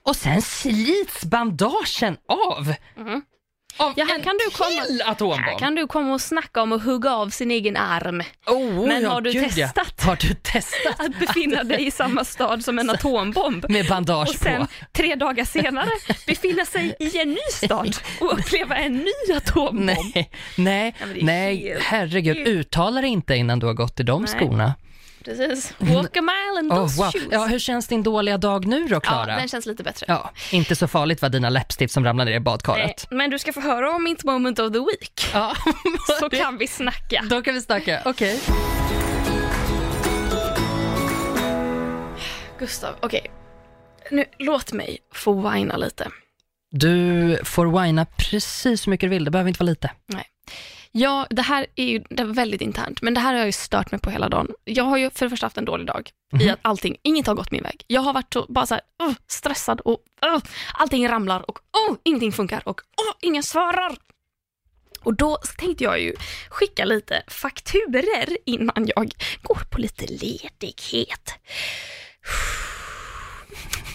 och 0.03 0.15
sen 0.15 0.41
slits 0.41 1.25
bandagen 1.25 2.17
av, 2.27 2.73
Mhm. 2.97 3.21
Av 3.77 3.93
Ja, 3.95 4.05
här 4.05 4.15
en 4.15 4.23
kan 4.23 4.37
du 4.45 4.49
komma- 4.57 4.85
till 4.85 5.01
Här 5.05 5.11
atombomb. 5.11 5.59
kan 5.59 5.75
du 5.75 5.87
komma 5.87 6.13
och 6.13 6.21
snacka 6.21 6.61
om 6.61 6.71
att 6.71 6.83
hugga 6.83 7.11
av 7.15 7.29
sin 7.29 7.51
egen 7.51 7.77
arm. 7.77 8.23
Oh, 8.47 8.87
Men 8.87 9.03
ja, 9.03 9.09
har 9.09 9.21
du 9.21 9.31
gud, 9.31 9.43
ja. 9.55 9.67
testat? 9.67 10.03
Har 10.03 10.15
du 10.15 10.33
testat? 10.33 10.99
Att 10.99 11.19
befinna 11.19 11.63
dig 11.63 11.87
i 11.87 11.91
samma 11.91 12.23
stad 12.25 12.63
som 12.63 12.79
en 12.79 12.89
atombomb. 12.95 13.65
Med 13.69 13.87
bandage 13.87 14.29
Och 14.29 14.35
sen 14.35 14.61
på. 14.61 14.67
tre 14.91 15.15
dagar 15.15 15.45
senare 15.45 15.89
befinna 16.27 16.65
sig 16.65 16.95
i 16.99 17.17
en 17.21 17.29
ny 17.29 17.37
stad 17.53 17.95
och 18.19 18.39
uppleva 18.39 18.75
en 18.75 18.97
ny 18.97 19.33
atombomb. 19.35 19.79
Nej, 19.85 20.29
nej, 20.57 20.95
Ja, 20.99 21.05
nej, 21.21 21.77
herregud, 21.81 22.37
uttala 22.47 23.01
det 23.01 23.07
inte 23.07 23.35
innan 23.35 23.59
du 23.59 23.65
har 23.65 23.73
gått 23.73 23.99
i 23.99 24.03
de 24.03 24.21
Nej. 24.21 24.31
skorna. 24.31 24.73
Precis. 25.25 25.73
Walk 25.77 26.17
a 26.17 26.21
mile 26.21 26.59
in 26.65 26.71
Oh, 26.71 26.75
those 26.75 27.01
wow. 27.01 27.11
shoes. 27.11 27.27
Ja, 27.31 27.45
hur 27.45 27.59
känns 27.59 27.87
din 27.87 28.03
dåliga 28.03 28.37
dag 28.37 28.65
nu 28.65 28.87
då, 28.87 28.95
Ja, 28.95 28.99
Klara? 28.99 29.25
den 29.35 29.47
känns 29.47 29.65
lite 29.65 29.83
bättre. 29.83 30.05
Ja, 30.09 30.31
inte 30.51 30.75
så 30.75 30.87
farligt 30.87 31.21
var 31.21 31.29
dina 31.29 31.49
läppstift 31.49 31.93
som 31.93 32.05
ramlade 32.05 32.29
ner 32.29 32.35
i 32.35 32.39
Nej, 32.39 32.43
badkaret. 32.43 33.07
men 33.11 33.29
du 33.29 33.39
ska 33.39 33.53
få 33.53 33.61
höra 33.61 33.91
om 33.95 34.03
mitt 34.03 34.23
moment 34.23 34.59
of 34.59 34.73
the 34.73 34.79
week. 34.79 35.29
Ja, 35.33 35.55
Så 36.19 36.29
kan 36.29 36.57
vi 36.57 36.67
snacka. 36.67 37.23
då 37.29 37.41
kan 37.41 37.53
vi 37.53 37.61
snacka. 37.61 38.01
Okej. 38.05 38.39
Gustav, 42.59 42.95
okej. 43.01 43.31
Nu, 44.11 44.25
låt 44.39 44.71
mig 44.71 44.97
få 45.13 45.49
whina 45.49 45.77
lite. 45.77 46.07
Du 46.71 47.37
får 47.43 47.81
whina 47.83 48.05
precis 48.05 48.87
hur 48.87 48.89
mycket 48.89 49.05
du 49.09 49.09
vill, 49.09 49.25
det 49.25 49.31
behöver 49.31 49.47
inte 49.47 49.59
vara 49.63 49.69
lite. 49.69 49.91
Ja, 50.91 51.27
det 51.29 51.41
här 51.41 51.65
är 51.75 51.85
ju 51.85 52.03
det 52.09 52.23
är 52.23 52.27
väldigt 52.27 52.61
internt, 52.61 53.01
men 53.01 53.13
det 53.13 53.19
här 53.19 53.31
har 53.31 53.37
jag 53.39 53.45
ju 53.45 53.51
stört 53.51 53.91
mig 53.91 54.01
på 54.01 54.09
hela 54.09 54.29
dagen. 54.29 54.47
Jag 54.63 54.83
har 54.83 54.97
ju 54.97 55.09
för 55.09 55.25
det 55.25 55.29
första 55.29 55.45
haft 55.45 55.57
en 55.57 55.65
dålig 55.65 55.87
dag 55.87 56.09
i 56.33 56.35
Mhm. 56.43 56.49
att 56.53 56.59
allting, 56.61 56.97
inget 57.03 57.27
har 57.27 57.35
gått 57.35 57.51
min 57.51 57.63
väg. 57.63 57.83
Jag 57.87 58.01
har 58.01 58.13
varit 58.13 58.33
så, 58.33 58.45
bara 58.49 58.65
så 58.65 58.73
här, 58.73 58.83
uh, 59.07 59.13
stressad 59.27 59.79
och 59.79 59.99
uh, 60.25 60.37
allting 60.73 61.07
ramlar 61.07 61.49
och 61.49 61.59
uh, 61.89 61.97
ingenting 62.03 62.31
funkar 62.31 62.61
och 62.67 62.79
uh, 62.79 63.13
ingen 63.21 63.43
svarar. 63.43 63.95
Och 65.03 65.13
då 65.13 65.37
tänkte 65.57 65.83
jag 65.83 65.99
ju 66.01 66.15
skicka 66.49 66.85
lite 66.85 67.23
fakturer 67.27 68.37
innan 68.45 68.87
jag 68.95 69.13
går 69.41 69.59
på 69.69 69.81
lite 69.81 70.05
ledighet. 70.07 71.33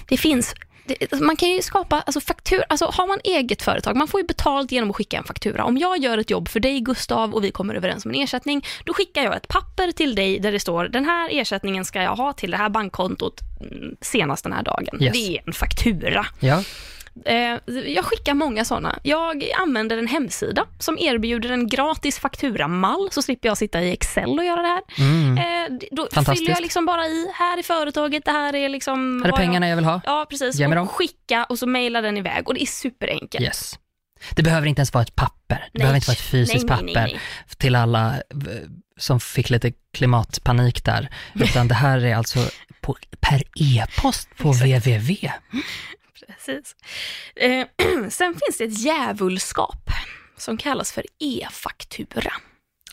Det 0.09 0.17
finns 0.17 0.55
det, 0.87 1.21
man 1.21 1.37
kan 1.37 1.49
ju 1.49 1.63
skapa 1.63 2.01
alltså 2.01 2.21
faktur, 2.21 2.65
alltså 2.69 2.85
har 2.85 3.07
man 3.07 3.19
eget 3.25 3.63
företag, 3.63 3.97
man 3.97 4.09
får 4.09 4.21
ju 4.21 4.27
betalt 4.27 4.73
genom 4.73 4.91
att 4.91 4.97
skicka 4.97 5.17
en 5.17 5.25
faktura. 5.25 5.65
Om 5.65 5.79
jag 5.79 5.99
gör 5.99 6.19
ett 6.19 6.31
jobb 6.31 6.49
för 6.49 6.61
dig 6.61 6.81
Gustav 6.81 7.35
och 7.35 7.45
vi 7.45 7.51
kommer 7.51 7.75
överens 7.75 8.05
om 8.05 8.11
en 8.11 8.23
ersättning, 8.23 8.65
då 8.85 8.95
skickar 8.95 9.23
jag 9.23 9.37
ett 9.37 9.49
papper 9.49 9.93
till 9.93 10.15
dig 10.15 10.39
där 10.39 10.53
det 10.53 10.61
står 10.61 10.85
den 10.85 11.05
här 11.05 11.29
ersättningen 11.33 11.85
ska 11.85 12.03
jag 12.03 12.17
ha 12.17 12.33
till 12.33 12.51
det 12.51 12.57
här 12.57 12.69
bankkontot 12.69 13.41
mm, 13.61 13.97
senast 14.01 14.43
den 14.45 14.53
här 14.53 14.63
dagen. 14.63 15.03
Yes. 15.03 15.13
Det 15.13 15.37
är 15.37 15.43
en 15.47 15.53
faktura. 15.53 16.27
Ja, 16.41 16.63
jag 17.87 18.05
skickar 18.05 18.35
många 18.35 18.65
sådana. 18.65 18.99
Jag 19.03 19.51
använder 19.63 19.99
en 19.99 20.07
hemsida 20.07 20.67
som 20.79 20.99
erbjuder 20.99 21.51
en 21.51 21.69
gratis 21.69 22.19
fakturamall, 22.19 23.09
så 23.13 23.23
slipper 23.23 23.49
jag 23.49 23.59
sitta 23.59 23.83
i 23.83 23.93
Excel 23.93 24.39
och 24.39 24.45
göra 24.45 24.63
det 24.63 24.69
här. 24.69 24.83
mm. 24.99 25.39
Eh, 25.39 25.79
då 25.91 26.09
fyller 26.35 26.51
jag 26.51 26.61
liksom 26.63 26.87
bara 26.87 27.07
i, 27.07 27.31
här 27.35 27.59
är 27.59 27.63
företaget, 27.63 28.25
det 28.25 28.31
här 28.31 28.55
är 28.55 28.69
liksom... 28.69 29.23
Här 29.23 29.29
är 29.29 29.33
vad 29.33 29.41
jag- 29.41 29.47
pengarna 29.47 29.69
jag 29.69 29.77
vill 29.77 29.85
ha. 29.85 30.01
Ja, 30.05 30.27
precis. 30.31 30.55
Ge 30.57 30.69
mig 30.69 30.77
dem. 30.77 30.87
Och 30.87 30.93
skicka 30.95 31.45
och 31.45 31.59
så 31.59 31.67
mailar 31.67 32.03
den 32.03 32.17
iväg 32.17 32.49
och 32.49 32.55
det 32.55 32.63
är 32.63 32.67
superenkelt. 32.67 33.45
Yes. 33.45 33.79
Det 34.35 34.43
behöver 34.43 34.67
inte 34.67 34.81
ens 34.81 34.95
vara 34.95 35.03
ett 35.03 35.15
papper. 35.17 35.57
Det 35.57 35.63
Nej. 35.73 35.79
behöver 35.79 35.97
inte 35.97 36.09
vara 36.09 36.15
ett 36.15 36.21
fysiskt 36.31 36.69
Nej, 36.69 36.79
nej, 36.83 36.95
papper 36.95 37.07
nej. 37.13 37.21
till 37.57 37.75
alla 37.77 38.15
eh, 38.15 38.21
som 38.99 39.21
fick 39.21 39.51
lite 39.51 39.73
klimatpanik 39.95 40.85
där. 40.85 41.09
Utan 41.35 41.69
det 41.69 41.75
här 41.75 42.05
är 42.05 42.15
alltså 42.17 42.39
på, 42.81 42.97
per 43.21 43.43
e-post 43.57 44.29
på 44.39 44.49
www. 44.53 45.31
Precis. 46.27 46.77
Eh, 47.37 47.67
sen 48.11 48.35
finns 48.35 48.59
det 48.59 48.65
ett 48.65 48.79
djävulskap 48.79 49.91
som 50.37 50.57
kallas 50.57 50.93
för 50.93 51.05
e-faktura. 51.19 52.33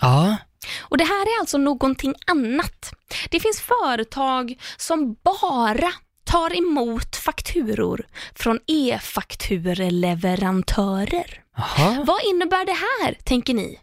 Ja, 0.02 0.38
Och 0.82 0.98
Det 0.98 1.04
här 1.04 1.36
är 1.36 1.40
alltså 1.40 1.58
någonting 1.58 2.16
annat. 2.28 2.94
Det 3.30 3.40
finns 3.40 3.62
företag 3.62 4.62
som 4.78 5.16
bara 5.24 5.92
tar 6.24 6.58
emot 6.58 7.16
fakturor 7.16 8.08
från 8.36 8.60
e-faktureleverantörer. 8.68 11.40
Jaha. 11.56 12.04
Vad 12.08 12.24
innebär 12.26 12.66
det 12.66 12.78
här, 13.06 13.14
tänker 13.24 13.54
ni? 13.54 13.80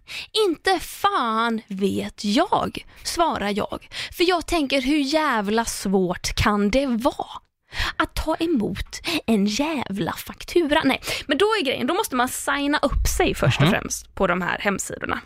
Inte 0.48 0.78
fan 0.80 1.62
vet 1.68 2.24
jag, 2.24 2.86
svarar 3.02 3.52
jag. 3.56 3.88
För 4.16 4.24
jag 4.24 4.46
tänker, 4.46 4.80
hur 4.82 4.98
jävla 4.98 5.64
svårt 5.64 6.34
kan 6.34 6.70
det 6.70 6.86
vara? 6.86 7.40
Att 7.96 8.14
ta 8.14 8.36
emot 8.36 9.00
en 9.26 9.46
jävla 9.46 10.12
faktura. 10.12 10.82
Nej, 10.84 11.00
men 11.26 11.38
då 11.38 11.44
är 11.44 11.64
grejen, 11.64 11.86
då 11.86 11.94
måste 11.94 12.16
man 12.16 12.28
signa 12.28 12.78
upp 12.82 13.06
sig 13.16 13.34
först 13.34 13.56
och 13.60 13.62
Mhm. 13.66 13.70
främst 13.72 14.14
på 14.14 14.26
de 14.26 14.42
här 14.42 14.58
hemsidorna. 14.58 15.20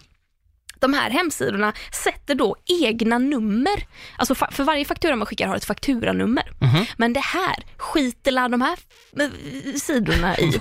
De 0.84 0.94
här 0.94 1.10
hemsidorna 1.10 1.72
sätter 2.04 2.34
då 2.34 2.56
egna 2.82 3.18
nummer. 3.18 3.86
Alltså 4.18 4.34
för 4.34 4.64
varje 4.64 4.84
faktura 4.84 5.16
man 5.16 5.26
skickar 5.26 5.46
har 5.48 5.56
ett 5.56 5.64
fakturanummer. 5.64 6.52
Mhm. 6.60 6.86
Men 6.96 7.12
det 7.12 7.20
här 7.20 7.56
skiter 7.76 8.48
de 8.48 8.60
här 8.60 8.78
eh, 9.20 9.74
sidorna 9.74 10.38
i. 10.38 10.52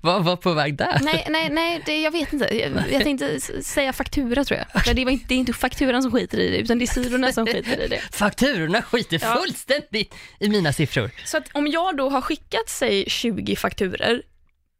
Vad 0.00 0.24
var 0.24 0.36
på 0.36 0.52
väg 0.52 0.76
där? 0.76 0.98
Nej, 1.02 1.26
nej, 1.30 1.50
nej 1.50 1.82
det, 1.86 2.00
jag 2.02 2.10
vet 2.10 2.32
inte. 2.32 2.56
Jag, 2.56 2.72
jag 2.92 3.02
tänkte 3.02 3.40
säga 3.62 3.92
faktura 3.92 4.44
tror 4.44 4.58
jag. 4.58 4.82
Men 4.86 4.96
det, 4.96 5.04
var 5.04 5.12
inte, 5.12 5.24
det 5.28 5.34
är 5.34 5.38
inte 5.38 5.52
fakturan 5.52 6.02
som 6.02 6.12
skiter 6.12 6.38
i 6.38 6.50
det, 6.50 6.56
utan 6.58 6.78
det 6.78 6.84
är 6.84 6.86
sidorna 6.86 7.32
som 7.32 7.46
skiter 7.46 7.80
i 7.84 7.88
det. 7.88 8.00
Fakturorna 8.12 8.82
skiter 8.82 9.20
Ja. 9.22 9.36
fullständigt 9.40 10.14
i 10.40 10.48
mina 10.48 10.72
siffror. 10.72 11.10
Så 11.24 11.36
att 11.36 11.48
om 11.52 11.66
jag 11.66 11.96
då 11.96 12.08
har 12.10 12.20
skickat, 12.20 12.68
säg 12.68 13.04
20 13.10 13.56
fakturer 13.56 14.22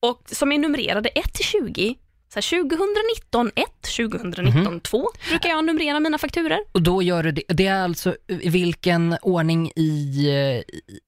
och 0.03 0.23
som 0.33 0.53
är 0.53 0.59
numrerade 0.59 1.09
1 1.09 1.35
till 1.35 1.45
20. 1.45 1.95
Så 2.29 2.37
här 2.37 2.61
2019 2.61 3.51
1, 3.55 3.64
2019 3.97 4.81
2 4.81 5.09
brukar 5.31 5.49
jag 5.49 5.64
numrera 5.64 6.01
mina 6.01 6.18
fakturer. 6.18 6.59
Och 6.72 6.83
då 6.83 7.03
gör 7.03 7.22
du 7.22 7.31
det, 7.33 7.43
det 7.49 7.66
är 7.66 7.83
alltså 7.83 8.16
vilken 8.45 9.16
ordning 9.22 9.70
i, 9.76 10.62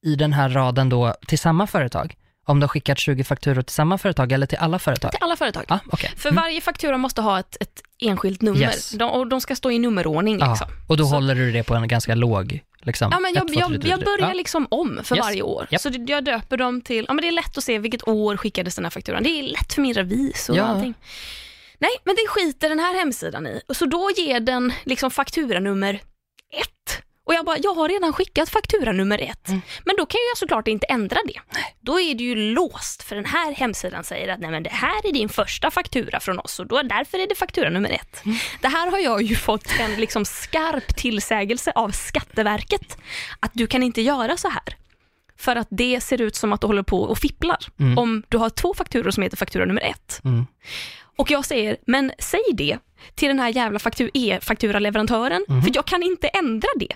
i 0.05 0.15
den 0.15 0.33
här 0.33 0.49
raden 0.49 0.89
då 0.89 1.15
till 1.27 1.39
samma 1.39 1.67
företag? 1.67 2.15
Om 2.45 2.59
du 2.59 2.63
har 2.63 2.67
skickat 2.67 2.99
20 2.99 3.23
fakturor 3.23 3.61
till 3.61 3.73
samma 3.73 3.97
företag 3.97 4.31
eller 4.31 4.45
till 4.47 4.57
alla 4.57 4.79
företag? 4.79 5.11
Till 5.11 5.19
alla 5.23 5.35
företag. 5.35 5.79
Okej. 5.91 6.11
För 6.17 6.29
Mm. 6.29 6.43
varje 6.43 6.61
faktura 6.61 6.97
måste 6.97 7.21
ha 7.21 7.39
ett, 7.39 7.57
ett 7.59 7.81
enskilt 8.01 8.41
nummer 8.41 8.59
Yes. 8.61 8.89
de, 8.91 9.11
och 9.11 9.27
de 9.27 9.41
ska 9.41 9.55
stå 9.55 9.71
i 9.71 9.79
nummerordning. 9.79 10.37
Liksom. 10.37 10.67
och 10.87 10.97
då 10.97 11.03
Så- 11.05 11.09
håller 11.15 11.35
du 11.35 11.51
det 11.51 11.63
på 11.63 11.75
en 11.75 11.87
ganska 11.87 12.15
låg, 12.15 12.59
liksom? 12.85 13.09
Ja, 13.11 13.19
men 13.19 13.31
ett, 13.31 13.35
jag, 13.35 13.47
två, 13.47 13.53
tre, 13.53 13.89
jag, 13.89 13.99
jag 13.99 14.05
börjar 14.05 14.27
Ja. 14.27 14.33
liksom 14.33 14.67
om 14.71 14.99
för 15.03 15.15
Yes. 15.15 15.25
varje 15.25 15.41
år. 15.41 15.67
Japp. 15.71 15.81
Så 15.81 15.89
jag 16.07 16.23
döper 16.23 16.57
dem 16.57 16.81
till, 16.81 17.05
ja 17.07 17.13
men 17.13 17.21
det 17.21 17.27
är 17.27 17.31
lätt 17.31 17.57
att 17.57 17.63
se 17.63 17.79
vilket 17.79 18.07
år 18.07 18.37
skickades 18.37 18.75
den 18.75 18.85
här 18.85 18.89
fakturan. 18.89 19.23
Det 19.23 19.29
är 19.29 19.43
lätt 19.43 19.73
för 19.73 19.81
min 19.81 19.93
revisor 19.93 20.55
Ja. 20.57 20.63
och 20.63 20.69
allting. 20.69 20.93
Nej, 21.79 21.91
men 22.03 22.15
det 22.15 22.27
skiter 22.27 22.69
den 22.69 22.79
här 22.79 22.93
hemsidan 22.99 23.47
i. 23.47 23.61
Så 23.73 23.85
då 23.85 24.09
ger 24.17 24.39
den 24.39 24.73
liksom 24.83 25.11
fakturanummer. 25.11 25.99
Och 27.25 27.33
jag 27.33 27.45
bara, 27.45 27.57
jag 27.57 27.73
har 27.73 27.89
redan 27.89 28.13
skickat 28.13 28.49
fakturanummer 28.49 29.17
ett. 29.21 29.47
Mm. 29.47 29.61
Men 29.85 29.95
då 29.97 30.05
kan 30.05 30.19
jag 30.31 30.37
såklart 30.37 30.67
inte 30.67 30.85
ändra 30.85 31.17
det. 31.27 31.39
Då 31.79 31.99
är 31.99 32.15
det 32.15 32.23
ju 32.23 32.35
låst, 32.35 33.03
för 33.03 33.15
den 33.15 33.25
här 33.25 33.51
hemsidan 33.51 34.03
säger 34.03 34.27
att 34.33 34.39
nej 34.39 34.51
men 34.51 34.63
det 34.63 34.69
här 34.69 35.07
är 35.07 35.13
din 35.13 35.29
första 35.29 35.71
faktura 35.71 36.19
från 36.19 36.39
oss 36.39 36.59
och 36.59 36.67
då, 36.67 36.81
därför 36.81 37.17
är 37.19 37.27
det 37.27 37.35
fakturanummer 37.35 37.89
ett. 37.89 38.25
Mm. 38.25 38.37
Det 38.61 38.67
här 38.67 38.91
har 38.91 38.99
jag 38.99 39.21
ju 39.21 39.35
fått 39.35 39.67
en 39.79 39.95
liksom 39.95 40.25
skarp 40.25 40.95
tillsägelse 40.97 41.71
av 41.75 41.89
Skatteverket, 41.91 42.97
att 43.39 43.51
du 43.53 43.67
kan 43.67 43.83
inte 43.83 44.01
göra 44.01 44.37
så 44.37 44.49
här. 44.49 44.77
För 45.37 45.55
att 45.55 45.67
det 45.71 46.01
ser 46.01 46.21
ut 46.21 46.35
som 46.35 46.53
att 46.53 46.61
du 46.61 46.67
håller 46.67 46.83
på 46.83 47.01
och 47.01 47.17
fipplar 47.17 47.57
Mm. 47.79 47.97
om 47.97 48.23
du 48.29 48.37
har 48.37 48.49
två 48.49 48.73
fakturor 48.73 49.11
som 49.11 49.23
heter 49.23 49.37
faktura 49.37 49.65
nummer 49.65 49.81
ett. 49.81 50.21
Mm. 50.23 50.45
Och 51.17 51.31
jag 51.31 51.45
säger, 51.45 51.77
men 51.87 52.11
säg 52.19 52.41
det 52.53 52.77
till 53.15 53.27
den 53.27 53.39
här 53.39 53.49
jävla 53.49 53.79
faktu- 53.79 54.09
e-fakturaleverantören, 54.13 55.45
Mhm. 55.47 55.61
för 55.61 55.71
jag 55.75 55.85
kan 55.85 56.03
inte 56.03 56.27
ändra 56.27 56.67
det. 56.75 56.95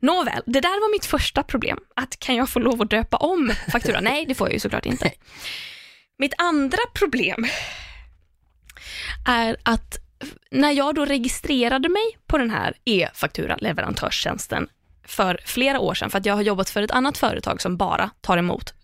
Nåväl, 0.00 0.42
det 0.46 0.60
där 0.60 0.80
var 0.80 0.92
mitt 0.92 1.06
första 1.06 1.42
problem. 1.42 1.78
Att 1.96 2.18
kan 2.18 2.34
jag 2.34 2.48
få 2.48 2.58
lov 2.58 2.82
att 2.82 2.90
döpa 2.90 3.16
om 3.16 3.52
fakturan? 3.72 4.04
Nej, 4.04 4.24
det 4.26 4.34
får 4.34 4.48
jag 4.48 4.52
ju 4.52 4.60
såklart 4.60 4.86
inte. 4.86 5.12
Mitt 6.18 6.34
andra 6.38 6.78
problem 6.94 7.46
är 9.26 9.56
att 9.62 9.98
när 10.50 10.70
jag 10.70 10.94
då 10.94 11.04
registrerade 11.04 11.88
mig 11.88 12.18
på 12.26 12.38
den 12.38 12.50
här 12.50 12.74
e-faktura-leverantörstjänsten 12.84 14.68
för 15.04 15.40
flera 15.44 15.80
år 15.80 15.94
sedan, 15.94 16.10
för 16.10 16.18
att 16.18 16.26
jag 16.26 16.34
har 16.34 16.42
jobbat 16.42 16.70
för 16.70 16.82
ett 16.82 16.90
annat 16.90 17.18
företag 17.18 17.60
som 17.60 17.76
bara 17.76 18.10
tar 18.20 18.38
emot 18.38 18.74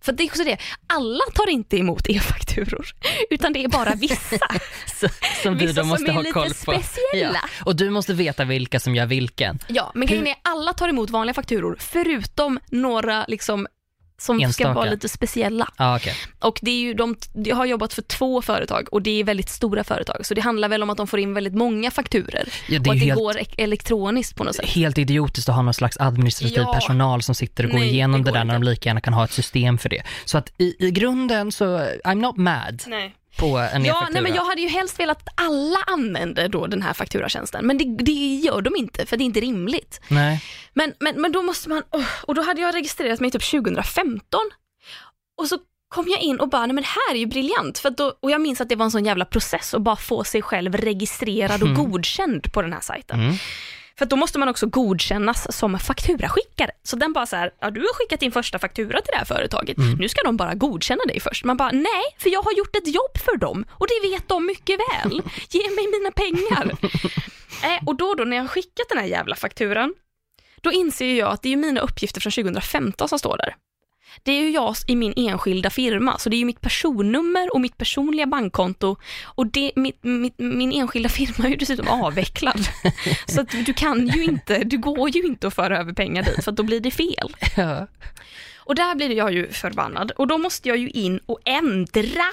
för 0.00 0.12
det 0.12 0.22
är 0.22 0.26
också 0.26 0.44
det, 0.44 0.58
alla 0.86 1.24
tar 1.34 1.48
inte 1.50 1.76
emot 1.76 2.06
e-fakturor, 2.08 2.86
utan 3.30 3.52
det 3.52 3.64
är 3.64 3.68
bara 3.68 3.94
vissa. 3.94 4.38
Som 5.42 5.56
vi 5.58 5.66
Vissa 5.66 5.80
då 5.82 5.86
måste 5.86 6.06
som 6.06 6.10
är 6.10 6.14
ha 6.14 6.20
lite 6.20 6.32
koll 6.32 6.48
på. 6.48 6.54
speciella. 6.54 7.40
Ja. 7.42 7.64
Och 7.64 7.76
du 7.76 7.90
måste 7.90 8.14
veta 8.14 8.44
vilka 8.44 8.80
som 8.80 8.94
gör 8.94 9.06
vilken. 9.06 9.58
Ja, 9.68 9.92
men 9.94 10.06
grejen 10.08 10.26
är 10.26 10.34
alla 10.42 10.72
tar 10.72 10.88
emot 10.88 11.10
vanliga 11.10 11.34
fakturor, 11.34 11.76
förutom 11.80 12.60
några 12.70 13.24
liksom 13.28 13.66
som 14.20 14.40
Enstaka. 14.40 14.70
ska 14.70 14.72
vara 14.80 14.90
lite 14.90 15.08
speciella. 15.08 15.68
Ja, 15.76 15.96
okej. 15.96 16.14
Och 16.38 16.58
det 16.62 16.70
är 16.70 16.80
ju, 16.80 16.94
de, 16.94 17.16
jag 17.34 17.56
har 17.56 17.66
jobbat 17.66 17.94
för 17.94 18.02
två 18.02 18.42
företag 18.42 18.88
och 18.92 19.02
det 19.02 19.20
är 19.20 19.24
väldigt 19.24 19.48
stora 19.48 19.84
företag, 19.84 20.26
så 20.26 20.34
det 20.34 20.40
handlar 20.40 20.68
väl 20.68 20.82
om 20.82 20.90
att 20.90 20.96
de 20.96 21.06
får 21.06 21.18
in 21.18 21.34
väldigt 21.34 21.54
många 21.54 21.90
fakturer 21.90 22.48
Ja, 22.68 22.78
det 22.78 22.88
och 22.90 22.94
att 22.94 23.00
det 23.00 23.06
helt, 23.06 23.18
går 23.18 23.38
ek- 23.38 23.54
elektroniskt 23.58 24.36
på 24.36 24.44
något 24.44 24.54
sätt. 24.56 24.66
helt 24.70 24.98
idiotiskt 24.98 25.48
att 25.48 25.54
ha 25.54 25.62
någon 25.62 25.74
slags 25.74 25.96
administrativ 26.00 26.58
Ja. 26.58 26.74
personal 26.74 27.22
som 27.22 27.34
sitter 27.34 27.64
och 27.64 27.70
går 27.70 27.78
Nej, 27.78 27.88
igenom 27.88 28.12
det 28.22 28.24
det, 28.24 28.30
går 28.30 28.38
där 28.38 28.44
när 28.44 28.54
de 28.54 28.56
inte. 28.62 28.70
lika 28.70 28.88
gärna 28.88 29.00
kan 29.00 29.12
ha 29.12 29.24
ett 29.24 29.32
system 29.32 29.78
för 29.78 29.88
det. 29.88 30.02
Så 30.24 30.38
att 30.38 30.52
i, 30.58 30.86
i 30.86 30.90
grunden 30.90 31.52
så, 31.52 31.64
I'm 32.04 32.14
not 32.14 32.36
mad 32.36 32.82
Nej. 32.86 33.14
På 33.36 33.46
en 33.46 33.84
Ja, 33.84 33.90
e-faktura. 33.92 34.08
nej, 34.12 34.22
men 34.22 34.34
jag 34.34 34.44
hade 34.44 34.60
ju 34.60 34.68
helst 34.68 35.00
velat 35.00 35.18
att 35.28 35.34
alla 35.36 35.78
använde 35.86 36.48
då 36.48 36.66
den 36.66 36.82
här 36.82 36.92
fakturatjänsten, 36.92 37.66
men 37.66 37.78
det, 37.78 37.84
det 38.04 38.12
gör 38.12 38.60
de 38.62 38.76
inte, 38.76 39.06
för 39.06 39.16
det 39.16 39.22
är 39.22 39.26
inte 39.26 39.40
rimligt. 39.40 40.00
Nej. 40.08 40.44
Men, 40.74 40.94
men, 41.00 41.20
men 41.20 41.32
då 41.32 41.42
måste 41.42 41.68
man, 41.68 41.82
och 42.22 42.34
då 42.34 42.42
hade 42.42 42.60
jag 42.60 42.74
registrerat 42.74 43.20
mig 43.20 43.30
typ 43.30 43.50
2015 43.50 44.40
och 45.40 45.46
så 45.46 45.58
kom 45.88 46.08
jag 46.08 46.20
in 46.20 46.40
och 46.40 46.48
bara, 46.48 46.66
nej 46.66 46.74
men 46.74 46.84
det 46.84 46.88
här 47.08 47.14
är 47.14 47.18
ju 47.18 47.26
briljant. 47.26 47.78
För 47.78 47.90
då, 47.90 48.14
och 48.22 48.30
jag 48.30 48.40
minns 48.40 48.60
att 48.60 48.68
det 48.68 48.76
var 48.76 48.84
en 48.84 48.90
sån 48.90 49.04
jävla 49.04 49.24
process 49.24 49.74
att 49.74 49.82
bara 49.82 49.96
få 49.96 50.24
sig 50.24 50.42
själv 50.42 50.76
registrerad 50.76 51.62
och 51.62 51.74
godkänd 51.74 52.52
på 52.52 52.62
den 52.62 52.72
här 52.72 52.80
sajten. 52.80 53.20
Mm. 53.20 53.34
För 53.98 54.06
då 54.06 54.16
måste 54.16 54.38
man 54.38 54.48
också 54.48 54.66
godkännas 54.66 55.56
som 55.56 55.78
fakturaskickare. 55.78 56.70
Så 56.82 56.96
den 56.96 57.12
bara 57.12 57.26
så 57.26 57.36
här, 57.36 57.50
ja 57.60 57.70
du 57.70 57.80
har 57.80 57.94
skickat 57.94 58.20
din 58.20 58.32
första 58.32 58.58
faktura 58.58 59.00
till 59.00 59.12
det 59.12 59.18
här 59.18 59.24
företaget, 59.24 59.76
nu 59.98 60.08
ska 60.08 60.22
de 60.22 60.36
bara 60.36 60.54
godkänna 60.54 61.04
dig 61.04 61.20
först. 61.20 61.44
Man 61.44 61.56
bara, 61.56 61.70
nej, 61.72 62.04
för 62.18 62.30
jag 62.30 62.42
har 62.42 62.52
gjort 62.52 62.76
ett 62.76 62.94
jobb 62.94 63.18
för 63.24 63.36
dem 63.36 63.64
och 63.70 63.86
det 63.86 64.08
vet 64.08 64.28
de 64.28 64.46
mycket 64.46 64.78
väl. 64.78 65.10
Ge 65.50 65.70
mig 65.70 65.86
mina 66.00 66.10
pengar. 66.10 66.76
äh, 67.62 67.86
och 67.86 67.96
då, 67.96 68.14
då 68.14 68.24
när 68.24 68.36
jag 68.36 68.44
har 68.44 68.48
skickat 68.48 68.88
den 68.88 68.98
här 68.98 69.06
jävla 69.06 69.36
fakturan, 69.36 69.94
då 70.60 70.72
inser 70.72 71.14
jag 71.14 71.32
att 71.32 71.42
det 71.42 71.52
är 71.52 71.56
mina 71.56 71.80
uppgifter 71.80 72.20
från 72.20 72.32
2015 72.32 73.08
som 73.08 73.18
står 73.18 73.36
där. 73.36 73.54
Det 74.22 74.32
är 74.32 74.42
ju 74.42 74.50
jag 74.50 74.74
i 74.86 74.96
min 74.96 75.14
enskilda 75.16 75.70
firma, 75.70 76.18
så 76.18 76.28
det 76.28 76.36
är 76.36 76.38
ju 76.38 76.44
mitt 76.44 76.60
personnummer 76.60 77.54
och 77.54 77.60
mitt 77.60 77.78
personliga 77.78 78.26
bankkonto 78.26 78.96
och 79.24 79.46
det, 79.46 79.72
mitt, 79.76 79.98
mitt, 80.04 80.38
min 80.38 80.72
enskilda 80.72 81.08
firma 81.08 81.44
är 81.46 81.50
ju 81.50 81.56
dessutom 81.56 81.88
avvecklad. 81.88 82.60
Så 83.26 83.40
att 83.40 83.50
du 83.66 83.74
kan 83.74 84.08
ju 84.08 84.24
inte, 84.24 84.64
du 84.64 84.78
går 84.78 85.08
ju 85.10 85.22
inte 85.22 85.46
att 85.46 85.54
föra 85.54 85.78
över 85.78 85.92
pengar 85.92 86.22
dit 86.22 86.44
för 86.44 86.52
då 86.52 86.62
blir 86.62 86.80
det 86.80 86.90
fel. 86.90 87.36
Ja. 87.56 87.86
Och 88.56 88.74
där 88.74 88.94
blir 88.94 89.10
jag 89.10 89.32
ju 89.32 89.52
förbannad 89.52 90.10
och 90.10 90.26
då 90.26 90.38
måste 90.38 90.68
jag 90.68 90.78
ju 90.78 90.88
in 90.88 91.20
och 91.26 91.40
ändra. 91.44 92.24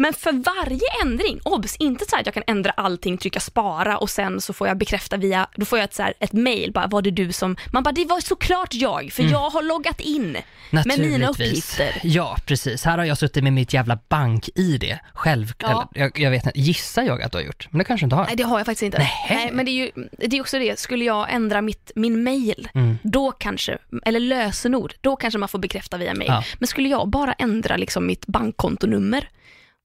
Men 0.00 0.12
för 0.12 0.32
varje 0.32 0.80
ändring, 1.04 1.40
obs, 1.44 1.76
inte 1.76 2.04
så 2.08 2.16
att 2.16 2.26
jag 2.26 2.34
kan 2.34 2.42
ändra 2.46 2.70
allting, 2.70 3.18
trycka 3.18 3.40
spara 3.40 3.98
och 3.98 4.10
sen 4.10 4.40
så 4.40 4.52
får 4.52 4.68
jag 4.68 4.78
bekräfta 4.78 5.16
via, 5.16 5.46
då 5.56 5.64
får 5.64 5.78
jag 5.78 5.84
ett, 5.84 5.94
så 5.94 6.02
här, 6.02 6.14
ett 6.20 6.32
mail, 6.32 6.72
bara 6.72 6.86
var 6.86 7.02
det 7.02 7.10
du 7.10 7.32
som, 7.32 7.56
man 7.72 7.82
bara 7.82 7.92
det 7.92 8.04
var 8.04 8.20
såklart 8.20 8.74
jag, 8.74 9.12
för 9.12 9.22
jag 9.22 9.50
har 9.50 9.62
loggat 9.62 10.00
in 10.00 10.36
med 10.70 10.98
mina 10.98 11.28
uppgifter. 11.28 12.00
Ja, 12.02 12.36
precis. 12.46 12.84
Här 12.84 12.98
har 12.98 13.04
jag 13.04 13.18
suttit 13.18 13.44
med 13.44 13.52
mitt 13.52 13.72
jävla 13.72 13.98
bank-id 14.08 14.98
själv. 15.14 15.52
Ja. 15.58 15.88
Eller, 15.94 16.04
jag, 16.04 16.20
jag 16.20 16.30
vet 16.30 16.46
inte, 16.46 16.60
gissar 16.60 17.02
jag 17.02 17.22
att 17.22 17.32
du 17.32 17.38
har 17.38 17.42
gjort, 17.44 17.68
men 17.70 17.78
det 17.78 17.84
kanske 17.84 18.04
inte 18.06 18.16
har. 18.16 18.26
Nej 18.26 18.36
det 18.36 18.42
har 18.42 18.58
jag 18.58 18.66
faktiskt 18.66 18.82
inte. 18.82 18.98
Nähä. 18.98 19.34
Nej, 19.34 19.50
men 19.52 19.64
det 19.64 19.70
är 19.70 19.72
ju 19.72 19.90
det 20.18 20.36
är 20.36 20.40
också 20.40 20.58
det, 20.58 20.78
skulle 20.78 21.04
jag 21.04 21.32
ändra 21.32 21.62
mitt, 21.62 21.92
min 21.94 22.22
mail, 22.22 22.68
Mm. 22.74 22.98
då 23.02 23.32
kanske, 23.32 23.78
eller 24.04 24.20
lösenord, 24.20 24.94
då 25.00 25.16
kanske 25.16 25.38
man 25.38 25.48
får 25.48 25.58
bekräfta 25.58 25.96
via 25.96 26.14
mail. 26.14 26.28
Ja. 26.28 26.44
Men 26.58 26.66
skulle 26.66 26.88
jag 26.88 27.08
bara 27.08 27.32
ändra 27.32 27.76
liksom 27.76 28.06
mitt 28.06 28.26
bankkontonummer, 28.26 29.28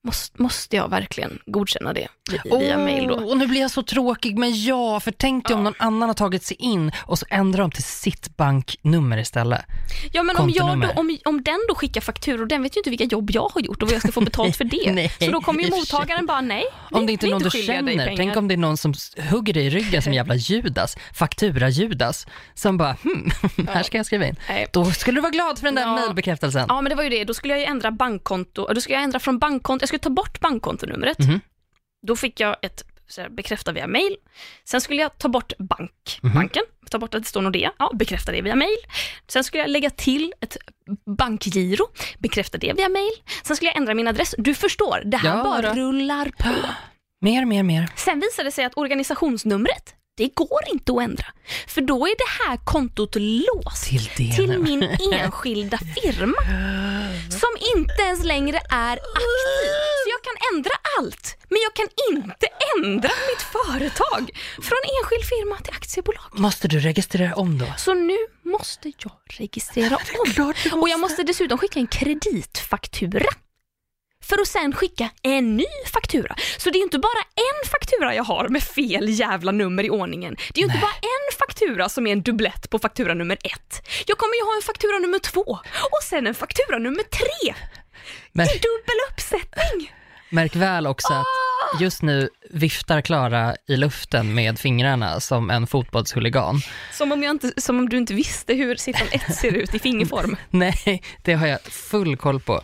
måste, 0.04 0.42
måste 0.42 0.76
jag 0.76 0.90
verkligen 0.90 1.40
godkänna 1.46 1.94
det 1.94 2.08
vi- 2.32 2.58
via 2.60 2.78
mail 2.78 3.08
då? 3.08 3.14
Och 3.16 3.38
nu 3.38 3.48
blir 3.48 3.62
jag 3.62 3.72
så 3.72 3.84
tråkig, 3.84 4.38
men 4.38 4.64
ja, 4.64 5.00
för 5.00 5.12
tänk 5.12 5.48
dig 5.48 5.56
om 5.56 5.64
någon 5.64 5.74
annan 5.78 6.10
har 6.10 6.14
tagit 6.14 6.44
sig 6.44 6.58
in 6.60 6.92
och 7.06 7.20
så 7.20 7.26
ändrar 7.30 7.62
de 7.62 7.72
till 7.72 7.84
sitt 7.84 8.38
banknummer 8.38 9.18
istället. 9.18 9.62
Ja 10.12 10.24
men 10.24 10.38
om, 10.38 10.50
jag 10.50 10.82
då, 10.82 10.90
om, 10.96 11.18
om 11.26 11.44
den 11.44 11.60
då 11.70 11.76
skickar 11.76 12.02
fakturor, 12.02 12.46
den 12.46 12.64
vet 12.64 12.76
ju 12.76 12.80
inte 12.80 12.90
vilka 12.90 13.04
jobb 13.06 13.32
jag 13.32 13.50
har 13.54 13.62
gjort 13.62 13.82
och 13.82 13.88
vad 13.88 13.96
jag 13.96 14.02
ska 14.02 14.12
få 14.12 14.22
betalt 14.32 14.58
för 14.58 14.64
det. 14.64 14.92
Nej, 14.94 15.12
så 15.20 15.32
då 15.32 15.42
kommer 15.42 15.64
ju 15.64 15.70
mottagaren 15.70 16.26
bara 16.26 16.42
nej, 16.42 16.66
vi, 16.90 16.96
Om 16.96 17.06
det 17.06 17.12
inte 17.12 17.28
är 17.28 17.32
någon 17.32 17.42
du 17.42 17.50
känner, 17.50 18.14
tänk 18.18 18.38
om 18.38 18.48
det 18.48 18.54
är 18.54 18.58
någon 18.58 18.78
som 18.78 18.94
hugger 19.32 19.54
dig 19.54 19.66
i 19.66 19.70
ryggen 19.70 20.02
som 20.02 20.14
jävla 20.14 20.36
Judas, 20.36 20.96
faktura-Judas, 21.14 22.28
som 22.54 22.78
bara 22.78 22.98
hmm, 23.04 23.32
här 23.68 23.84
ska 23.84 23.98
jag 23.98 24.06
skriva 24.06 24.26
in. 24.26 24.36
Nej. 24.50 24.68
Då 24.74 24.92
skulle 24.92 25.18
du 25.18 25.22
vara 25.22 25.32
glad 25.32 25.58
för 25.60 25.66
den 25.66 25.76
där 25.76 25.82
Ja. 25.82 25.96
mailbekräftelsen. 25.96 26.66
Ja 26.70 26.82
men 26.82 26.90
det 26.90 26.96
var 26.96 27.04
ju 27.04 27.10
det, 27.10 27.24
då 27.24 27.34
skulle 27.34 27.54
jag 27.54 27.60
ju 27.60 27.66
ändra 27.66 27.92
bankkonto, 27.92 28.68
då 28.74 28.82
skulle 28.82 28.96
jag 28.96 29.04
ändra 29.04 29.20
från 29.20 29.40
bankkonto, 29.40 29.88
skulle 29.94 30.00
ta 30.00 30.10
bort 30.10 30.40
bankkontonumret. 30.40 31.20
Mhm. 31.20 31.40
Då 32.08 32.16
fick 32.16 32.40
jag 32.40 32.56
ett 32.62 32.84
här, 33.18 33.30
bekräfta 33.30 33.72
via 33.72 33.88
mail. 33.88 34.16
Sen 34.64 34.82
skulle 34.82 35.02
jag 35.02 35.18
ta 35.18 35.30
bort 35.30 35.54
bank, 35.60 36.20
Mhm. 36.24 36.34
banken, 36.34 36.64
ta 36.90 37.00
bort 37.00 37.14
att 37.16 37.24
det 37.24 37.30
står 37.30 37.42
Nordea, 37.42 37.72
ja, 37.80 37.92
bekräfta 37.94 38.32
det 38.32 38.42
via 38.42 38.56
mail. 38.56 38.78
Sen 39.28 39.44
skulle 39.44 39.64
jag 39.64 39.70
lägga 39.70 39.90
till 39.90 40.34
ett 40.42 40.58
bankgiro, 41.18 41.86
bekräfta 42.20 42.58
det 42.58 42.74
via 42.74 42.90
mail. 42.90 43.12
Sen 43.44 43.56
skulle 43.56 43.70
jag 43.70 43.78
ändra 43.78 43.94
min 43.94 44.08
adress. 44.08 44.36
Du 44.38 44.56
förstår, 44.56 45.02
det 45.06 45.18
här 45.18 45.38
Ja, 45.38 45.44
bara 45.44 45.74
då. 45.74 45.82
rullar 45.82 46.26
på. 46.26 46.50
Mer, 47.22 47.46
mer, 47.46 47.64
mer. 47.64 47.90
Sen 47.96 48.20
visade 48.20 48.48
det 48.48 48.52
sig 48.52 48.66
att 48.66 48.78
organisationsnumret, 48.78 49.96
det 50.18 50.28
går 50.36 50.60
inte 50.68 50.92
att 50.92 51.02
ändra. 51.02 51.26
För 51.68 51.82
då 51.82 52.08
är 52.08 52.16
det 52.18 52.44
här 52.44 52.58
kontot 52.66 53.16
låst 53.16 53.84
Till 53.84 54.36
till 54.36 54.60
min 54.60 54.84
enskilda 55.14 55.78
firma 55.78 56.42
som 57.30 57.50
inte 57.78 58.02
ens 58.02 58.24
längre 58.24 58.58
är 58.70 58.94
aktiv. 58.94 59.72
Så 60.04 60.10
jag 60.10 60.22
kan 60.24 60.56
ändra 60.56 60.72
allt, 61.00 61.38
men 61.50 61.60
jag 61.64 61.74
kan 61.74 61.88
inte 62.10 62.48
ändra 62.78 63.10
mitt 63.30 63.42
företag 63.42 64.32
från 64.62 64.78
enskild 65.02 65.26
firma 65.26 65.58
till 65.58 65.74
aktiebolag. 65.74 66.40
Måste 66.40 66.68
du 66.68 66.80
registrera 66.80 67.36
om 67.36 67.58
då? 67.58 67.66
Så 67.78 67.94
nu 67.94 68.18
måste 68.44 68.92
jag 68.98 69.14
registrera 69.28 69.98
om. 69.98 70.54
Och 70.82 70.90
jag 70.90 71.00
måste 71.00 71.24
dessutom 71.24 71.58
skicka 71.58 71.80
en 71.80 71.88
kreditfaktura. 71.88 73.26
För 74.24 74.42
att 74.42 74.48
sen 74.48 74.74
skicka 74.74 75.10
en 75.22 75.58
ny 75.58 75.66
faktura. 75.94 76.36
Så 76.58 76.70
det 76.70 76.78
är 76.78 76.84
inte 76.84 77.00
bara 77.00 77.22
en 77.36 77.70
faktura 77.70 78.16
jag 78.16 78.24
har 78.24 78.48
med 78.50 78.64
fel 78.64 79.10
jävla 79.10 79.52
nummer 79.52 79.84
i 79.84 79.90
ordningen. 79.90 80.36
Det 80.54 80.62
är 80.62 80.64
inte 80.66 80.78
bara 80.82 80.92
en 81.02 81.38
faktura 81.38 81.90
som 81.90 82.08
är 82.08 82.12
en 82.12 82.22
dubblett 82.22 82.70
på 82.70 82.80
faktura 82.80 83.14
nummer 83.14 83.38
ett. 83.44 83.88
Jag 84.08 84.18
kommer 84.18 84.36
ju 84.36 84.44
ha 84.44 84.56
en 84.56 84.62
faktura 84.62 85.00
nummer 85.00 85.20
två 85.20 85.60
och 85.92 86.04
sen 86.10 86.28
en 86.28 86.36
faktura 86.36 86.78
nummer 86.78 87.04
tre. 87.04 87.54
Men- 88.32 88.46
I 88.48 88.50
dubbel 88.50 88.98
uppsättning. 89.12 89.94
Märk 90.30 90.56
väl 90.56 90.88
också 90.88 91.14
att 91.14 91.26
just 91.82 92.02
nu 92.02 92.30
viftar 92.50 93.02
Klara 93.02 93.56
i 93.68 93.78
luften 93.78 94.34
med 94.34 94.60
fingrarna 94.60 95.20
som 95.20 95.50
en 95.50 95.68
fotbollshuligan. 95.68 96.62
Som 96.92 97.12
om, 97.12 97.24
jag 97.24 97.32
inte, 97.32 97.54
som 97.62 97.80
om 97.80 97.90
du 97.90 97.98
inte 97.98 98.14
visste 98.14 98.54
hur 98.54 98.76
siffran 98.76 99.08
ett 99.12 99.36
ser 99.36 99.52
ut 99.52 99.76
i 99.76 99.80
fingerform. 99.80 100.36
Nej, 100.50 101.04
det 101.24 101.34
har 101.34 101.48
jag 101.48 101.62
full 101.62 102.18
koll 102.18 102.40
på. 102.40 102.62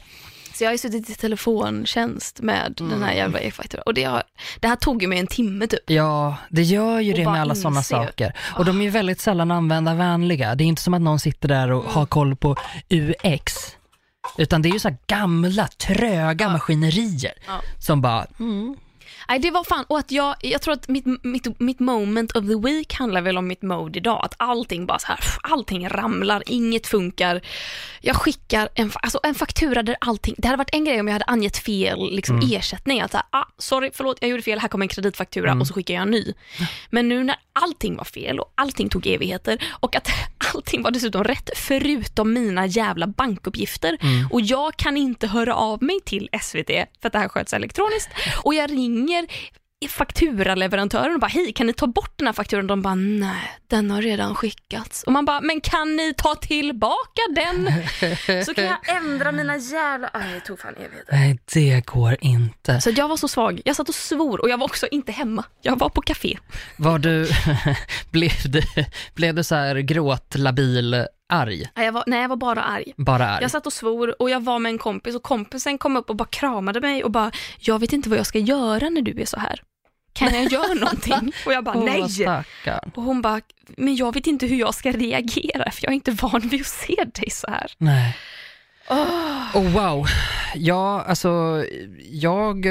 Så 0.59 0.63
jag 0.63 0.69
har 0.69 0.73
ju 0.73 0.77
suttit 0.77 1.09
i 1.09 1.15
telefontjänst 1.15 2.41
med 2.41 2.73
den 2.77 3.03
här 3.03 3.13
jävla 3.13 3.39
e-fakturan 3.39 3.83
och 3.85 3.93
det, 3.93 4.03
har, 4.03 4.23
det 4.59 4.67
här 4.67 4.75
tog 4.75 5.01
ju 5.01 5.07
mig 5.07 5.19
en 5.19 5.27
timme 5.27 5.67
typ. 5.67 5.89
Ja, 5.89 6.35
det 6.49 6.61
gör 6.61 6.99
ju 6.99 7.11
Och 7.11 7.19
det 7.19 7.25
med 7.25 7.41
alla 7.41 7.55
sådana 7.55 7.83
saker. 7.83 8.33
Och 8.57 8.65
de 8.65 8.79
är 8.79 8.83
ju 8.83 8.89
väldigt 8.89 9.21
sällan 9.21 9.51
användarvänliga. 9.51 10.55
Det 10.55 10.63
är 10.63 10.65
inte 10.65 10.81
som 10.81 10.93
att 10.93 11.01
någon 11.01 11.19
sitter 11.19 11.47
där 11.47 11.71
och 11.71 11.83
har 11.83 12.05
koll 12.05 12.35
på 12.35 12.55
UX. 12.89 13.53
Utan 14.37 14.61
det 14.61 14.69
är 14.69 14.73
ju 14.73 14.79
så 14.79 14.95
gamla, 15.07 15.67
tröga 15.67 16.49
maskinerier 16.49 17.33
Ja. 17.47 17.61
som 17.79 18.01
bara, 18.01 18.25
mm, 18.39 18.75
Nej, 19.29 19.39
det 19.39 19.51
var 19.51 19.63
fan, 19.63 19.85
och 19.87 19.99
att 19.99 20.11
jag, 20.11 20.35
jag 20.41 20.61
tror 20.61 20.73
att 20.73 20.87
mitt, 20.87 21.05
mitt, 21.23 21.59
mitt 21.59 21.79
moment 21.79 22.31
of 22.31 22.47
the 22.47 22.55
week 22.55 22.93
handlar 22.93 23.21
väl 23.21 23.37
om 23.37 23.47
mitt 23.47 23.61
mode 23.61 23.99
idag, 23.99 24.25
att 24.25 24.33
allting 24.37 24.85
bara 24.85 24.99
så 24.99 25.07
här, 25.07 25.19
allting 25.41 25.89
ramlar, 25.89 26.43
inget 26.45 26.87
funkar. 26.87 27.41
Jag 28.01 28.15
skickar 28.15 28.69
en, 28.75 28.91
alltså 28.93 29.19
en 29.23 29.35
faktura 29.35 29.83
där 29.83 29.95
allting, 30.01 30.35
det 30.37 30.47
hade 30.47 30.57
varit 30.57 30.73
en 30.73 30.85
grej 30.85 30.99
om 30.99 31.07
jag 31.07 31.13
hade 31.13 31.25
angett 31.25 31.57
fel 31.57 32.09
liksom, 32.11 32.41
ersättning, 32.51 33.01
att 33.01 33.11
så 33.11 33.17
här, 33.17 33.25
ah, 33.29 33.45
sorry, 33.57 33.91
förlåt, 33.93 34.17
jag 34.21 34.29
gjorde 34.29 34.43
fel, 34.43 34.59
här 34.59 34.67
kommer 34.67 34.85
en 34.85 34.89
kreditfaktura 34.89 35.53
och 35.53 35.67
så 35.67 35.73
skickar 35.73 35.93
jag 35.93 36.03
en 36.03 36.11
ny. 36.11 36.33
Men 36.89 37.09
nu 37.09 37.23
när 37.23 37.35
allting 37.53 37.95
var 37.95 38.03
fel 38.03 38.39
och 38.39 38.53
allting 38.55 38.89
tog 38.89 39.07
evigheter 39.07 39.63
och 39.69 39.95
att 39.95 40.09
allting 40.53 40.81
var 40.81 40.91
dessutom 40.91 41.23
rätt 41.23 41.49
förutom 41.55 42.33
mina 42.33 42.65
jävla 42.65 43.07
bankuppgifter. 43.07 43.97
Och 44.31 44.41
jag 44.41 44.75
kan 44.75 44.97
inte 44.97 45.27
höra 45.27 45.55
av 45.55 45.83
mig 45.83 45.99
till 46.05 46.29
SVT 46.41 46.67
för 47.01 47.07
att 47.07 47.13
det 47.13 47.19
här 47.19 47.29
sköts 47.29 47.53
elektroniskt. 47.53 48.09
Och 48.43 48.53
jag 48.53 48.71
ringer 48.71 49.18
fakturaleverantören 49.87 51.13
och 51.13 51.19
bara 51.19 51.27
hej 51.27 51.53
kan 51.53 51.67
ni 51.67 51.73
ta 51.73 51.87
bort 51.87 52.13
den 52.17 52.27
här 52.27 52.33
fakturan? 52.33 52.67
De 52.67 52.81
bara 52.81 52.95
nej 52.95 53.59
den 53.67 53.91
har 53.91 54.01
redan 54.01 54.35
skickats 54.35 55.03
och 55.03 55.11
man 55.11 55.25
bara 55.25 55.41
men 55.41 55.61
kan 55.61 55.95
ni 55.95 56.13
ta 56.17 56.35
tillbaka 56.35 57.21
den? 57.35 57.71
Så 58.45 58.53
kan 58.53 58.63
jag 58.63 58.77
ändra 58.97 59.31
mina 59.31 59.57
jävla, 59.57 60.09
aj 60.13 60.33
det 60.33 60.39
tog 60.39 60.59
fan 60.59 60.75
evigheter. 60.75 61.11
nej 61.11 61.39
det 61.53 61.85
går 61.85 62.17
inte. 62.21 62.81
Så 62.81 62.89
jag 62.89 63.07
var 63.07 63.17
så 63.17 63.27
svag, 63.27 63.61
jag 63.65 63.75
satt 63.75 63.89
och 63.89 63.95
svor 63.95 64.41
och 64.41 64.49
jag 64.49 64.57
var 64.57 64.65
också 64.65 64.87
inte 64.91 65.11
hemma, 65.11 65.43
jag 65.61 65.79
var 65.79 65.89
på 65.89 66.01
café. 66.01 66.37
Var 66.77 66.99
du, 66.99 67.27
blev 68.11 68.31
du, 68.45 68.61
blev 69.15 69.35
du 69.35 69.43
så 69.43 69.55
här 69.55 69.75
gråtlabil, 69.75 71.05
arg? 71.29 71.69
Nej 71.75 71.85
jag 71.85 71.91
var, 71.91 72.03
nej, 72.07 72.21
jag 72.21 72.29
var 72.29 72.35
bara 72.35 72.63
arg. 72.63 72.93
Bara 72.97 73.27
arg? 73.29 73.41
Jag 73.41 73.51
satt 73.51 73.65
och 73.65 73.73
svor 73.73 74.21
och 74.21 74.29
jag 74.29 74.43
var 74.43 74.59
med 74.59 74.69
en 74.69 74.77
kompis 74.77 75.15
och 75.15 75.23
kompisen 75.23 75.77
kom 75.77 75.97
upp 75.97 76.09
och 76.09 76.15
bara 76.15 76.27
kramade 76.27 76.81
mig 76.81 77.03
och 77.03 77.11
bara, 77.11 77.31
jag 77.59 77.79
vet 77.79 77.93
inte 77.93 78.09
vad 78.09 78.19
jag 78.19 78.25
ska 78.25 78.39
göra 78.39 78.89
när 78.89 79.01
du 79.01 79.21
är 79.21 79.25
så 79.25 79.39
här. 79.39 79.61
Kan 80.13 80.33
jag 80.33 80.51
göra 80.51 80.73
någonting? 80.79 81.33
Och 81.45 81.53
jag 81.53 81.63
bara, 81.63 81.79
nej. 81.79 82.01
Och 82.95 83.03
hon 83.03 83.21
bara, 83.21 83.41
men 83.77 83.95
jag 83.95 84.13
vet 84.13 84.27
inte 84.27 84.45
hur 84.45 84.55
jag 84.59 84.75
ska 84.75 84.91
reagera 84.91 85.71
för 85.71 85.83
jag 85.83 85.91
är 85.91 85.95
inte 85.95 86.11
van 86.11 86.41
vid 86.41 86.61
att 86.61 86.67
se 86.67 86.95
dig 87.13 87.29
så 87.29 87.47
här. 87.51 87.71
Nej. 87.77 88.17
Oh, 89.53 89.71
wow. 89.71 90.05
Ja, 90.55 91.03
alltså, 91.07 91.63
jag 92.11 92.65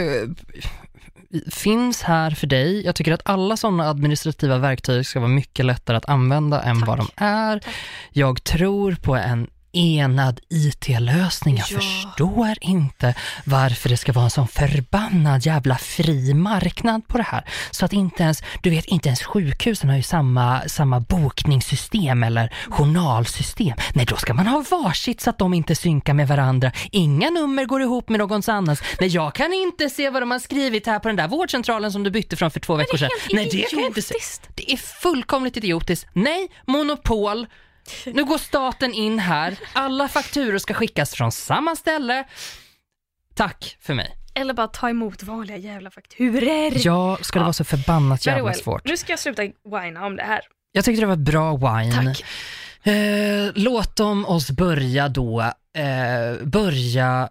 finns 1.50 2.02
här 2.02 2.30
för 2.30 2.46
dig. 2.46 2.84
Jag 2.84 2.94
tycker 2.94 3.12
att 3.12 3.20
alla 3.24 3.56
sådana 3.56 3.88
administrativa 3.90 4.58
verktyg 4.58 5.06
ska 5.06 5.20
vara 5.20 5.30
mycket 5.30 5.64
lättare 5.64 5.96
att 5.96 6.08
använda 6.08 6.62
än 6.62 6.78
Tack. 6.80 6.88
vad 6.88 6.98
de 6.98 7.08
är. 7.16 7.58
Tack. 7.58 7.74
Jag 8.12 8.44
tror 8.44 8.94
på 8.94 9.16
en 9.16 9.50
enad 9.72 10.40
IT-lösning. 10.48 11.56
Jag 11.56 11.66
Ja. 11.70 11.76
förstår 11.80 12.54
inte 12.60 13.14
varför 13.44 13.88
det 13.88 13.96
ska 13.96 14.12
vara 14.12 14.24
en 14.24 14.30
sån 14.30 14.48
förbannad 14.48 15.46
jävla 15.46 15.78
fri 15.78 16.34
marknad 16.34 17.08
på 17.08 17.16
det 17.18 17.22
här. 17.24 17.44
Så 17.70 17.84
att 17.84 17.92
inte 17.92 18.22
ens, 18.22 18.42
du 18.62 18.70
vet, 18.70 18.84
inte 18.84 19.08
ens 19.08 19.22
sjukhusen 19.22 19.90
har 19.90 19.96
ju 19.96 20.02
samma, 20.02 20.60
samma 20.68 21.00
bokningssystem 21.00 22.22
eller 22.22 22.52
journalsystem. 22.70 23.76
Nej, 23.94 24.06
då 24.06 24.16
ska 24.16 24.34
man 24.34 24.46
ha 24.46 24.64
varsitt 24.70 25.20
så 25.20 25.30
att 25.30 25.38
de 25.38 25.54
inte 25.54 25.74
synkar 25.74 26.14
med 26.14 26.28
varandra. 26.28 26.72
Inga 26.92 27.30
nummer 27.30 27.64
går 27.64 27.82
ihop 27.82 28.08
med 28.08 28.18
någons 28.18 28.48
annans. 28.48 28.82
Nej, 29.00 29.08
jag 29.08 29.34
kan 29.34 29.52
inte 29.52 29.90
se 29.90 30.10
vad 30.10 30.22
de 30.22 30.30
har 30.30 30.38
skrivit 30.38 30.86
här 30.86 30.98
på 30.98 31.08
den 31.08 31.16
där 31.16 31.28
vårdcentralen 31.28 31.92
som 31.92 32.02
du 32.02 32.10
bytte 32.10 32.36
från 32.36 32.50
för 32.50 32.60
två 32.60 32.74
veckor 32.76 32.98
sedan. 32.98 33.08
Nej, 33.32 33.48
det 33.52 33.62
kan 33.70 33.78
jag 33.78 33.88
inte 33.88 34.02
se. 34.02 34.14
Det 34.54 34.72
är 34.72 34.76
fullkomligt 34.76 35.56
idiotiskt. 35.56 36.06
Nej, 36.12 36.48
monopol. 36.66 37.46
Nu 38.06 38.24
går 38.24 38.38
staten 38.38 38.94
in 38.94 39.18
här. 39.18 39.58
Alla 39.72 40.08
fakturor 40.08 40.58
ska 40.58 40.74
skickas 40.74 41.14
från 41.14 41.32
samma 41.32 41.76
ställe. 41.76 42.24
Tack 43.34 43.76
för 43.80 43.94
mig. 43.94 44.14
Eller 44.34 44.54
bara 44.54 44.66
ta 44.66 44.90
emot 44.90 45.22
vanliga 45.22 45.56
jävla 45.56 45.90
fakturer. 45.90 46.72
Ja, 46.86 47.18
ska 47.22 47.38
det 47.38 47.42
vara 47.44 47.52
så 47.52 47.64
förbannat 47.64 48.26
Very 48.26 48.36
jävla 48.36 48.50
well. 48.50 48.60
svårt. 48.60 48.84
Nu 48.84 48.96
ska 48.96 49.12
jag 49.12 49.18
sluta 49.18 49.42
whina 49.42 50.06
om 50.06 50.16
det 50.16 50.22
här. 50.22 50.40
Jag 50.72 50.84
tyckte 50.84 51.02
det 51.02 51.06
var 51.06 51.12
ett 51.14 51.18
bra 51.18 51.56
wine. 51.56 52.14
Tack. 52.14 52.24
Eh, 52.82 53.50
låt 53.54 53.96
dem 53.96 54.26
oss 54.26 54.50
börja 54.50 55.08
då, 55.08 55.40
eh, 55.76 56.44
börja 56.46 57.28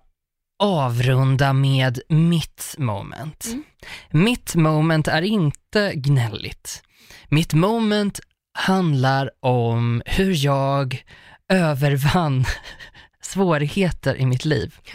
avrunda 0.60 1.54
med 1.54 2.00
mitt 2.10 2.76
moment. 2.78 3.46
Mm. 3.48 3.64
Mitt 4.12 4.56
moment 4.56 5.08
är 5.08 5.22
inte 5.22 5.92
gnälligt. 5.96 6.84
Mitt 7.30 7.54
moment 7.54 8.20
handlar 8.58 9.30
om 9.40 10.02
hur 10.06 10.46
jag 10.46 11.04
övervann 11.50 12.46
svårigheter 13.22 14.16
i 14.16 14.26
mitt 14.26 14.46
liv. 14.46 14.76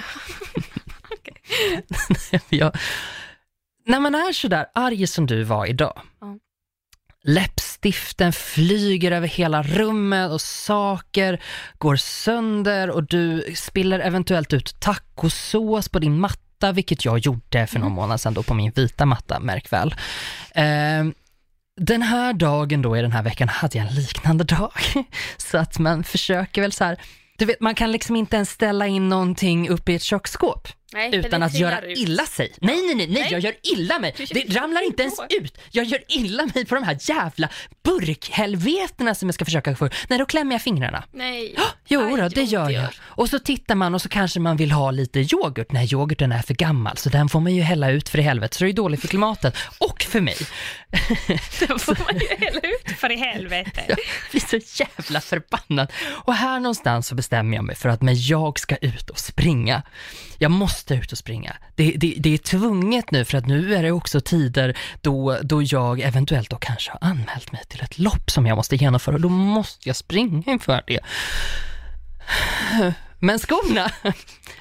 jag, 2.48 2.76
när 3.86 4.00
man 4.00 4.14
är 4.14 4.32
sådär 4.32 4.66
arg 4.74 5.06
som 5.06 5.26
du 5.26 5.42
var 5.42 5.66
idag, 5.66 6.00
Ja. 6.20 6.38
läppstiften 7.24 8.32
flyger 8.32 9.12
över 9.12 9.28
hela 9.28 9.62
rummet 9.62 10.30
och 10.30 10.40
saker 10.40 11.42
går 11.78 11.96
sönder 11.96 12.90
och 12.90 13.04
du 13.04 13.44
spiller 13.54 14.00
eventuellt 14.00 14.52
ut 14.52 14.80
tacosås 14.80 15.88
på 15.88 15.98
din 15.98 16.20
matta, 16.20 16.72
vilket 16.72 17.04
jag 17.04 17.18
gjorde 17.18 17.66
för 17.66 17.78
någon 17.78 17.92
månad 17.92 18.20
sedan 18.20 18.34
då 18.34 18.42
på 18.42 18.54
min 18.54 18.72
vita 18.74 19.06
matta, 19.06 19.40
märk 19.40 19.72
väl. 19.72 19.94
Eh, 20.54 21.12
den 21.80 22.02
här 22.02 22.32
dagen 22.32 22.82
då 22.82 22.96
i 22.96 23.02
den 23.02 23.12
här 23.12 23.22
veckan 23.22 23.48
hade 23.48 23.78
jag 23.78 23.86
en 23.86 23.94
liknande 23.94 24.44
dag. 24.44 24.72
Så 25.36 25.58
att 25.58 25.78
man 25.78 26.04
försöker 26.04 26.62
väl 26.62 26.72
så 26.72 26.84
här, 26.84 27.00
du 27.38 27.44
vet 27.44 27.60
man 27.60 27.74
kan 27.74 27.92
liksom 27.92 28.16
inte 28.16 28.36
ens 28.36 28.50
ställa 28.50 28.86
in 28.86 29.08
någonting 29.08 29.68
uppe 29.68 29.92
i 29.92 29.94
ett 29.94 30.02
köksskåp 30.02 30.68
Nej, 30.92 31.16
utan 31.16 31.42
att 31.42 31.54
göra 31.54 31.80
ut. 31.80 31.98
illa 31.98 32.26
sig. 32.26 32.52
Nej, 32.60 32.76
nej, 32.86 32.94
nej, 32.94 33.06
nej, 33.10 33.28
jag 33.30 33.40
gör 33.40 33.54
illa 33.62 33.98
mig. 33.98 34.14
Det 34.30 34.56
ramlar 34.56 34.86
inte 34.86 35.02
ens 35.02 35.14
ut. 35.28 35.58
Jag 35.70 35.84
gör 35.84 36.00
illa 36.08 36.48
mig 36.54 36.64
på 36.64 36.74
de 36.74 36.84
här 36.84 36.98
jävla 37.00 37.48
burkhelvetena 37.84 39.14
som 39.14 39.28
jag 39.28 39.34
ska 39.34 39.44
försöka 39.44 39.76
få 39.76 39.88
Nej, 40.08 40.18
då 40.18 40.26
klämmer 40.26 40.54
jag 40.54 40.62
fingrarna. 40.62 41.04
Nej. 41.12 41.56
Jo, 41.86 42.00
Aj, 42.00 42.20
då, 42.22 42.28
det 42.28 42.42
gör 42.42 42.70
jag. 42.70 42.88
Och 43.00 43.28
så 43.28 43.38
tittar 43.38 43.74
man 43.74 43.94
och 43.94 44.02
så 44.02 44.08
kanske 44.08 44.40
man 44.40 44.56
vill 44.56 44.72
ha 44.72 44.90
lite 44.90 45.20
yoghurt. 45.20 45.72
Nej, 45.72 45.88
yoghurten 45.92 46.32
är 46.32 46.42
för 46.42 46.54
gammal, 46.54 46.96
så 46.96 47.08
den 47.08 47.28
får 47.28 47.40
man 47.40 47.54
ju 47.54 47.62
hälla 47.62 47.90
ut 47.90 48.08
för 48.08 48.18
i 48.18 48.22
helvete, 48.22 48.56
så 48.56 48.64
det 48.64 48.70
är 48.70 48.72
dåligt 48.72 49.00
för 49.00 49.08
klimatet. 49.08 49.56
Och 49.78 50.02
för 50.02 50.20
mig. 50.20 50.36
Då 51.68 51.78
får 51.78 51.98
man 52.04 52.20
ju 52.20 52.46
hälla 52.46 52.60
ut 52.60 52.98
för 52.98 53.12
i 53.12 53.16
helvete. 53.16 53.84
Jag 53.88 53.98
blir 54.30 54.60
så 54.60 54.82
jävla 54.82 55.20
förbannad. 55.20 55.92
Och 56.24 56.34
här 56.34 56.60
någonstans 56.60 57.06
så 57.06 57.14
bestämmer 57.14 57.56
jag 57.56 57.64
mig 57.64 57.76
för 57.76 57.88
att 57.88 58.02
när 58.02 58.30
jag 58.30 58.58
ska 58.58 58.76
ut 58.76 59.10
och 59.10 59.18
springa, 59.18 59.82
jag 60.38 60.50
måste 60.50 60.81
ut 60.90 61.12
och 61.12 61.18
springa. 61.18 61.56
Det, 61.74 61.94
det, 61.96 62.14
det 62.18 62.34
är 62.34 62.38
tvunget 62.38 63.10
nu 63.10 63.24
för 63.24 63.38
att 63.38 63.46
nu 63.46 63.74
är 63.74 63.82
det 63.82 63.92
också 63.92 64.20
tider 64.20 64.78
då, 65.00 65.38
då 65.42 65.62
jag 65.62 66.00
eventuellt 66.00 66.50
då 66.50 66.56
kanske 66.56 66.90
har 66.90 66.98
anmält 67.10 67.52
mig 67.52 67.62
till 67.68 67.82
ett 67.82 67.98
lopp 67.98 68.30
som 68.30 68.46
jag 68.46 68.56
måste 68.56 68.76
genomföra 68.76 69.14
och 69.14 69.20
då 69.20 69.28
måste 69.28 69.88
jag 69.88 69.96
springa 69.96 70.52
inför 70.52 70.82
det. 70.86 71.00
Men 73.18 73.38
skorna 73.38 73.90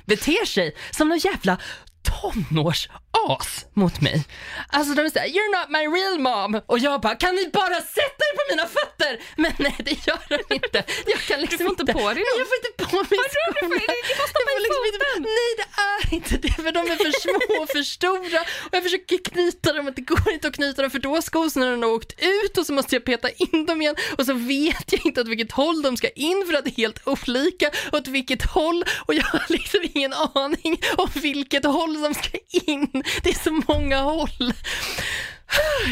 beter 0.06 0.46
sig 0.46 0.76
som 0.92 1.10
någon 1.10 1.18
jävla 1.18 1.58
tonårsas 2.04 3.66
mot 3.74 4.02
mig. 4.02 4.24
Alltså 4.70 4.94
de 4.94 5.10
säger 5.10 5.28
“You're 5.36 5.52
not 5.60 5.68
my 5.78 5.84
real 6.00 6.20
mom” 6.20 6.62
och 6.66 6.80
jag 6.80 7.02
bara 7.02 7.16
“Kan 7.16 7.36
ni 7.36 7.50
bara 7.54 7.82
sätta 7.82 8.22
er 8.30 8.34
på 8.38 8.44
mina 8.52 8.66
fötter?” 8.68 9.14
Men 9.36 9.52
nej, 9.60 9.76
det 9.80 10.08
gör 10.08 10.20
de 10.30 10.54
inte. 10.56 10.84
Jag 11.08 11.20
kan 11.20 11.40
liksom 11.42 11.58
Du 11.58 11.64
får 11.64 11.72
inte 11.82 11.94
på 11.94 12.00
dig 12.14 12.24
dem. 12.24 12.34
jag 12.42 12.48
får 12.52 12.58
inte 12.62 12.74
på 12.86 12.96
mig 12.96 13.06
du 13.10 13.16
får- 13.18 13.54
skorna. 13.54 13.76
du 13.88 14.10
Jag 14.10 14.18
ha 14.18 14.28
får 14.34 14.42
i 14.58 14.62
liksom 14.66 14.84
inte- 14.90 15.06
foten. 15.06 15.24
Nej, 15.40 15.52
det 15.60 15.68
är 15.92 16.16
inte 16.18 16.38
det, 16.48 16.54
för 16.64 16.72
de 16.72 16.80
är 16.92 16.96
för 16.96 17.14
små 17.26 17.64
och 17.64 17.70
för 17.70 17.84
stora 17.84 18.42
och 18.42 18.72
jag 18.78 18.84
försöker 18.84 19.18
knyta 19.32 19.74
dem, 19.74 19.86
men 19.86 19.94
det 19.94 20.02
går 20.02 20.32
inte 20.32 20.48
att 20.48 20.56
knyta 20.56 20.82
dem 20.82 20.92
för 20.92 21.00
då 21.00 21.10
har 21.16 21.22
skosnörena 21.22 21.88
åkt 21.88 22.14
ut 22.22 22.58
och 22.58 22.66
så 22.66 22.74
måste 22.74 22.96
jag 22.96 23.06
peta 23.06 23.30
in 23.30 23.66
dem 23.66 23.82
igen 23.82 23.96
och 24.18 24.26
så 24.26 24.34
vet 24.34 24.92
jag 24.94 25.06
inte 25.06 25.22
åt 25.22 25.28
vilket 25.28 25.52
håll 25.52 25.82
de 25.82 25.98
ska 25.98 26.10
in 26.10 26.44
för 26.48 26.54
att 26.58 26.66
det 26.66 26.70
är 26.72 26.76
helt 26.78 27.08
olika 27.08 27.72
åt 27.92 28.08
vilket 28.08 28.44
håll 28.44 28.84
och 29.06 29.14
jag 29.14 29.24
har 29.24 29.46
liksom 29.50 29.80
ingen 29.94 30.14
aning 30.14 30.82
om 30.98 31.10
vilket 31.14 31.66
håll 31.66 31.91
som 31.96 32.14
ska 32.14 32.38
in. 32.52 33.04
Det 33.24 33.30
är 33.30 33.44
så 33.44 33.62
många 33.68 34.00
håll. 34.00 34.54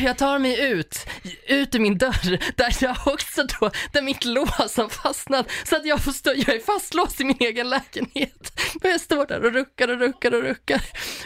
Jag 0.03 0.17
tar 0.17 0.39
mig 0.39 0.71
ut, 0.71 1.07
ut 1.47 1.75
ur 1.75 1.79
min 1.79 1.97
dörr, 1.97 2.55
där 2.55 2.75
jag 2.81 2.97
också 3.05 3.43
då, 3.43 3.71
där 3.91 4.01
mitt 4.01 4.25
lås 4.25 4.77
har 4.77 4.89
fastnat, 4.89 5.51
så 5.63 5.75
att 5.75 5.85
jag 5.85 6.03
får 6.03 6.11
stå, 6.11 6.33
jag 6.35 6.55
är 6.55 6.59
fastlåst 6.59 7.21
i 7.21 7.23
min 7.23 7.37
egen 7.39 7.69
lägenhet. 7.69 8.59
Och 8.83 8.89
jag 8.89 9.01
står 9.01 9.25
där 9.25 9.45
och 9.45 9.53
ruckar 9.53 9.87
och 9.87 9.99
ruckar 9.99 10.33
och 10.33 10.43
ruckar. 10.43 10.81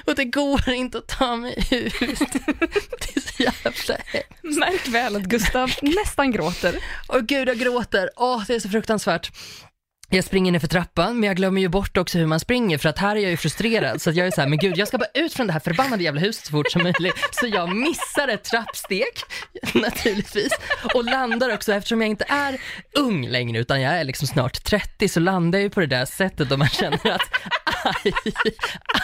Och 0.06 0.16
det 0.16 0.26
går 0.26 0.70
inte 0.70 0.98
att 0.98 1.08
ta 1.08 1.36
mig 1.36 1.68
ut. 1.72 1.94
Det 2.00 3.16
är 3.16 3.20
så 3.20 3.44
jävla 3.44 3.72
hemskt. 3.72 3.92
Märk 4.42 4.88
väl 4.88 5.16
att 5.16 5.24
Gustav 5.24 5.72
nästan 5.82 6.32
gråter. 6.32 6.76
Åh 7.10 7.20
gud, 7.20 7.50
jag 7.50 7.58
gråter. 7.58 8.10
Åh, 8.16 8.44
det 8.48 8.56
är 8.56 8.60
så 8.60 8.70
fruktansvärt. 8.70 9.32
Jag 10.16 10.24
springer 10.24 10.52
ner 10.52 10.60
för 10.60 10.68
trappan, 10.68 11.20
men 11.20 11.28
jag 11.28 11.38
glömmer 11.38 11.62
ju 11.62 11.70
bort 11.70 11.98
också 11.98 12.18
hur 12.18 12.26
man 12.26 12.40
springer, 12.40 12.78
för 12.78 12.90
att 12.90 13.00
här 13.00 13.16
är 13.16 13.20
jag 13.20 13.32
ju 13.32 13.38
frustrerad. 13.38 14.02
Så 14.02 14.10
att 14.10 14.16
jag 14.16 14.28
är 14.28 14.32
så 14.32 14.42
här, 14.42 14.48
men 14.48 14.60
gud, 14.60 14.78
jag 14.78 14.88
ska 14.88 14.98
bara 14.98 15.10
ut 15.14 15.34
från 15.34 15.48
det 15.48 15.54
här 15.54 15.60
förbannade 15.60 16.04
jävla 16.04 16.22
huset 16.22 16.46
så 16.46 16.52
fort 16.52 16.72
som 16.72 16.84
möjligt. 16.84 17.14
Så 17.32 17.48
jag 17.48 17.76
missar 17.76 18.28
ett 18.28 18.44
trappsteg, 18.44 19.14
naturligtvis, 19.74 20.54
och 20.94 21.04
landar 21.04 21.54
också, 21.54 21.74
eftersom 21.74 22.02
jag 22.02 22.10
inte 22.10 22.26
är 22.28 22.62
ung 22.98 23.28
längre, 23.28 23.60
utan 23.60 23.82
jag 23.82 23.94
är 23.94 24.04
liksom 24.04 24.28
snart 24.28 24.64
30, 24.64 25.10
så 25.10 25.20
landar 25.20 25.60
jag 25.60 25.64
ju 25.64 25.70
på 25.70 25.80
det 25.80 25.88
där 25.88 26.06
sättet 26.06 26.52
och 26.52 26.60
man 26.60 26.70
känner 26.70 27.12
att 27.12 27.30
aj, 27.84 28.14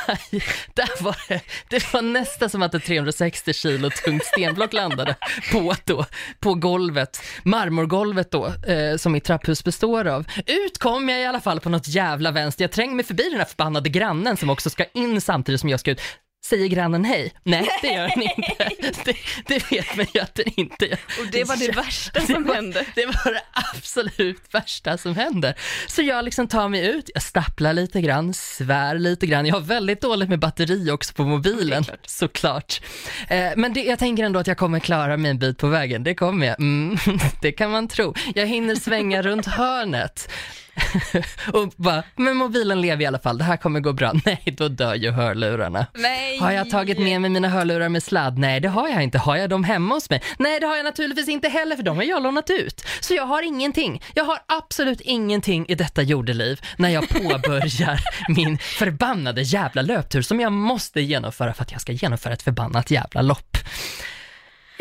aj, 0.07 0.43
där 0.73 1.03
var 1.03 1.15
det, 1.27 1.41
det 1.69 1.93
var 1.93 2.01
nästan 2.01 2.49
som 2.49 2.63
att 2.63 2.73
ett 2.73 2.85
360 2.85 3.53
kilo 3.53 3.89
tungt 3.89 4.25
stenblock 4.25 4.73
landade 4.73 5.15
på, 5.51 5.75
då, 5.85 6.05
på 6.39 6.53
golvet, 6.53 7.21
marmorgolvet 7.43 8.31
då, 8.31 8.45
eh, 8.45 8.97
som 8.97 9.11
mitt 9.11 9.23
trapphus 9.23 9.63
består 9.63 10.07
av. 10.07 10.25
Ut 10.45 10.77
kom 10.77 10.98
jag 11.07 11.21
i 11.21 11.25
alla 11.25 11.39
fall 11.41 11.59
på 11.59 11.69
något 11.69 11.87
jävla 11.87 12.31
vänster, 12.31 12.63
jag 12.63 12.71
tränger 12.71 12.95
mig 12.95 13.05
förbi 13.05 13.23
den 13.29 13.39
här 13.39 13.45
förbannade 13.45 13.89
grannen 13.89 14.37
som 14.37 14.49
också 14.49 14.69
ska 14.69 14.85
in 14.93 15.21
samtidigt 15.21 15.61
som 15.61 15.69
jag 15.69 15.79
ska 15.79 15.91
ut. 15.91 16.01
Säger 16.45 16.67
grannen 16.67 17.05
hej? 17.05 17.33
Nej, 17.43 17.67
det 17.81 17.87
gör 17.87 18.07
den 18.07 18.21
inte. 18.21 18.73
Det, 19.05 19.15
det 19.47 19.71
vet 19.71 19.95
man 19.97 20.05
ju 20.13 20.19
att 20.19 20.35
den 20.35 20.45
inte 20.59 20.85
gör. 20.85 20.99
Och 21.19 21.27
det 21.31 21.43
var 21.43 21.55
det 21.55 21.71
värsta 21.71 22.21
som 22.21 22.43
var- 22.43 22.55
hände. 22.55 22.85
Det 22.95 23.05
var 23.05 23.33
det 23.33 23.41
absolut 23.75 24.41
värsta 24.53 24.97
som 24.97 25.15
händer. 25.15 25.55
Så 25.87 26.01
jag 26.01 26.25
liksom 26.25 26.47
tar 26.47 26.69
mig 26.69 26.87
ut, 26.87 27.09
jag 27.13 27.23
stapplar 27.23 27.73
lite 27.73 28.01
grann, 28.01 28.33
svär 28.33 28.95
lite 28.95 29.27
grann. 29.27 29.45
Jag 29.45 29.55
har 29.55 29.61
väldigt 29.61 30.01
dåligt 30.01 30.29
med 30.29 30.39
batteri 30.39 30.91
också 30.91 31.13
på 31.13 31.23
mobilen, 31.23 31.83
klart. 31.83 31.99
såklart. 32.05 32.81
Eh, 33.29 33.49
men 33.55 33.73
det, 33.73 33.83
jag 33.83 33.99
tänker 33.99 34.23
ändå 34.23 34.39
att 34.39 34.47
jag 34.47 34.57
kommer 34.57 34.79
klara 34.79 35.17
mig 35.17 35.31
en 35.31 35.39
bit 35.39 35.57
på 35.57 35.67
vägen, 35.67 36.03
det 36.03 36.15
kommer 36.15 36.47
jag. 36.47 36.59
Mm, 36.59 36.97
det 37.41 37.51
kan 37.51 37.71
man 37.71 37.87
tro. 37.87 38.15
Jag 38.35 38.45
hinner 38.47 38.75
svänga 38.75 39.21
runt 39.21 39.45
hörnet. 39.45 40.31
och 41.53 41.73
bara, 41.75 42.03
men 42.15 42.37
mobilen 42.37 42.81
lever 42.81 43.03
i 43.03 43.05
alla 43.05 43.19
fall, 43.19 43.37
det 43.37 43.43
här 43.43 43.57
kommer 43.57 43.79
gå 43.79 43.93
bra. 43.93 44.13
Nej, 44.25 44.55
då 44.57 44.67
dör 44.67 44.95
ju 44.95 45.11
hörlurarna. 45.11 45.85
Nej. 45.93 46.37
Har 46.39 46.51
jag 46.51 46.69
tagit 46.69 46.99
med 46.99 47.21
mig 47.21 47.29
mina 47.29 47.47
hörlurar 47.49 47.89
med 47.89 48.03
sladd? 48.03 48.37
Nej, 48.37 48.59
det 48.59 48.69
har 48.69 48.87
jag 48.89 49.03
inte. 49.03 49.17
Har 49.17 49.35
jag 49.35 49.49
dem 49.49 49.63
hemma 49.63 49.95
hos 49.95 50.09
mig? 50.09 50.21
Nej, 50.39 50.59
det 50.59 50.65
har 50.65 50.75
jag 50.75 50.83
naturligtvis 50.83 51.27
inte 51.27 51.49
heller, 51.49 51.75
för 51.75 51.83
de 51.83 51.97
har 51.97 52.03
jag 52.03 52.23
lånat 52.23 52.49
ut. 52.49 52.85
Så 52.99 53.13
jag 53.13 53.25
har 53.25 53.41
ingenting. 53.41 54.03
Jag 54.13 54.23
har 54.23 54.37
absolut 54.45 55.01
ingenting 55.01 55.65
i 55.67 55.75
detta 55.75 56.01
jordeliv 56.01 56.61
när 56.77 56.89
jag 56.89 57.09
påbörjar 57.09 57.99
min 58.29 58.57
förbannade 58.57 59.41
jävla 59.41 59.81
löptur 59.81 60.21
som 60.21 60.39
jag 60.39 60.51
måste 60.51 61.01
genomföra 61.01 61.53
för 61.53 61.61
att 61.61 61.71
jag 61.71 61.81
ska 61.81 61.91
genomföra 61.91 62.33
ett 62.33 62.41
förbannat 62.41 62.91
jävla 62.91 63.21
lopp. 63.21 63.57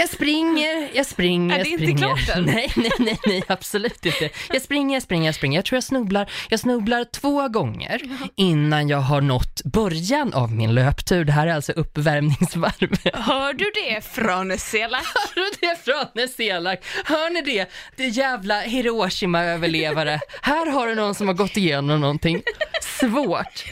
Jag 0.01 0.09
springer, 0.09 0.89
jag 0.95 1.07
springer, 1.07 1.55
Är 1.55 1.59
jag 1.59 1.67
det 1.67 1.71
inte 1.71 1.85
springer. 1.85 2.17
klart 2.27 2.37
än? 2.37 2.45
Nej, 2.55 2.73
nej, 2.77 2.91
nej, 2.99 3.19
nej, 3.27 3.43
absolut 3.49 4.07
inte. 4.07 4.31
Jag 4.53 4.63
springer, 4.63 4.97
jag 4.97 5.03
springer, 5.03 5.27
jag 5.27 5.35
springer. 5.35 5.59
Jag 5.59 5.65
tror 5.65 5.77
jag 5.77 5.85
snubblar, 5.85 6.31
jag 6.49 6.61
snubblar 6.61 7.05
två 7.05 7.49
gånger 7.49 8.01
innan 8.37 8.89
jag 8.89 8.99
har 8.99 9.21
nått 9.21 9.63
början 9.65 10.33
av 10.35 10.53
min 10.53 10.75
löptur. 10.75 11.25
Det 11.25 11.33
här 11.33 11.47
är 11.47 11.55
alltså 11.55 11.73
uppvärmningsvarv. 11.73 12.97
Hör 13.15 13.53
du 13.53 13.71
det 13.75 14.05
från 14.05 14.59
Selak? 14.59 15.03
Hör 15.35 15.35
du 15.35 15.51
det 15.61 15.85
från 15.85 16.29
Selak? 16.29 16.85
Hör 17.05 17.31
ni 17.31 17.43
det? 17.43 17.67
Det 17.97 18.05
är 18.05 18.09
jävla 18.09 18.61
Hiroshima-överlevare. 18.61 20.21
Här 20.43 20.67
har 20.71 20.87
du 20.87 20.95
någon 20.95 21.15
som 21.15 21.27
har 21.29 21.35
gått 21.35 21.57
igenom 21.57 22.01
någonting 22.01 22.43
svårt. 23.01 23.65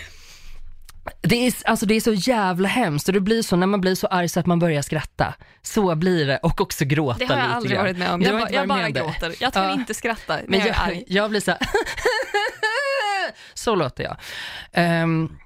Det 1.20 1.46
är, 1.46 1.54
alltså 1.64 1.86
det 1.86 1.94
är 1.94 2.00
så 2.00 2.12
jävla 2.12 2.68
hemskt 2.68 3.08
och 3.08 3.14
det 3.14 3.20
blir 3.20 3.42
så 3.42 3.56
när 3.56 3.66
man 3.66 3.80
blir 3.80 3.94
så 3.94 4.06
arg 4.06 4.28
så 4.28 4.40
att 4.40 4.46
man 4.46 4.58
börjar 4.58 4.82
skratta. 4.82 5.34
Så 5.62 5.94
blir 5.94 6.26
det 6.26 6.38
och 6.38 6.60
också 6.60 6.84
gråta 6.84 7.18
Det 7.18 7.24
har 7.26 7.34
jag 7.36 7.42
lite 7.44 7.54
aldrig 7.56 7.72
grann. 7.74 7.84
varit 7.84 7.98
med 7.98 8.12
om. 8.12 8.22
Jag, 8.22 8.32
har 8.32 8.38
ba, 8.38 8.42
inte 8.46 8.54
jag 8.54 8.68
med 8.68 8.76
bara 8.76 8.90
gråter. 8.90 9.34
Jag 9.40 9.52
kan 9.52 9.64
Ja. 9.64 9.72
inte 9.72 9.94
skratta 9.94 10.36
när 10.36 10.44
Men 10.48 10.58
jag 10.60 10.68
är 10.68 10.72
jag, 10.72 10.82
arg. 10.88 11.04
jag 11.06 11.30
blir 11.30 11.40
så 11.40 11.50
här, 11.50 11.60
så 13.54 13.74
låter 13.74 14.04
jag. 14.04 14.16
Ehm, 14.72 15.36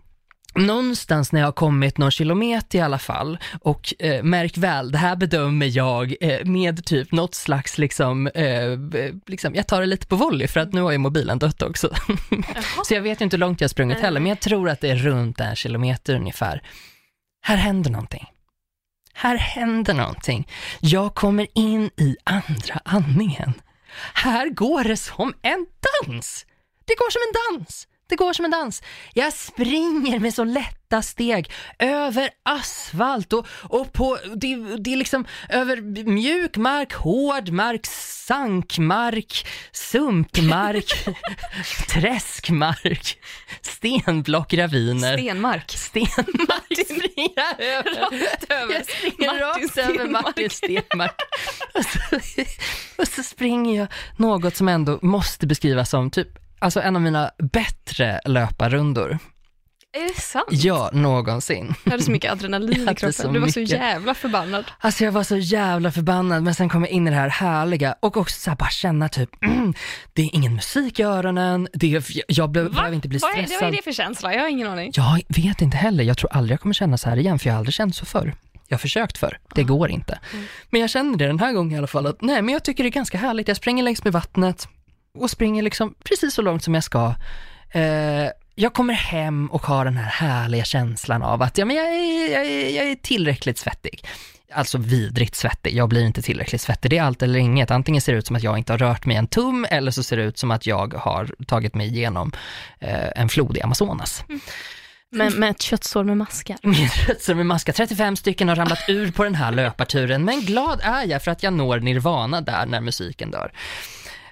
Någonstans 0.55 1.33
när 1.33 1.41
jag 1.41 1.47
har 1.47 1.53
kommit 1.53 1.99
någon 1.99 2.11
kilometer 2.11 2.79
i 2.79 2.83
alla 2.83 2.99
fall 2.99 3.39
och 3.61 3.95
eh, 3.99 4.23
märk 4.23 4.57
väl, 4.59 4.93
det 4.93 4.99
här 4.99 5.17
bedömer 5.17 5.77
jag 5.77 6.15
eh, 6.21 6.45
med 6.45 6.85
typ 6.85 7.13
något 7.13 7.35
slags 7.35 7.79
liksom, 7.79 8.27
eh, 8.27 8.77
b- 8.77 9.13
liksom, 9.27 9.55
jag 9.55 9.67
tar 9.67 9.81
det 9.81 9.87
lite 9.87 10.07
på 10.07 10.17
volley 10.17 10.49
för 10.49 10.61
att 10.61 10.73
nu 10.73 10.81
har 10.81 10.93
ju 10.93 10.99
mobilen 10.99 11.39
dött 11.39 11.63
också. 11.63 11.95
Så 12.85 12.95
jag 12.95 13.03
vet 13.03 13.21
ju 13.21 13.25
inte 13.25 13.37
hur 13.37 13.41
långt 13.41 13.61
jag 13.61 13.65
har 13.65 13.71
sprungit 13.71 14.01
heller, 14.01 14.21
men 14.21 14.29
jag 14.29 14.41
tror 14.41 14.69
att 14.69 14.81
det 14.81 14.91
är 14.91 14.97
runt 14.97 15.41
en 15.41 15.57
kilometer 15.57 16.15
ungefär. 16.15 16.63
Här 17.43 17.57
händer 17.57 17.91
någonting. 17.91 18.27
Här 19.15 19.37
händer 19.37 19.95
någonting. 19.95 20.49
Jag 20.81 21.15
kommer 21.15 21.47
in 21.55 21.91
i 21.97 22.17
andra 22.25 22.81
andningen. 22.85 23.53
Här 24.15 24.49
går 24.49 24.85
det 24.85 24.97
som 24.97 25.35
en 25.43 25.67
dans. 26.07 26.47
Det 26.85 26.95
går 26.95 27.11
som 27.11 27.21
en 27.29 27.59
dans. 27.59 27.87
Det 28.11 28.17
går 28.17 28.33
som 28.33 28.45
en 28.45 28.51
dans. 28.51 28.83
Jag 29.15 29.33
springer 29.33 30.19
med 30.19 30.35
så 30.35 30.45
lätta 30.45 31.03
steg 31.03 31.53
över 31.79 32.31
asfalt 32.43 33.33
och, 33.33 33.47
och 33.53 33.93
på, 33.93 34.19
det, 34.37 34.57
det 34.57 34.93
är 34.93 34.97
liksom 34.97 35.25
över 35.49 35.81
mjuk 36.05 36.57
mark, 36.57 36.93
hård 36.93 37.49
mark, 37.49 37.87
sankmark, 37.87 39.47
sumpmark, 39.73 41.05
träskmark, 41.89 43.19
stenblock, 43.61 44.55
raviner. 44.55 45.19
Stenmark. 45.19 45.71
Stenmark 45.71 46.87
springer 46.87 47.33
jag 47.37 47.61
över. 47.61 47.99
Över. 48.49 48.75
Jag 48.75 48.87
springer 48.87 49.27
Martin 49.27 49.41
rakt 49.41 49.79
över. 49.79 50.09
Martin 50.09 50.51
Stenmark. 50.51 51.21
Och 51.75 51.85
så, 51.85 51.99
och 52.97 53.09
så 53.09 53.23
springer 53.23 53.81
jag 53.81 53.89
något 54.17 54.57
som 54.57 54.69
ändå 54.69 54.99
måste 55.03 55.47
beskrivas 55.47 55.91
som 55.91 56.11
typ, 56.11 56.29
alltså 56.61 56.81
en 56.81 56.97
av 56.97 57.03
mina 57.03 57.31
bättre 57.39 58.21
löparrundor. 58.25 59.19
Är 59.93 60.09
det 60.15 60.21
sant? 60.21 60.47
Ja, 60.51 60.91
någonsin. 60.93 61.75
Jag 61.85 61.91
hade 61.91 62.03
så 62.03 62.11
mycket 62.11 62.33
adrenalin 62.33 62.89
i 62.89 62.95
kroppen. 62.95 63.33
Du 63.33 63.39
var 63.39 63.49
så 63.49 63.61
mycket. 63.61 63.79
jävla 63.79 64.15
förbannad. 64.15 64.65
Alltså 64.81 65.05
jag 65.05 65.13
var 65.13 65.23
så 65.23 65.37
jävla 65.37 65.93
förbannad, 65.93 66.43
men 66.43 66.55
sen 66.55 66.69
kom 66.69 66.83
jag 66.83 66.91
in 66.91 67.07
i 67.09 67.11
det 67.11 67.17
här 67.17 67.29
härliga 67.29 67.95
och 68.01 68.17
också 68.17 68.41
så 68.41 68.51
här 68.51 68.57
bara 68.57 68.69
känna 68.71 69.09
typ, 69.09 69.45
mm, 69.45 69.75
det 70.13 70.23
är 70.23 70.35
ingen 70.35 70.55
musik 70.55 70.99
i 71.01 71.03
öronen, 71.03 71.69
det 71.73 71.95
är, 71.95 72.05
jag 72.29 72.51
be- 72.51 72.65
behöver 72.71 72.95
inte 72.95 73.09
bli 73.09 73.19
Vad 73.19 73.31
är, 73.31 73.35
stressad. 73.35 73.61
vad 73.61 73.69
är 73.73 73.77
det 73.77 73.83
för 73.83 73.93
känsla? 73.93 74.35
Jag 74.35 74.41
har 74.41 74.49
ingen 74.49 74.69
aning. 74.69 74.93
Jag 74.95 75.21
vet 75.29 75.61
inte 75.63 75.77
heller, 75.77 76.05
jag 76.05 76.19
tror 76.19 76.33
aldrig 76.33 76.53
jag 76.53 76.61
kommer 76.61 76.75
känna 76.75 76.99
så 76.99 77.09
här 77.09 77.17
igen, 77.17 77.39
för 77.39 77.47
jag 77.47 77.55
har 77.55 77.59
aldrig 77.59 77.75
känt 77.75 77.97
så 77.97 78.05
förr. 78.07 78.35
Jag 78.69 78.75
har 78.77 78.81
försökt 78.81 79.19
förr, 79.19 79.39
det 79.55 79.63
går 79.63 79.91
inte. 79.91 80.19
Men 80.71 80.81
jag 80.81 80.91
känner 80.91 81.19
det 81.19 81.27
den 81.27 81.39
här 81.39 81.53
gången 81.53 81.75
i 81.75 81.79
alla 81.79 81.87
fall, 81.87 82.07
att 82.07 82.23
nej 82.23 82.43
men 82.43 82.53
jag 82.53 82.65
tycker 82.65 82.85
det 82.85 82.89
är 82.89 82.93
ganska 82.93 83.19
härligt, 83.19 83.49
jag 83.49 83.57
springer 83.57 83.83
längs 83.83 84.05
med 84.05 84.13
vattnet 84.13 84.69
och 85.19 85.31
springer 85.31 85.63
liksom 85.63 85.95
precis 86.05 86.35
så 86.35 86.43
långt 86.43 86.65
som 86.65 86.75
jag 86.75 86.85
ska. 86.85 87.15
Eh, 87.71 88.29
jag 88.55 88.75
kommer 88.75 88.95
hem 88.95 89.47
och 89.47 89.63
har 89.63 89.85
den 89.85 89.97
här 89.97 90.11
härliga 90.11 90.65
känslan 90.65 91.23
av 91.23 91.43
att 91.43 91.59
ja, 91.59 91.65
men 91.65 91.77
jag, 91.77 91.87
är, 91.87 92.33
jag, 92.33 92.47
är, 92.47 92.77
jag 92.77 92.91
är 92.91 92.95
tillräckligt 92.95 93.59
svettig. 93.59 94.05
Alltså 94.53 94.79
vidrigt 94.79 95.35
svettig, 95.35 95.75
jag 95.75 95.89
blir 95.89 96.07
inte 96.07 96.23
tillräckligt 96.23 96.61
svettig. 96.61 96.91
Det 96.91 96.99
är 96.99 97.03
allt 97.03 97.23
eller 97.23 97.39
inget. 97.39 97.71
Antingen 97.71 98.03
ser 98.03 98.13
det 98.13 98.19
ut 98.19 98.27
som 98.27 98.37
att 98.37 98.43
jag 98.43 98.59
inte 98.59 98.73
har 98.73 98.79
rört 98.79 99.07
mig 99.07 99.17
en 99.17 99.27
tum 99.27 99.67
eller 99.71 99.91
så 99.91 100.03
ser 100.03 100.17
det 100.17 100.23
ut 100.23 100.39
som 100.39 100.51
att 100.51 100.67
jag 100.67 100.95
har 100.95 101.45
tagit 101.47 101.75
mig 101.75 101.87
igenom 101.87 102.33
eh, 102.79 103.09
en 103.17 103.29
flod 103.29 103.57
i 103.57 103.63
Amazonas. 103.63 104.25
Men 105.13 105.33
med 105.33 105.51
ett 105.51 105.63
köttsår 105.63 106.05
med 106.05 106.17
maskar. 106.17 106.57
Min 106.63 106.89
rötsel 107.07 107.37
med 107.37 107.47
maska, 107.47 107.73
35 107.73 108.17
stycken 108.17 108.49
har 108.49 108.57
ramlat 108.57 108.85
ur 108.89 109.11
på 109.11 109.25
den 109.25 109.35
här 109.35 109.53
löparturen, 109.53 110.25
men 110.25 110.41
glad 110.41 110.81
är 110.83 111.07
jag 111.07 111.23
för 111.23 111.31
att 111.31 111.43
jag 111.43 111.53
når 111.53 111.81
nirvana 111.81 112.41
där 112.41 112.67
när 112.67 112.81
musiken 112.81 113.31
dör. 113.31 113.53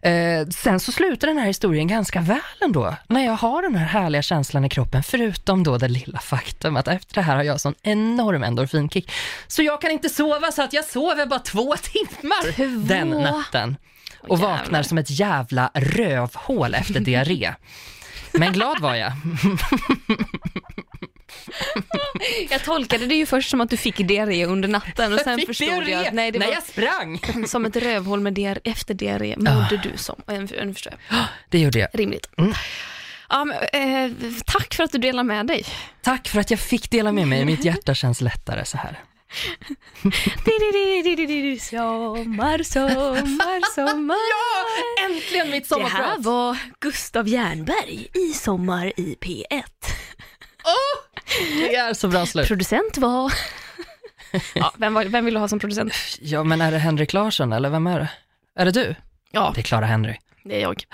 Eh, 0.03 0.47
sen 0.47 0.81
så 0.81 0.93
slutar 0.93 1.29
den 1.29 1.39
här 1.39 1.47
historien 1.47 1.89
ganska 1.89 2.21
väl 2.21 2.39
ändå, 2.61 2.97
när 3.07 3.25
jag 3.25 3.33
har 3.33 3.63
den 3.63 3.75
här 3.75 3.87
härliga 3.87 4.23
känslan 4.23 4.65
i 4.65 4.69
kroppen, 4.69 5.03
förutom 5.03 5.65
då 5.65 5.79
det 5.79 5.89
lilla 5.89 6.19
faktum 6.19 6.77
att 6.77 6.89
efter 6.89 7.15
det 7.15 7.23
här 7.23 7.37
har 7.37 7.43
jag 7.43 7.61
sån 7.61 7.75
enorm 7.83 8.43
endorfinkick. 8.43 9.13
Så 9.47 9.63
jag 9.63 9.81
kan 9.81 9.91
inte 9.91 10.09
sova 10.09 10.53
så 10.53 10.63
att 10.63 10.73
jag 10.73 10.85
sover 10.85 11.27
bara 11.27 11.41
två 11.41 11.75
timmar 11.77 12.53
Två? 12.53 12.95
den 12.95 13.11
natten. 13.11 13.77
Och 14.21 14.31
Åh, 14.31 14.41
vaknar 14.41 14.83
som 14.83 14.99
ett 14.99 15.11
jävla 15.11 15.71
rövhål 15.75 16.75
efter 16.75 17.01
diarré. 17.01 17.55
Men 18.33 18.53
glad 18.53 18.81
var 18.81 18.95
jag. 18.95 19.13
Jag 22.51 22.65
tolkade 22.65 23.07
det 23.07 23.15
ju 23.15 23.27
först 23.27 23.51
som 23.51 23.61
att 23.61 23.71
du 23.71 23.77
fick 23.77 23.97
diarré 23.97 24.47
under 24.47 24.69
natten 24.69 25.13
och 25.13 25.21
sen 25.25 25.41
förstod 25.47 25.69
diarré 25.69 25.91
jag 25.91 26.07
att 26.07 26.15
nej, 26.15 26.31
det 26.31 26.39
när 26.39 26.47
var 26.47 26.55
jag 26.55 26.63
sprang. 26.63 27.21
som 27.47 27.67
ett 27.67 27.77
rövhål 27.77 28.21
med 28.21 28.33
diarré, 28.33 28.61
efter 28.65 28.95
diarré 28.95 29.35
mådde 29.37 29.81
du 29.83 29.93
som. 29.97 30.23
Nu 30.27 30.75
förstår 30.75 30.95
jag. 31.09 31.25
Det 31.49 31.59
gjorde 31.59 31.79
jag. 31.79 31.89
Rimligt. 31.93 32.31
Mm. 32.39 32.53
Ja, 33.29 33.45
men, 33.45 33.57
eh, 33.57 34.13
tack 34.47 34.75
för 34.75 34.85
att 34.85 34.93
du 34.93 34.99
delar 34.99 35.23
med 35.23 35.47
dig. 35.47 35.65
Tack 36.03 36.29
för 36.29 36.41
att 36.41 36.51
jag 36.51 36.61
fick 36.61 36.91
dela 36.91 37.13
med 37.13 37.29
mig, 37.29 37.45
mitt 37.45 37.65
hjärta 37.65 37.95
känns 37.95 38.21
lättare 38.21 38.65
så 38.65 38.79
här. 38.79 38.99
Sommar, 41.61 42.63
sommar, 42.63 43.75
sommar. 43.75 44.17
Ja, 44.17 44.65
äntligen 45.05 45.51
mitt 45.51 45.69
Det 45.69 45.75
här 45.75 45.89
sommarprat! 45.91 46.25
var 46.25 46.57
Gustav 46.81 47.29
Jernberg 47.29 48.09
i 48.15 48.33
Sommar 48.33 48.93
i 48.97 49.17
P1. 49.21 49.63
Det 51.59 51.77
är 51.77 51.95
så 51.95 52.09
bra 52.09 52.27
slut. 52.27 52.49
Producent 52.49 52.99
var... 52.99 53.33
ja, 54.55 54.73
vem, 54.79 54.95
var, 54.95 55.05
vem 55.05 55.25
vill 55.25 55.35
du 55.35 55.41
ha 55.41 55.49
som 55.49 55.59
producent? 55.59 55.93
Ja, 56.21 56.45
men 56.45 56.61
är 56.61 56.71
det 56.73 56.79
Henrik 56.79 57.13
Larsson 57.13 57.53
eller 57.53 57.71
vem 57.71 57.87
är 57.87 58.01
det? 58.01 58.11
Är 58.57 58.65
det 58.65 58.71
du? 58.71 58.95
Ja, 59.31 59.53
Det 59.55 59.61
är 59.61 59.63
Clara 59.63 59.87
Henry. 59.87 60.17
det 60.45 60.57
är 60.57 60.61
jag. 60.61 60.85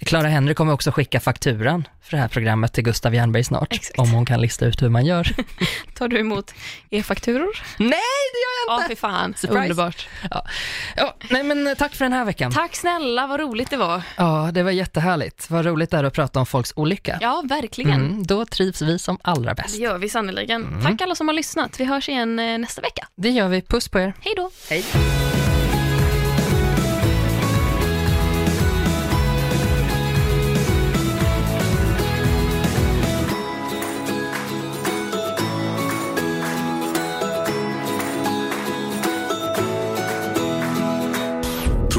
Clara 0.00 0.28
Henry 0.28 0.54
kommer 0.54 0.72
också 0.72 0.90
skicka 0.90 1.20
fakturan 1.20 1.88
för 2.02 2.16
det 2.16 2.20
här 2.20 2.28
programmet 2.28 2.72
till 2.72 2.84
Gustav 2.84 3.14
Jernberg 3.14 3.44
snart. 3.44 3.72
Exakt. 3.72 3.98
Om 3.98 4.10
hon 4.10 4.26
kan 4.26 4.40
lista 4.40 4.66
ut 4.66 4.82
hur 4.82 4.88
man 4.88 5.06
gör. 5.06 5.28
Tar 5.94 6.08
du 6.08 6.18
emot 6.20 6.54
e-fakturor? 6.90 7.62
Nej, 7.78 7.88
det 7.88 8.38
gör 8.38 8.66
jag 8.68 8.78
Ja, 8.78 8.82
inte! 8.82 8.88
fy 8.88 8.96
fan. 8.96 9.34
Surprise. 9.36 9.60
Underbart. 9.60 10.08
Ja, 10.96 11.14
nej 11.30 11.42
men 11.42 11.66
eh, 11.66 11.74
tack 11.74 11.94
för 11.94 12.04
den 12.04 12.12
här 12.12 12.24
veckan. 12.24 12.52
Tack 12.52 12.76
snälla, 12.76 13.26
vad 13.26 13.40
roligt 13.40 13.70
det 13.70 13.76
var. 13.76 14.02
Ja, 14.16 14.50
det 14.52 14.62
var 14.62 14.70
jättehärligt. 14.70 15.50
Vad 15.50 15.64
roligt 15.66 15.90
det 15.90 15.96
är 15.96 16.04
att 16.04 16.14
prata 16.14 16.40
om 16.40 16.46
folks 16.46 16.72
olycka. 16.76 17.18
Ja, 17.20 17.42
verkligen. 17.48 17.92
Mm, 18.06 18.26
då 18.26 18.44
trivs 18.46 18.82
vi 18.82 18.98
som 18.98 19.18
allra 19.22 19.54
bäst. 19.54 19.74
Det 19.76 19.82
gör 19.82 19.98
vi 19.98 20.08
sannerligen. 20.08 20.64
Mm. 20.64 20.82
Tack 20.82 21.00
alla 21.00 21.14
som 21.14 21.28
har 21.28 21.34
lyssnat. 21.34 21.80
Vi 21.80 21.84
hörs 21.84 22.08
igen 22.08 22.38
eh, 22.38 22.58
nästa 22.58 22.82
vecka. 22.82 23.08
Det 23.16 23.30
gör 23.30 23.48
vi. 23.48 23.62
Puss 23.62 23.88
på 23.88 23.98
er. 24.00 24.12
Hej 24.20 24.34
då. 24.36 24.50
Hej. 24.70 24.84